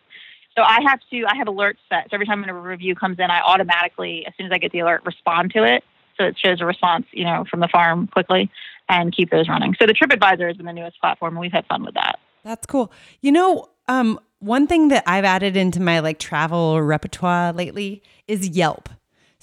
So 0.57 0.63
I 0.63 0.79
have 0.89 1.01
to, 1.11 1.25
I 1.27 1.37
have 1.37 1.49
alerts 1.49 1.79
set. 1.89 2.05
So 2.11 2.15
every 2.15 2.27
time 2.27 2.45
a 2.45 2.55
review 2.55 2.95
comes 2.95 3.19
in, 3.19 3.31
I 3.31 3.41
automatically, 3.41 4.25
as 4.27 4.35
soon 4.37 4.47
as 4.47 4.53
I 4.53 4.59
get 4.59 4.71
the 4.73 4.81
alert, 4.81 5.03
respond 5.05 5.53
to 5.55 5.65
it. 5.65 5.83
So 6.17 6.25
it 6.25 6.39
shows 6.39 6.61
a 6.61 6.67
response, 6.67 7.07
you 7.11 7.25
know, 7.25 7.45
from 7.51 7.59
the 7.59 7.67
farm 7.69 8.07
quickly 8.07 8.51
and 8.89 9.15
keep 9.15 9.31
those 9.31 9.49
running. 9.49 9.75
So 9.81 9.87
the 9.87 9.95
TripAdvisor 9.95 10.47
has 10.47 10.57
been 10.57 10.67
the 10.67 10.73
newest 10.73 11.01
platform, 11.01 11.35
and 11.35 11.41
we've 11.41 11.53
had 11.53 11.67
fun 11.67 11.85
with 11.85 11.95
that. 11.95 12.21
That's 12.45 12.67
cool. 12.67 12.93
You 13.21 13.33
know, 13.33 13.69
um, 13.89 14.21
one 14.39 14.67
thing 14.67 14.89
that 14.89 15.03
I've 15.07 15.25
added 15.25 15.57
into 15.57 15.81
my 15.81 16.01
like 16.01 16.19
travel 16.19 16.81
repertoire 16.81 17.53
lately 17.53 18.03
is 18.29 18.49
Yelp. 18.49 18.89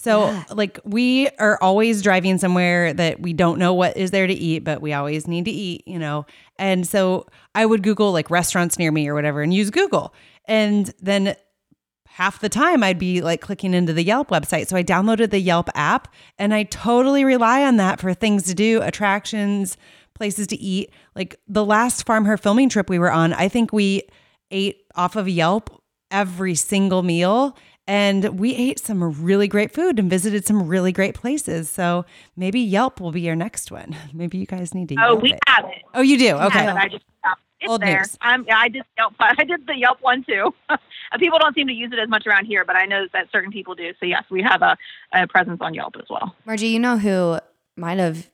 So 0.02 0.44
like 0.50 0.80
we 0.84 1.30
are 1.38 1.60
always 1.62 2.02
driving 2.02 2.40
somewhere 2.40 2.92
that 2.92 3.20
we 3.20 3.34
don't 3.34 3.60
know 3.60 3.72
what 3.76 3.96
is 3.96 4.10
there 4.10 4.26
to 4.26 4.34
eat, 4.34 4.64
but 4.64 4.82
we 4.82 4.94
always 4.94 5.28
need 5.28 5.46
to 5.46 5.52
eat, 5.52 5.88
you 5.88 6.00
know. 6.00 6.26
And 6.58 6.88
so 6.88 7.28
I 7.54 7.68
would 7.68 7.84
Google 7.84 8.12
like 8.12 8.32
restaurants 8.32 8.80
near 8.80 8.92
me 8.92 9.08
or 9.08 9.14
whatever 9.14 9.44
and 9.44 9.54
use 9.54 9.70
Google. 9.70 10.16
And 10.46 10.92
then 11.00 11.36
half 12.08 12.40
the 12.40 12.50
time 12.50 12.82
I'd 12.82 12.98
be 12.98 13.22
like 13.22 13.42
clicking 13.42 13.76
into 13.76 13.94
the 13.94 14.04
Yelp 14.04 14.30
website. 14.30 14.66
So 14.66 14.76
I 14.76 14.82
downloaded 14.82 15.30
the 15.30 15.40
Yelp 15.40 15.70
app 15.76 16.08
and 16.40 16.52
I 16.52 16.64
totally 16.64 17.24
rely 17.24 17.64
on 17.64 17.78
that 17.78 18.00
for 18.00 18.16
things 18.16 18.42
to 18.46 18.56
do, 18.56 18.82
attractions, 18.82 19.78
places 20.16 20.48
to 20.48 20.60
eat. 20.60 20.92
Like 21.16 21.40
the 21.48 21.64
last 21.64 22.08
Farm 22.08 22.26
Her 22.26 22.38
filming 22.38 22.70
trip 22.70 22.90
we 22.90 22.98
were 22.98 23.12
on, 23.12 23.34
I 23.34 23.50
think 23.50 23.72
we 23.72 24.02
ate 24.50 24.82
off 24.96 25.16
of 25.16 25.30
Yelp 25.30 25.80
every 26.10 26.56
single 26.56 27.04
meal 27.04 27.56
and 27.92 28.40
we 28.40 28.56
ate 28.56 28.80
some 28.80 29.04
really 29.22 29.50
great 29.50 29.74
food 29.74 30.00
and 30.00 30.10
visited 30.10 30.46
some 30.46 30.66
really 30.66 30.94
great 30.94 31.14
places. 31.14 31.70
So 31.70 32.06
maybe 32.38 32.62
Yelp 32.62 33.02
will 33.02 33.12
be 33.12 33.20
your 33.20 33.36
next 33.36 33.70
one. 33.70 33.94
Maybe 34.14 34.38
you 34.38 34.46
guys 34.46 34.74
need 34.74 34.88
to 34.90 34.96
Oh, 34.96 35.10
Yelp 35.10 35.22
we 35.24 35.34
it. 35.34 35.40
have 35.46 35.66
it. 35.66 35.82
Oh, 35.94 36.00
you 36.02 36.18
do? 36.18 36.36
We 36.36 36.42
Okay. 36.46 36.60
have 36.60 36.78
it. 36.78 36.80
I 36.80 36.88
just 36.88 37.04
it's 37.60 37.70
Old 37.70 37.82
there. 37.82 38.00
news. 38.00 38.18
I'm, 38.22 38.46
yeah, 38.48 38.58
I 38.58 38.70
did 38.70 38.84
Yelp. 38.98 39.14
I 39.20 39.44
did 39.44 39.68
the 39.68 39.76
Yelp 39.76 39.98
one 40.02 40.24
too. 40.24 40.54
People 41.20 41.38
don't 41.38 41.54
seem 41.54 41.68
to 41.68 41.74
use 41.74 41.92
it 41.92 42.00
as 42.00 42.08
much 42.08 42.26
around 42.26 42.46
here, 42.46 42.64
but 42.64 42.78
I 42.78 42.86
know 42.86 43.08
that 43.12 43.28
certain 43.30 43.52
people 43.52 43.76
do. 43.76 43.92
So 44.00 44.06
yes, 44.06 44.24
we 44.32 44.42
have 44.42 44.62
a, 44.62 44.78
a 45.14 45.28
presence 45.28 45.60
on 45.60 45.74
Yelp 45.74 45.96
as 45.98 46.06
well. 46.10 46.34
Marji, 46.48 46.72
you 46.72 46.80
know 46.80 46.98
who 46.98 47.40
might 47.76 48.00
have 48.00 48.30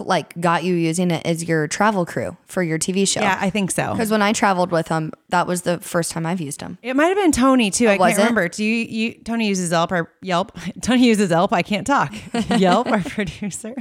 like 0.00 0.38
got 0.40 0.64
you 0.64 0.74
using 0.74 1.10
it 1.10 1.26
is 1.26 1.44
your 1.44 1.66
travel 1.68 2.04
crew 2.04 2.36
for 2.46 2.62
your 2.62 2.78
TV 2.78 3.06
show. 3.06 3.20
Yeah, 3.20 3.38
I 3.40 3.50
think 3.50 3.70
so. 3.70 3.92
Because 3.92 4.10
when 4.10 4.22
I 4.22 4.32
traveled 4.32 4.70
with 4.70 4.86
them, 4.86 5.12
that 5.28 5.46
was 5.46 5.62
the 5.62 5.78
first 5.80 6.10
time 6.10 6.26
I've 6.26 6.40
used 6.40 6.60
them. 6.60 6.78
It 6.82 6.96
might 6.96 7.06
have 7.06 7.16
been 7.16 7.32
Tony 7.32 7.70
too. 7.70 7.88
I 7.88 7.98
can't 7.98 8.12
it? 8.12 8.18
remember. 8.18 8.48
Do 8.48 8.64
you, 8.64 8.84
you 8.84 9.14
Tony 9.24 9.48
uses 9.48 9.70
Yelp 9.70 9.92
or 9.92 10.12
Yelp? 10.22 10.56
Tony 10.82 11.06
uses 11.06 11.30
Yelp. 11.30 11.52
I 11.52 11.62
can't 11.62 11.86
talk. 11.86 12.14
Yelp, 12.58 12.88
our 12.88 13.00
producer. 13.04 13.74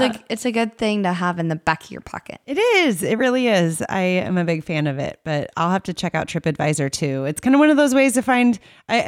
a 0.16 0.24
it's 0.28 0.44
a 0.44 0.50
good 0.50 0.76
thing 0.76 1.04
to 1.04 1.12
have 1.12 1.38
in 1.38 1.48
the 1.48 1.56
back 1.56 1.84
of 1.84 1.90
your 1.90 2.00
pocket. 2.00 2.40
It 2.46 2.58
is. 2.58 3.02
It 3.02 3.16
really 3.16 3.46
is. 3.46 3.82
I 3.88 4.00
am 4.00 4.36
a 4.36 4.44
big 4.44 4.64
fan 4.64 4.86
of 4.88 4.98
it, 4.98 5.20
but 5.24 5.50
I'll 5.56 5.70
have 5.70 5.84
to 5.84 5.94
check 5.94 6.14
out 6.16 6.26
TripAdvisor 6.26 6.90
too. 6.90 7.24
It's 7.26 7.40
kind 7.40 7.54
of 7.54 7.60
one 7.60 7.70
of 7.70 7.76
those 7.76 7.94
ways 7.94 8.14
to 8.14 8.22
find. 8.22 8.58
I, 8.88 8.98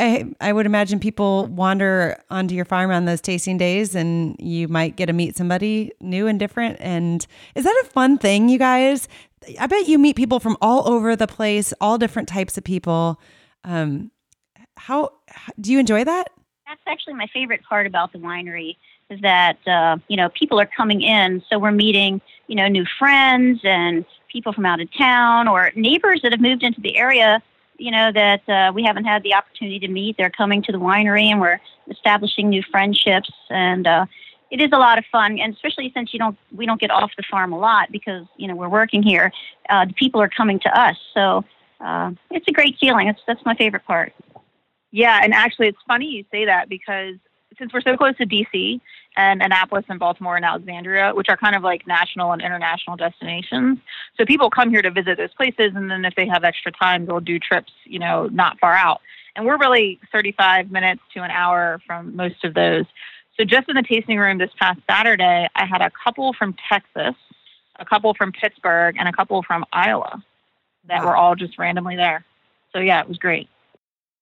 I 0.41 0.49
I 0.49 0.53
would 0.53 0.67
imagine 0.67 1.01
people 1.01 1.47
wander 1.47 2.17
onto 2.31 2.55
your 2.55 2.65
farm 2.65 2.93
on 2.93 3.05
those 3.05 3.21
tasting 3.21 3.59
days, 3.59 3.97
and 3.97 4.37
you 4.39 4.69
might 4.69 4.97
get 4.97 5.07
to 5.07 5.13
meet 5.13 5.37
somebody 5.37 5.91
new 6.01 6.29
and 6.29 6.39
different. 6.39 6.77
And 6.81 7.27
is 7.57 7.65
that 7.65 7.83
a 7.85 7.89
fun 7.89 8.19
thing, 8.19 8.49
you 8.49 8.59
guys? 8.59 9.09
I 9.61 9.67
bet 9.67 9.89
you 9.89 9.99
meet 9.99 10.17
people 10.17 10.41
from 10.41 10.57
all 10.61 10.89
over 10.89 11.17
the 11.17 11.27
place, 11.27 11.73
all 11.81 11.99
different 11.99 12.29
types 12.29 12.57
of 12.57 12.65
people. 12.65 13.21
Um, 13.65 14.11
how, 14.77 15.13
how 15.29 15.53
do 15.61 15.73
you 15.73 15.79
enjoy 15.79 16.05
that? 16.05 16.31
That's 16.67 16.81
actually 16.87 17.15
my 17.15 17.27
favorite 17.33 17.63
part 17.69 17.87
about 17.87 18.13
the 18.13 18.19
winery 18.19 18.71
is 18.71 18.77
that 19.23 19.59
uh, 19.67 19.97
you 20.09 20.17
know 20.17 20.29
people 20.31 20.61
are 20.61 20.69
coming 20.77 21.03
in, 21.03 21.43
so 21.49 21.59
we're 21.59 21.71
meeting 21.71 22.21
you 22.49 22.57
know 22.57 22.69
new 22.69 22.85
friends 22.99 23.61
and 23.65 24.05
people 24.31 24.53
from 24.53 24.67
out 24.67 24.81
of 24.81 24.89
town 24.97 25.49
or 25.49 25.71
neighbors 25.77 26.21
that 26.23 26.33
have 26.33 26.41
moved 26.41 26.63
into 26.63 26.81
the 26.81 26.97
area. 26.97 27.43
You 27.79 27.91
know 27.91 28.11
that 28.13 28.49
uh, 28.49 28.73
we 28.75 28.83
haven't 28.83 29.05
had 29.05 29.23
the 29.23 29.35
opportunity 29.35 29.79
to 29.81 29.89
meet. 29.89 30.17
They're 30.17 30.31
coming 30.31 30.63
to 30.65 30.73
the 30.73 30.79
winery, 30.79 31.25
and 31.25 31.41
we're 31.41 31.61
establishing 31.91 32.49
new 32.49 32.63
friendships. 32.71 33.31
And 33.51 33.87
uh, 33.87 34.07
it 34.51 34.61
is 34.61 34.71
a 34.73 34.79
lot 34.79 34.99
of 34.99 35.05
fun, 35.13 35.39
and 35.39 35.55
especially 35.55 35.93
since 35.95 36.13
you 36.13 36.19
don't 36.19 36.37
we 36.55 36.67
don't 36.67 36.81
get 36.81 36.91
off 36.91 37.11
the 37.17 37.25
farm 37.31 37.53
a 37.53 37.59
lot 37.59 37.93
because 37.93 38.27
you 38.37 38.49
know 38.49 38.57
we're 38.57 38.69
working 38.69 39.03
here. 39.03 39.33
Uh, 39.69 39.85
the 39.85 39.93
people 39.93 40.21
are 40.21 40.29
coming 40.29 40.59
to 40.61 40.81
us, 40.81 40.97
so 41.15 41.45
uh, 41.81 42.11
it's 42.31 42.49
a 42.49 42.53
great 42.53 42.77
feeling. 42.81 43.09
It's 43.09 43.21
that's 43.27 43.45
my 43.45 43.55
favorite 43.55 43.85
part. 43.85 44.13
Yeah, 44.91 45.21
and 45.23 45.35
actually, 45.35 45.69
it's 45.69 45.83
funny 45.87 46.07
you 46.07 46.25
say 46.31 46.47
that 46.47 46.69
because 46.69 47.17
since 47.59 47.73
we're 47.73 47.81
so 47.81 47.97
close 47.97 48.17
to 48.17 48.27
DC 48.27 48.81
and 49.17 49.43
Annapolis 49.43 49.85
and 49.89 49.99
Baltimore 49.99 50.37
and 50.37 50.45
Alexandria, 50.45 51.13
which 51.15 51.29
are 51.29 51.37
kind 51.37 51.57
of 51.57 51.63
like 51.63 51.87
national 51.87 52.33
and 52.33 52.43
international 52.43 52.97
destinations, 52.97 53.79
so 54.17 54.25
people 54.25 54.51
come 54.51 54.71
here 54.71 54.83
to 54.83 54.91
visit 54.91 55.17
those 55.17 55.33
places, 55.35 55.73
and 55.75 55.91
then 55.91 56.05
if 56.05 56.15
they 56.15 56.27
have 56.27 56.45
extra 56.45 56.71
time, 56.73 57.07
they'll 57.07 57.21
do 57.21 57.39
trips, 57.39 57.73
you 57.85 57.99
know, 57.99 58.27
not 58.27 58.59
far 58.59 58.75
out. 58.75 59.01
And 59.35 59.45
we're 59.47 59.59
really 59.59 60.01
35 60.13 60.71
minutes 60.71 61.03
to 61.15 61.23
an 61.23 61.31
hour 61.31 61.81
from 61.87 62.17
most 62.17 62.45
of 62.45 62.55
those. 62.55 62.85
So 63.37 63.45
just 63.45 63.69
in 63.69 63.77
the 63.77 63.83
tasting 63.83 64.19
room 64.19 64.39
this 64.39 64.51
past 64.59 64.81
Saturday, 64.89 65.49
I 65.55 65.67
had 65.67 65.83
a 65.83 65.91
couple 66.05 66.33
from 66.33 66.55
Texas, 66.71 67.15
a 67.79 67.85
couple 67.85 68.15
from 68.15 68.33
Pittsburgh, 68.33 68.97
and 68.99 69.09
a 69.09 69.13
couple 69.13 69.43
from 69.43 69.65
Iowa 69.73 70.23
that 70.89 71.01
Wow. 71.03 71.07
were 71.07 71.17
all 71.17 71.35
just 71.35 71.59
randomly 71.59 71.97
there. 71.97 72.25
So 72.73 72.79
yeah, 72.79 73.01
it 73.01 73.09
was 73.09 73.19
great. 73.19 73.49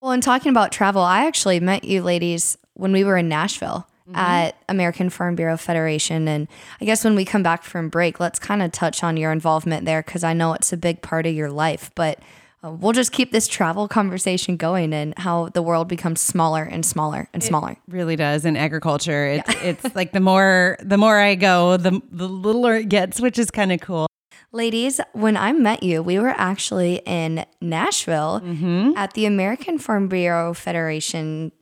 Well, 0.01 0.13
and 0.13 0.23
talking 0.23 0.51
about 0.51 0.73
travel, 0.73 1.03
I 1.03 1.27
actually 1.27 1.61
met 1.61 1.85
you 1.85 2.03
ladies 2.03 2.59
when 2.75 2.93
we 2.93 3.05
were 3.05 3.17
in 3.17 3.29
Nashville 3.29 3.87
Mm-hmm. 4.07 4.17
at 4.19 4.57
American 4.69 5.09
Farm 5.09 5.35
Bureau 5.35 5.57
Federation. 5.57 6.29
And 6.29 6.47
I 6.79 6.85
guess 6.85 7.05
when 7.05 7.15
we 7.15 7.25
come 7.25 7.43
back 7.43 7.63
from 7.65 7.89
break, 7.89 8.21
let's 8.21 8.39
kind 8.39 8.61
of 8.61 8.71
touch 8.71 9.03
on 9.03 9.17
your 9.17 9.33
involvement 9.33 9.87
there 9.87 10.03
because 10.03 10.23
I 10.23 10.35
know 10.35 10.53
it's 10.53 10.75
a 10.75 10.77
big 10.77 11.01
part 11.01 11.25
of 11.25 11.33
your 11.35 11.51
life. 11.51 11.91
But 11.95 12.19
uh, 12.63 12.73
we'll 12.73 12.93
just 12.93 13.13
keep 13.13 13.33
this 13.33 13.49
travel 13.49 13.89
conversation 13.89 14.59
going 14.59 14.93
and 14.93 15.15
how 15.17 15.49
the 15.49 15.63
world 15.63 15.89
becomes 15.89 16.21
smaller 16.21 16.65
and 16.65 16.85
smaller 16.85 17.31
and 17.33 17.43
smaller. 17.43 17.79
really 17.89 18.15
does 18.15 18.45
in 18.45 18.59
agriculture. 18.59 19.25
It's 19.43 19.55
it's 19.63 19.95
like 19.97 20.13
the 20.13 20.21
more 20.21 20.77
the 20.83 20.99
more 20.99 21.19
I 21.19 21.35
go, 21.35 21.79
the 21.79 21.99
the 22.13 22.29
littler 22.29 22.75
it 22.75 22.91
gets, 22.91 23.23
which 23.23 23.39
is 23.39 23.51
kind 23.51 23.73
of 23.73 23.81
cool. 23.81 24.07
Ladies, 24.53 25.01
when 25.15 25.39
I 25.39 25.53
met 25.53 25.83
you, 25.83 26.03
we 26.03 26.19
were 26.19 26.35
actually 26.37 27.01
in 27.07 27.47
Nashville 27.63 28.43
Mm-hmm. 28.45 28.99
at 28.99 29.15
the 29.15 29.25
American 29.25 29.79
Farm 29.79 30.09
Bureau 30.09 30.53
Federation 30.53 31.53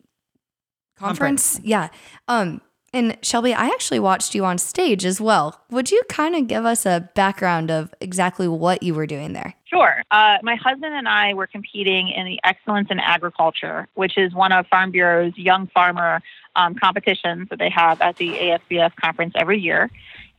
conference. 1.03 1.61
Yeah. 1.62 1.88
Um 2.28 2.61
and 2.94 3.16
Shelby, 3.22 3.55
I 3.55 3.68
actually 3.68 4.00
watched 4.00 4.34
you 4.34 4.44
on 4.44 4.59
stage 4.59 5.07
as 5.07 5.18
well. 5.18 5.62
Would 5.70 5.90
you 5.90 6.03
kind 6.11 6.36
of 6.36 6.46
give 6.46 6.66
us 6.66 6.84
a 6.84 7.09
background 7.14 7.70
of 7.70 7.94
exactly 8.03 8.46
what 8.46 8.82
you 8.82 8.92
were 8.92 9.07
doing 9.07 9.32
there? 9.32 9.55
Sure. 9.64 10.03
Uh, 10.11 10.36
my 10.42 10.57
husband 10.57 10.94
and 10.94 11.09
I 11.09 11.32
were 11.32 11.46
competing 11.46 12.11
in 12.11 12.26
the 12.26 12.38
Excellence 12.44 12.88
in 12.90 13.00
Agriculture, 13.00 13.88
which 13.94 14.18
is 14.18 14.34
one 14.34 14.53
of 14.53 14.66
Farm 14.66 14.90
Bureau's 14.90 15.32
young 15.38 15.68
farmer 15.68 16.20
um, 16.55 16.74
competitions 16.74 17.48
that 17.48 17.59
they 17.59 17.70
have 17.70 18.03
at 18.03 18.16
the 18.16 18.28
AFBF 18.28 18.94
conference 18.96 19.32
every 19.36 19.59
year. 19.59 19.90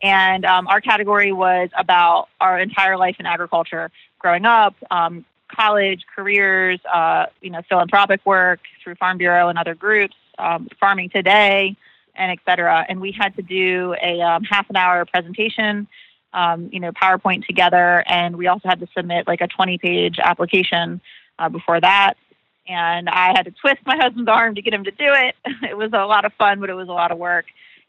And 0.04 0.46
um, 0.46 0.68
our 0.68 0.80
category 0.80 1.32
was 1.32 1.70
about 1.76 2.28
our 2.40 2.60
entire 2.60 2.98
life 2.98 3.16
in 3.18 3.26
agriculture, 3.26 3.90
growing 4.20 4.46
up, 4.46 4.76
um, 4.92 5.26
college, 5.48 6.04
careers, 6.14 6.80
uh, 6.94 7.28
you 7.42 7.50
know, 7.50 7.62
philanthropic 7.68 8.24
work 8.26 8.60
through 8.84 8.96
Farm 8.96 9.18
Bureau 9.18 9.50
and 9.50 9.58
other 9.58 9.74
groups, 9.74 10.16
um, 10.40 10.68
farming 10.80 11.10
today, 11.10 11.76
and 12.16 12.32
et 12.32 12.40
cetera. 12.46 12.86
And 12.88 13.02
we 13.02 13.12
had 13.12 13.36
to 13.36 13.42
do 13.42 13.96
a 14.02 14.22
um, 14.22 14.44
half 14.44 14.70
an 14.70 14.76
hour 14.76 15.06
presentation 15.06 15.88
um, 16.34 16.70
you 16.72 16.80
know, 16.80 16.92
PowerPoint 16.92 17.46
together, 17.46 18.04
and 18.08 18.36
we 18.36 18.48
also 18.48 18.68
had 18.68 18.80
to 18.80 18.88
submit 18.96 19.28
like 19.28 19.42
a 19.42 19.48
20-page 19.48 20.18
application 20.20 21.00
uh, 21.40 21.50
before 21.50 21.80
that. 21.80 22.16
And 22.68 23.10
I 23.10 23.34
had 23.36 23.44
to 23.44 23.52
twist 23.52 23.80
my 23.86 23.98
husband's 23.98 24.30
arm 24.30 24.56
to 24.56 24.62
get 24.62 24.74
him 24.74 24.84
to 24.86 24.92
do 24.92 25.08
it. 25.08 25.36
It 25.70 25.78
was 25.78 25.92
a 25.94 26.06
lot 26.06 26.26
of 26.26 26.34
fun, 26.34 26.60
but 26.60 26.70
it 26.70 26.76
was 26.76 26.88
a 26.88 26.94
lot 26.94 27.12
of 27.12 27.18
work. 27.18 27.46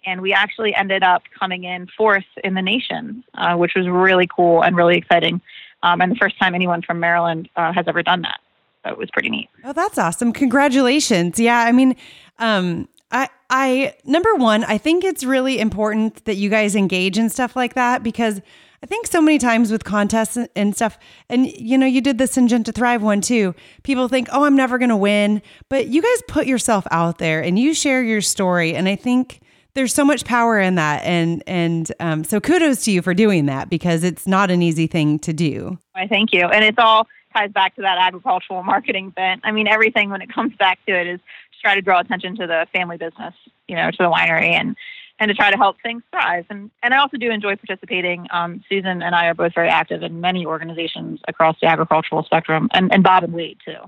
And 0.07 0.21
we 0.21 0.33
actually 0.33 0.75
ended 0.75 1.03
up 1.03 1.23
coming 1.39 1.65
in 1.65 1.89
fourth 1.97 2.25
in 2.43 2.55
the 2.55 2.63
nation, 2.63 3.25
uh, 3.35 3.57
which 3.57 3.73
was 3.75 3.89
really 3.89 4.27
cool 4.27 4.63
and 4.63 4.77
really 4.77 4.97
exciting. 4.99 5.41
Um, 5.83 6.01
and 6.01 6.13
the 6.13 6.17
first 6.17 6.39
time 6.39 6.55
anyone 6.55 6.83
from 6.83 7.01
Maryland 7.01 7.49
uh, 7.57 7.73
has 7.73 7.87
ever 7.89 8.03
done 8.03 8.23
that. 8.23 8.41
So 8.85 8.91
it 8.91 8.99
was 8.99 9.11
pretty 9.11 9.31
neat. 9.31 9.49
Oh, 9.65 9.73
that's 9.73 9.97
awesome. 9.97 10.33
Congratulations. 10.33 11.39
Yeah, 11.39 11.61
I 11.61 11.73
mean, 11.73 11.97
um 12.39 12.89
I 13.11 13.29
I 13.49 13.95
number 14.05 14.35
1, 14.35 14.65
I 14.65 14.79
think 14.79 15.05
it's 15.05 15.25
really 15.25 15.59
important 15.61 16.25
that 16.25 16.37
you 16.37 16.51
guys 16.51 16.75
engage 16.75 17.19
in 17.19 17.31
stuff 17.31 17.55
like 17.55 17.75
that 17.75 18.03
because 18.03 18.41
I 18.85 18.87
think 18.87 19.07
so 19.07 19.23
many 19.23 19.39
times 19.39 19.73
with 19.73 19.83
contests 19.83 20.37
and- 20.55 20.77
stuff, 20.77 20.99
and 21.31 21.47
you 21.47 21.79
know, 21.79 21.87
you 21.87 22.03
did 22.03 22.19
this 22.19 22.37
in 22.37 22.47
the 22.49 22.55
Syngenta 22.55 22.75
Thrive 22.75 23.03
one 23.03 23.23
too. 23.23 23.55
People 23.83 24.09
think, 24.09 24.29
oh, 24.31 24.45
I'm 24.45 24.57
never 24.57 24.77
going 24.77 24.91
to 24.91 24.97
win. 24.97 25.41
But 25.71 25.87
you 25.87 26.03
guys 26.03 26.23
put 26.29 26.47
yourself 26.47 26.87
out 26.91 27.17
there 27.17 27.43
and 27.43 27.59
you 27.59 27.73
share 27.73 28.03
your 28.03 28.21
story. 28.21 28.75
And 28.75 28.87
I 28.87 28.97
think 28.97 29.41
there's 29.73 29.95
so 29.95 30.05
much 30.05 30.27
power 30.27 30.61
in 30.61 30.75
that. 30.75 31.03
And, 31.03 31.43
and 31.47 31.91
um, 31.99 32.25
so 32.25 32.41
kudos 32.41 32.85
to 32.85 32.91
you 32.91 33.01
for 33.01 33.15
doing 33.15 33.47
that 33.47 33.71
because 33.71 34.05
it's 34.05 34.27
not 34.27 34.51
an 34.51 34.61
easy 34.61 34.87
thing 34.87 35.19
to 35.21 35.33
do. 35.33 35.79
I 35.95 36.07
thank 36.07 36.35
you. 36.35 36.43
And 36.43 36.63
it's 36.63 36.79
all 36.79 37.07
ties 37.35 37.53
back 37.53 37.75
to 37.77 37.83
that 37.83 37.99
agricultural 37.99 38.63
marketing 38.63 39.11
bent. 39.11 39.41
I 39.45 39.51
mean, 39.51 39.67
everything 39.67 40.11
when 40.11 40.21
it 40.23 40.33
comes 40.33 40.55
back 40.57 40.79
to 40.87 40.93
it 40.93 41.07
is 41.07 41.21
to 41.21 41.44
try 41.65 41.75
to 41.75 41.83
draw 41.83 42.01
attention 42.01 42.37
to 42.37 42.47
the 42.47 42.67
family 42.73 42.97
business, 42.97 43.35
you 43.67 43.75
know, 43.75 43.91
to 43.91 43.97
the 43.99 44.11
winery 44.11 44.51
and 44.53 44.77
and 45.21 45.29
to 45.29 45.35
try 45.35 45.51
to 45.51 45.57
help 45.57 45.77
things 45.83 46.03
thrive. 46.11 46.45
And 46.51 46.71
and 46.83 46.93
I 46.93 46.99
also 46.99 47.17
do 47.17 47.31
enjoy 47.31 47.57
participating. 47.57 48.27
Um, 48.31 48.63
Susan 48.69 49.03
and 49.03 49.15
I 49.15 49.27
are 49.27 49.35
both 49.35 49.55
very 49.55 49.69
active 49.69 50.03
in 50.03 50.21
many 50.21 50.45
organizations 50.45 51.21
across 51.27 51.57
the 51.61 51.67
agricultural 51.67 52.23
spectrum, 52.25 52.69
and 52.73 52.93
and 52.93 53.03
Bob 53.03 53.25
and 53.25 53.35
Lee 53.35 53.57
too. 53.65 53.79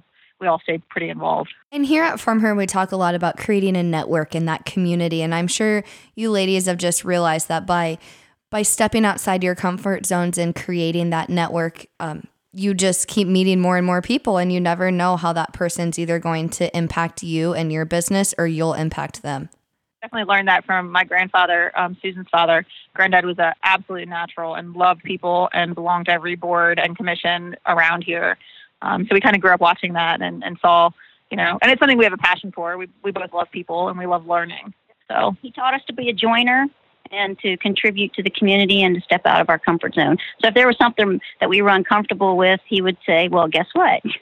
We 0.40 0.46
all 0.46 0.60
stay 0.60 0.78
pretty 0.90 1.08
involved. 1.08 1.54
And 1.72 1.86
here 1.86 2.02
at 2.02 2.20
Farm 2.20 2.40
Her, 2.40 2.54
we 2.54 2.66
talk 2.66 2.92
a 2.92 2.96
lot 2.96 3.14
about 3.14 3.38
creating 3.38 3.74
a 3.74 3.82
network 3.82 4.34
in 4.34 4.44
that 4.46 4.66
community. 4.66 5.22
And 5.22 5.34
I'm 5.34 5.48
sure 5.48 5.82
you 6.14 6.30
ladies 6.30 6.66
have 6.66 6.76
just 6.76 7.04
realized 7.04 7.48
that 7.48 7.66
by 7.66 7.98
by 8.50 8.62
stepping 8.62 9.04
outside 9.04 9.42
your 9.42 9.54
comfort 9.54 10.06
zones 10.06 10.38
and 10.38 10.54
creating 10.54 11.10
that 11.10 11.28
network, 11.28 11.86
um, 11.98 12.28
you 12.56 12.72
just 12.72 13.06
keep 13.06 13.28
meeting 13.28 13.60
more 13.60 13.76
and 13.76 13.86
more 13.86 14.00
people, 14.00 14.38
and 14.38 14.50
you 14.50 14.60
never 14.60 14.90
know 14.90 15.16
how 15.16 15.32
that 15.34 15.52
person's 15.52 15.98
either 15.98 16.18
going 16.18 16.48
to 16.48 16.74
impact 16.76 17.22
you 17.22 17.52
and 17.52 17.70
your 17.70 17.84
business, 17.84 18.34
or 18.38 18.46
you'll 18.46 18.72
impact 18.72 19.22
them. 19.22 19.50
Definitely 20.00 20.32
learned 20.32 20.48
that 20.48 20.64
from 20.64 20.90
my 20.90 21.04
grandfather, 21.04 21.70
um, 21.78 21.96
Susan's 22.00 22.28
father. 22.30 22.64
Granddad 22.94 23.26
was 23.26 23.38
an 23.38 23.52
absolute 23.62 24.08
natural 24.08 24.54
and 24.54 24.74
loved 24.74 25.02
people 25.02 25.50
and 25.52 25.74
belonged 25.74 26.06
to 26.06 26.12
every 26.12 26.34
board 26.34 26.78
and 26.78 26.96
commission 26.96 27.56
around 27.66 28.04
here. 28.04 28.38
Um, 28.80 29.06
so 29.06 29.14
we 29.14 29.20
kind 29.20 29.36
of 29.36 29.42
grew 29.42 29.52
up 29.52 29.60
watching 29.60 29.92
that 29.94 30.22
and, 30.22 30.42
and 30.42 30.56
saw, 30.60 30.90
you 31.30 31.36
know, 31.36 31.58
and 31.60 31.70
it's 31.70 31.78
something 31.78 31.98
we 31.98 32.04
have 32.04 32.12
a 32.12 32.18
passion 32.18 32.52
for. 32.52 32.78
We, 32.78 32.88
we 33.02 33.10
both 33.10 33.32
love 33.34 33.48
people 33.50 33.88
and 33.88 33.98
we 33.98 34.06
love 34.06 34.26
learning. 34.26 34.72
So 35.08 35.36
He 35.42 35.50
taught 35.50 35.74
us 35.74 35.82
to 35.88 35.92
be 35.92 36.08
a 36.08 36.12
joiner 36.12 36.66
and 37.10 37.38
to 37.40 37.56
contribute 37.58 38.12
to 38.14 38.22
the 38.22 38.30
community 38.30 38.82
and 38.82 38.94
to 38.94 39.00
step 39.00 39.22
out 39.24 39.40
of 39.40 39.48
our 39.48 39.58
comfort 39.58 39.94
zone. 39.94 40.16
So 40.40 40.48
if 40.48 40.54
there 40.54 40.66
was 40.66 40.76
something 40.78 41.20
that 41.40 41.48
we 41.48 41.62
were 41.62 41.70
uncomfortable 41.70 42.36
with, 42.36 42.60
he 42.66 42.82
would 42.82 42.96
say, 43.06 43.28
"Well, 43.28 43.48
guess 43.48 43.68
what? 43.72 44.02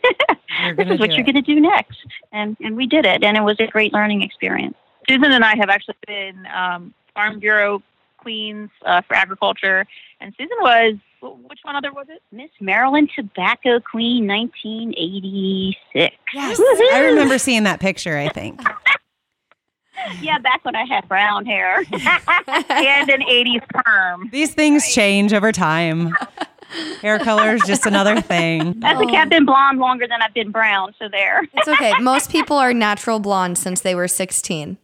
This 0.76 0.86
is 0.88 1.00
what 1.00 1.12
you're 1.12 1.24
going 1.24 1.34
to 1.34 1.42
do 1.42 1.60
next." 1.60 1.98
And 2.32 2.56
and 2.60 2.76
we 2.76 2.86
did 2.86 3.04
it, 3.04 3.24
and 3.24 3.36
it 3.36 3.42
was 3.42 3.56
a 3.60 3.66
great 3.66 3.92
learning 3.92 4.22
experience. 4.22 4.76
Susan 5.08 5.32
and 5.32 5.44
I 5.44 5.56
have 5.56 5.68
actually 5.68 5.96
been 6.06 6.46
um, 6.46 6.94
Farm 7.14 7.38
Bureau 7.38 7.82
queens 8.18 8.70
uh, 8.86 9.02
for 9.02 9.14
agriculture, 9.14 9.86
and 10.20 10.32
Susan 10.38 10.56
was 10.60 10.94
which 11.48 11.60
one 11.62 11.76
other 11.76 11.92
was 11.92 12.06
it? 12.08 12.22
Miss 12.32 12.50
Maryland 12.60 13.10
Tobacco 13.16 13.80
Queen, 13.80 14.26
1986. 14.26 16.16
Yes. 16.34 16.58
Woohoo! 16.58 16.92
I 16.92 17.00
remember 17.06 17.38
seeing 17.38 17.64
that 17.64 17.80
picture, 17.80 18.16
I 18.16 18.28
think. 18.28 18.60
Yeah, 20.20 20.38
back 20.38 20.64
when 20.64 20.74
I 20.76 20.84
had 20.84 21.08
brown 21.08 21.46
hair. 21.46 21.78
and 21.92 23.10
an 23.10 23.20
'80s 23.22 23.62
perm. 23.68 24.28
These 24.32 24.54
things 24.54 24.92
change 24.92 25.32
over 25.32 25.52
time. 25.52 26.14
Hair 27.02 27.20
color 27.20 27.54
is 27.54 27.62
just 27.62 27.86
another 27.86 28.20
thing. 28.20 28.74
That's 28.80 29.00
okay. 29.00 29.16
I've 29.16 29.28
been 29.28 29.44
blonde 29.44 29.78
longer 29.78 30.06
than 30.08 30.20
I've 30.22 30.34
been 30.34 30.50
brown, 30.50 30.94
so 30.98 31.08
there. 31.08 31.42
It's 31.54 31.68
okay. 31.68 31.92
Most 32.00 32.30
people 32.30 32.56
are 32.56 32.74
natural 32.74 33.20
blondes 33.20 33.60
since 33.60 33.82
they 33.82 33.94
were 33.94 34.08
16. 34.08 34.78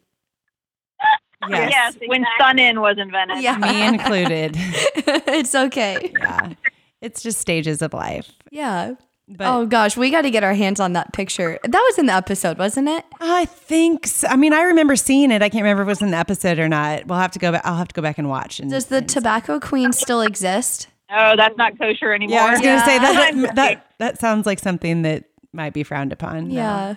Yes. 1.48 1.70
Yes, 1.72 1.96
When. 2.06 2.24
Sun 2.38 2.58
In 2.58 2.80
was 2.80 2.98
invented. 2.98 3.42
Yeah. 3.42 3.56
Me 3.56 3.86
included. 3.86 4.52
it's 4.56 5.54
okay. 5.54 6.12
Yeah. 6.20 6.52
It's 7.00 7.22
just 7.22 7.38
stages 7.38 7.80
of 7.80 7.94
life. 7.94 8.30
Yeah. 8.50 8.92
But 9.32 9.46
oh 9.46 9.64
gosh, 9.64 9.96
we 9.96 10.10
got 10.10 10.22
to 10.22 10.30
get 10.30 10.42
our 10.42 10.54
hands 10.54 10.80
on 10.80 10.92
that 10.94 11.12
picture. 11.12 11.58
That 11.62 11.84
was 11.88 11.98
in 11.98 12.06
the 12.06 12.12
episode, 12.12 12.58
wasn't 12.58 12.88
it? 12.88 13.04
I 13.20 13.44
think 13.44 14.06
so. 14.08 14.26
I 14.26 14.34
mean, 14.36 14.52
I 14.52 14.62
remember 14.62 14.96
seeing 14.96 15.30
it. 15.30 15.40
I 15.40 15.48
can't 15.48 15.62
remember 15.62 15.82
if 15.82 15.86
it 15.86 15.90
was 15.90 16.02
in 16.02 16.10
the 16.10 16.16
episode 16.16 16.58
or 16.58 16.68
not. 16.68 17.06
We'll 17.06 17.18
have 17.18 17.30
to 17.32 17.38
go 17.38 17.52
back. 17.52 17.62
I'll 17.64 17.76
have 17.76 17.88
to 17.88 17.94
go 17.94 18.02
back 18.02 18.18
and 18.18 18.28
watch. 18.28 18.58
And, 18.58 18.70
Does 18.70 18.86
the 18.86 18.96
and- 18.96 19.08
tobacco 19.08 19.60
queen 19.60 19.92
still 19.92 20.20
exist? 20.20 20.88
Oh, 21.12 21.34
that's 21.36 21.56
not 21.56 21.78
kosher 21.78 22.12
anymore. 22.12 22.36
Yeah, 22.38 22.44
I 22.46 22.50
was 22.50 22.60
going 22.60 22.78
to 22.78 22.84
say 22.84 22.94
Yeah. 22.96 23.00
that, 23.42 23.54
that 23.56 23.86
that 23.98 24.18
sounds 24.20 24.46
like 24.46 24.58
something 24.58 25.02
that 25.02 25.24
might 25.52 25.72
be 25.74 25.82
frowned 25.84 26.12
upon. 26.12 26.48
now. 26.48 26.54
Yeah. 26.54 26.94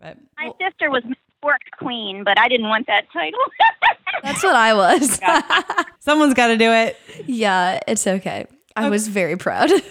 But 0.00 0.16
My 0.38 0.50
sister 0.60 0.90
was 0.90 1.02
Miss 1.04 1.18
Pork 1.42 1.60
Queen, 1.78 2.24
but 2.24 2.38
I 2.38 2.48
didn't 2.48 2.68
want 2.68 2.86
that 2.86 3.04
title. 3.12 3.38
That's 4.22 4.42
what 4.42 4.54
I 4.54 4.72
was. 4.74 5.20
someone's 6.00 6.34
got 6.34 6.46
to 6.48 6.56
do 6.56 6.70
it. 6.70 6.98
yeah, 7.26 7.80
it's 7.86 8.06
okay. 8.06 8.46
I 8.76 8.88
was 8.88 9.08
very 9.08 9.36
proud. 9.36 9.70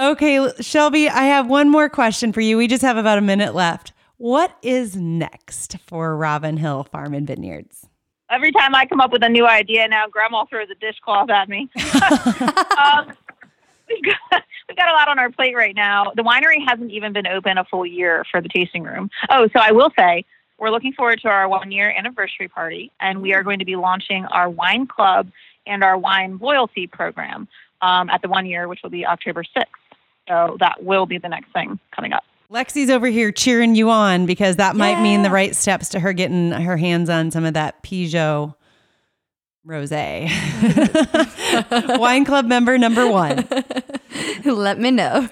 Okay, 0.00 0.50
Shelby, 0.60 1.10
I 1.10 1.24
have 1.24 1.46
one 1.46 1.68
more 1.68 1.90
question 1.90 2.32
for 2.32 2.40
you. 2.40 2.56
We 2.56 2.68
just 2.68 2.80
have 2.80 2.96
about 2.96 3.18
a 3.18 3.20
minute 3.20 3.54
left. 3.54 3.92
What 4.16 4.56
is 4.62 4.96
next 4.96 5.76
for 5.86 6.16
Robin 6.16 6.56
Hill 6.56 6.84
Farm 6.84 7.12
and 7.12 7.26
Vineyards? 7.26 7.86
Every 8.30 8.50
time 8.50 8.74
I 8.74 8.86
come 8.86 8.98
up 9.02 9.12
with 9.12 9.22
a 9.22 9.28
new 9.28 9.46
idea 9.46 9.86
now, 9.88 10.06
Grandma 10.06 10.46
throws 10.46 10.68
a 10.70 10.74
dishcloth 10.76 11.28
at 11.28 11.50
me. 11.50 11.68
um, 11.76 13.12
we've, 13.90 14.02
got, 14.02 14.42
we've 14.68 14.76
got 14.78 14.88
a 14.88 14.92
lot 14.92 15.08
on 15.08 15.18
our 15.18 15.30
plate 15.30 15.54
right 15.54 15.76
now. 15.76 16.12
The 16.16 16.22
winery 16.22 16.66
hasn't 16.66 16.90
even 16.92 17.12
been 17.12 17.26
open 17.26 17.58
a 17.58 17.64
full 17.66 17.84
year 17.84 18.24
for 18.30 18.40
the 18.40 18.48
tasting 18.48 18.84
room. 18.84 19.10
Oh, 19.28 19.48
so 19.52 19.60
I 19.60 19.72
will 19.72 19.90
say 19.98 20.24
we're 20.56 20.70
looking 20.70 20.94
forward 20.94 21.20
to 21.24 21.28
our 21.28 21.46
one 21.46 21.70
year 21.70 21.90
anniversary 21.90 22.48
party, 22.48 22.90
and 23.00 23.20
we 23.20 23.34
are 23.34 23.42
going 23.42 23.58
to 23.58 23.66
be 23.66 23.76
launching 23.76 24.24
our 24.26 24.48
wine 24.48 24.86
club 24.86 25.30
and 25.66 25.84
our 25.84 25.98
wine 25.98 26.38
loyalty 26.38 26.86
program 26.86 27.48
um, 27.82 28.08
at 28.08 28.22
the 28.22 28.28
one 28.28 28.46
year, 28.46 28.66
which 28.66 28.80
will 28.82 28.88
be 28.88 29.04
October 29.04 29.44
6th. 29.44 29.66
So 30.30 30.56
that 30.60 30.84
will 30.84 31.06
be 31.06 31.18
the 31.18 31.28
next 31.28 31.52
thing 31.52 31.80
coming 31.90 32.12
up. 32.12 32.22
Lexi's 32.52 32.88
over 32.88 33.08
here 33.08 33.32
cheering 33.32 33.74
you 33.74 33.90
on 33.90 34.26
because 34.26 34.56
that 34.56 34.76
might 34.76 35.02
mean 35.02 35.22
the 35.22 35.30
right 35.30 35.54
steps 35.56 35.88
to 35.90 36.00
her 36.00 36.12
getting 36.12 36.52
her 36.52 36.76
hands 36.76 37.10
on 37.10 37.32
some 37.32 37.44
of 37.44 37.54
that 37.54 37.82
Peugeot 37.82 38.54
rosé. 39.66 40.28
Wine 41.98 42.24
Club 42.24 42.46
member 42.46 42.78
number 42.78 43.08
one. 43.08 43.46
Let 44.44 44.78
me 44.78 44.92
know. 44.92 45.28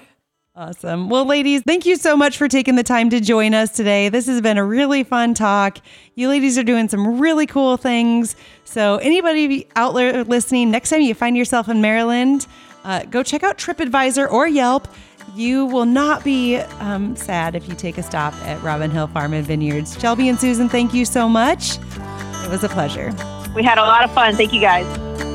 Awesome. 0.55 1.09
Well, 1.09 1.25
ladies, 1.25 1.61
thank 1.65 1.85
you 1.85 1.95
so 1.95 2.17
much 2.17 2.37
for 2.37 2.49
taking 2.49 2.75
the 2.75 2.83
time 2.83 3.09
to 3.11 3.21
join 3.21 3.53
us 3.53 3.71
today. 3.71 4.09
This 4.09 4.27
has 4.27 4.41
been 4.41 4.57
a 4.57 4.65
really 4.65 5.03
fun 5.03 5.33
talk. 5.33 5.77
You 6.15 6.27
ladies 6.27 6.57
are 6.57 6.63
doing 6.63 6.89
some 6.89 7.19
really 7.19 7.45
cool 7.45 7.77
things. 7.77 8.35
So, 8.65 8.97
anybody 8.97 9.67
out 9.77 9.93
there 9.93 10.25
listening, 10.25 10.69
next 10.69 10.89
time 10.89 11.01
you 11.01 11.13
find 11.13 11.37
yourself 11.37 11.69
in 11.69 11.79
Maryland, 11.79 12.45
uh, 12.83 13.03
go 13.05 13.23
check 13.23 13.43
out 13.43 13.57
TripAdvisor 13.57 14.29
or 14.31 14.47
Yelp. 14.47 14.87
You 15.35 15.65
will 15.65 15.85
not 15.85 16.23
be 16.23 16.57
um, 16.57 17.15
sad 17.15 17.55
if 17.55 17.67
you 17.67 17.75
take 17.75 17.97
a 17.97 18.03
stop 18.03 18.33
at 18.45 18.61
Robin 18.63 18.89
Hill 18.89 19.07
Farm 19.07 19.33
and 19.33 19.45
Vineyards. 19.45 19.99
Shelby 19.99 20.27
and 20.27 20.39
Susan, 20.39 20.69
thank 20.69 20.93
you 20.93 21.05
so 21.05 21.29
much. 21.29 21.77
It 21.77 22.49
was 22.49 22.63
a 22.63 22.69
pleasure. 22.69 23.13
We 23.55 23.63
had 23.63 23.77
a 23.77 23.81
lot 23.81 24.03
of 24.03 24.11
fun. 24.13 24.35
Thank 24.35 24.53
you 24.53 24.61
guys. 24.61 25.28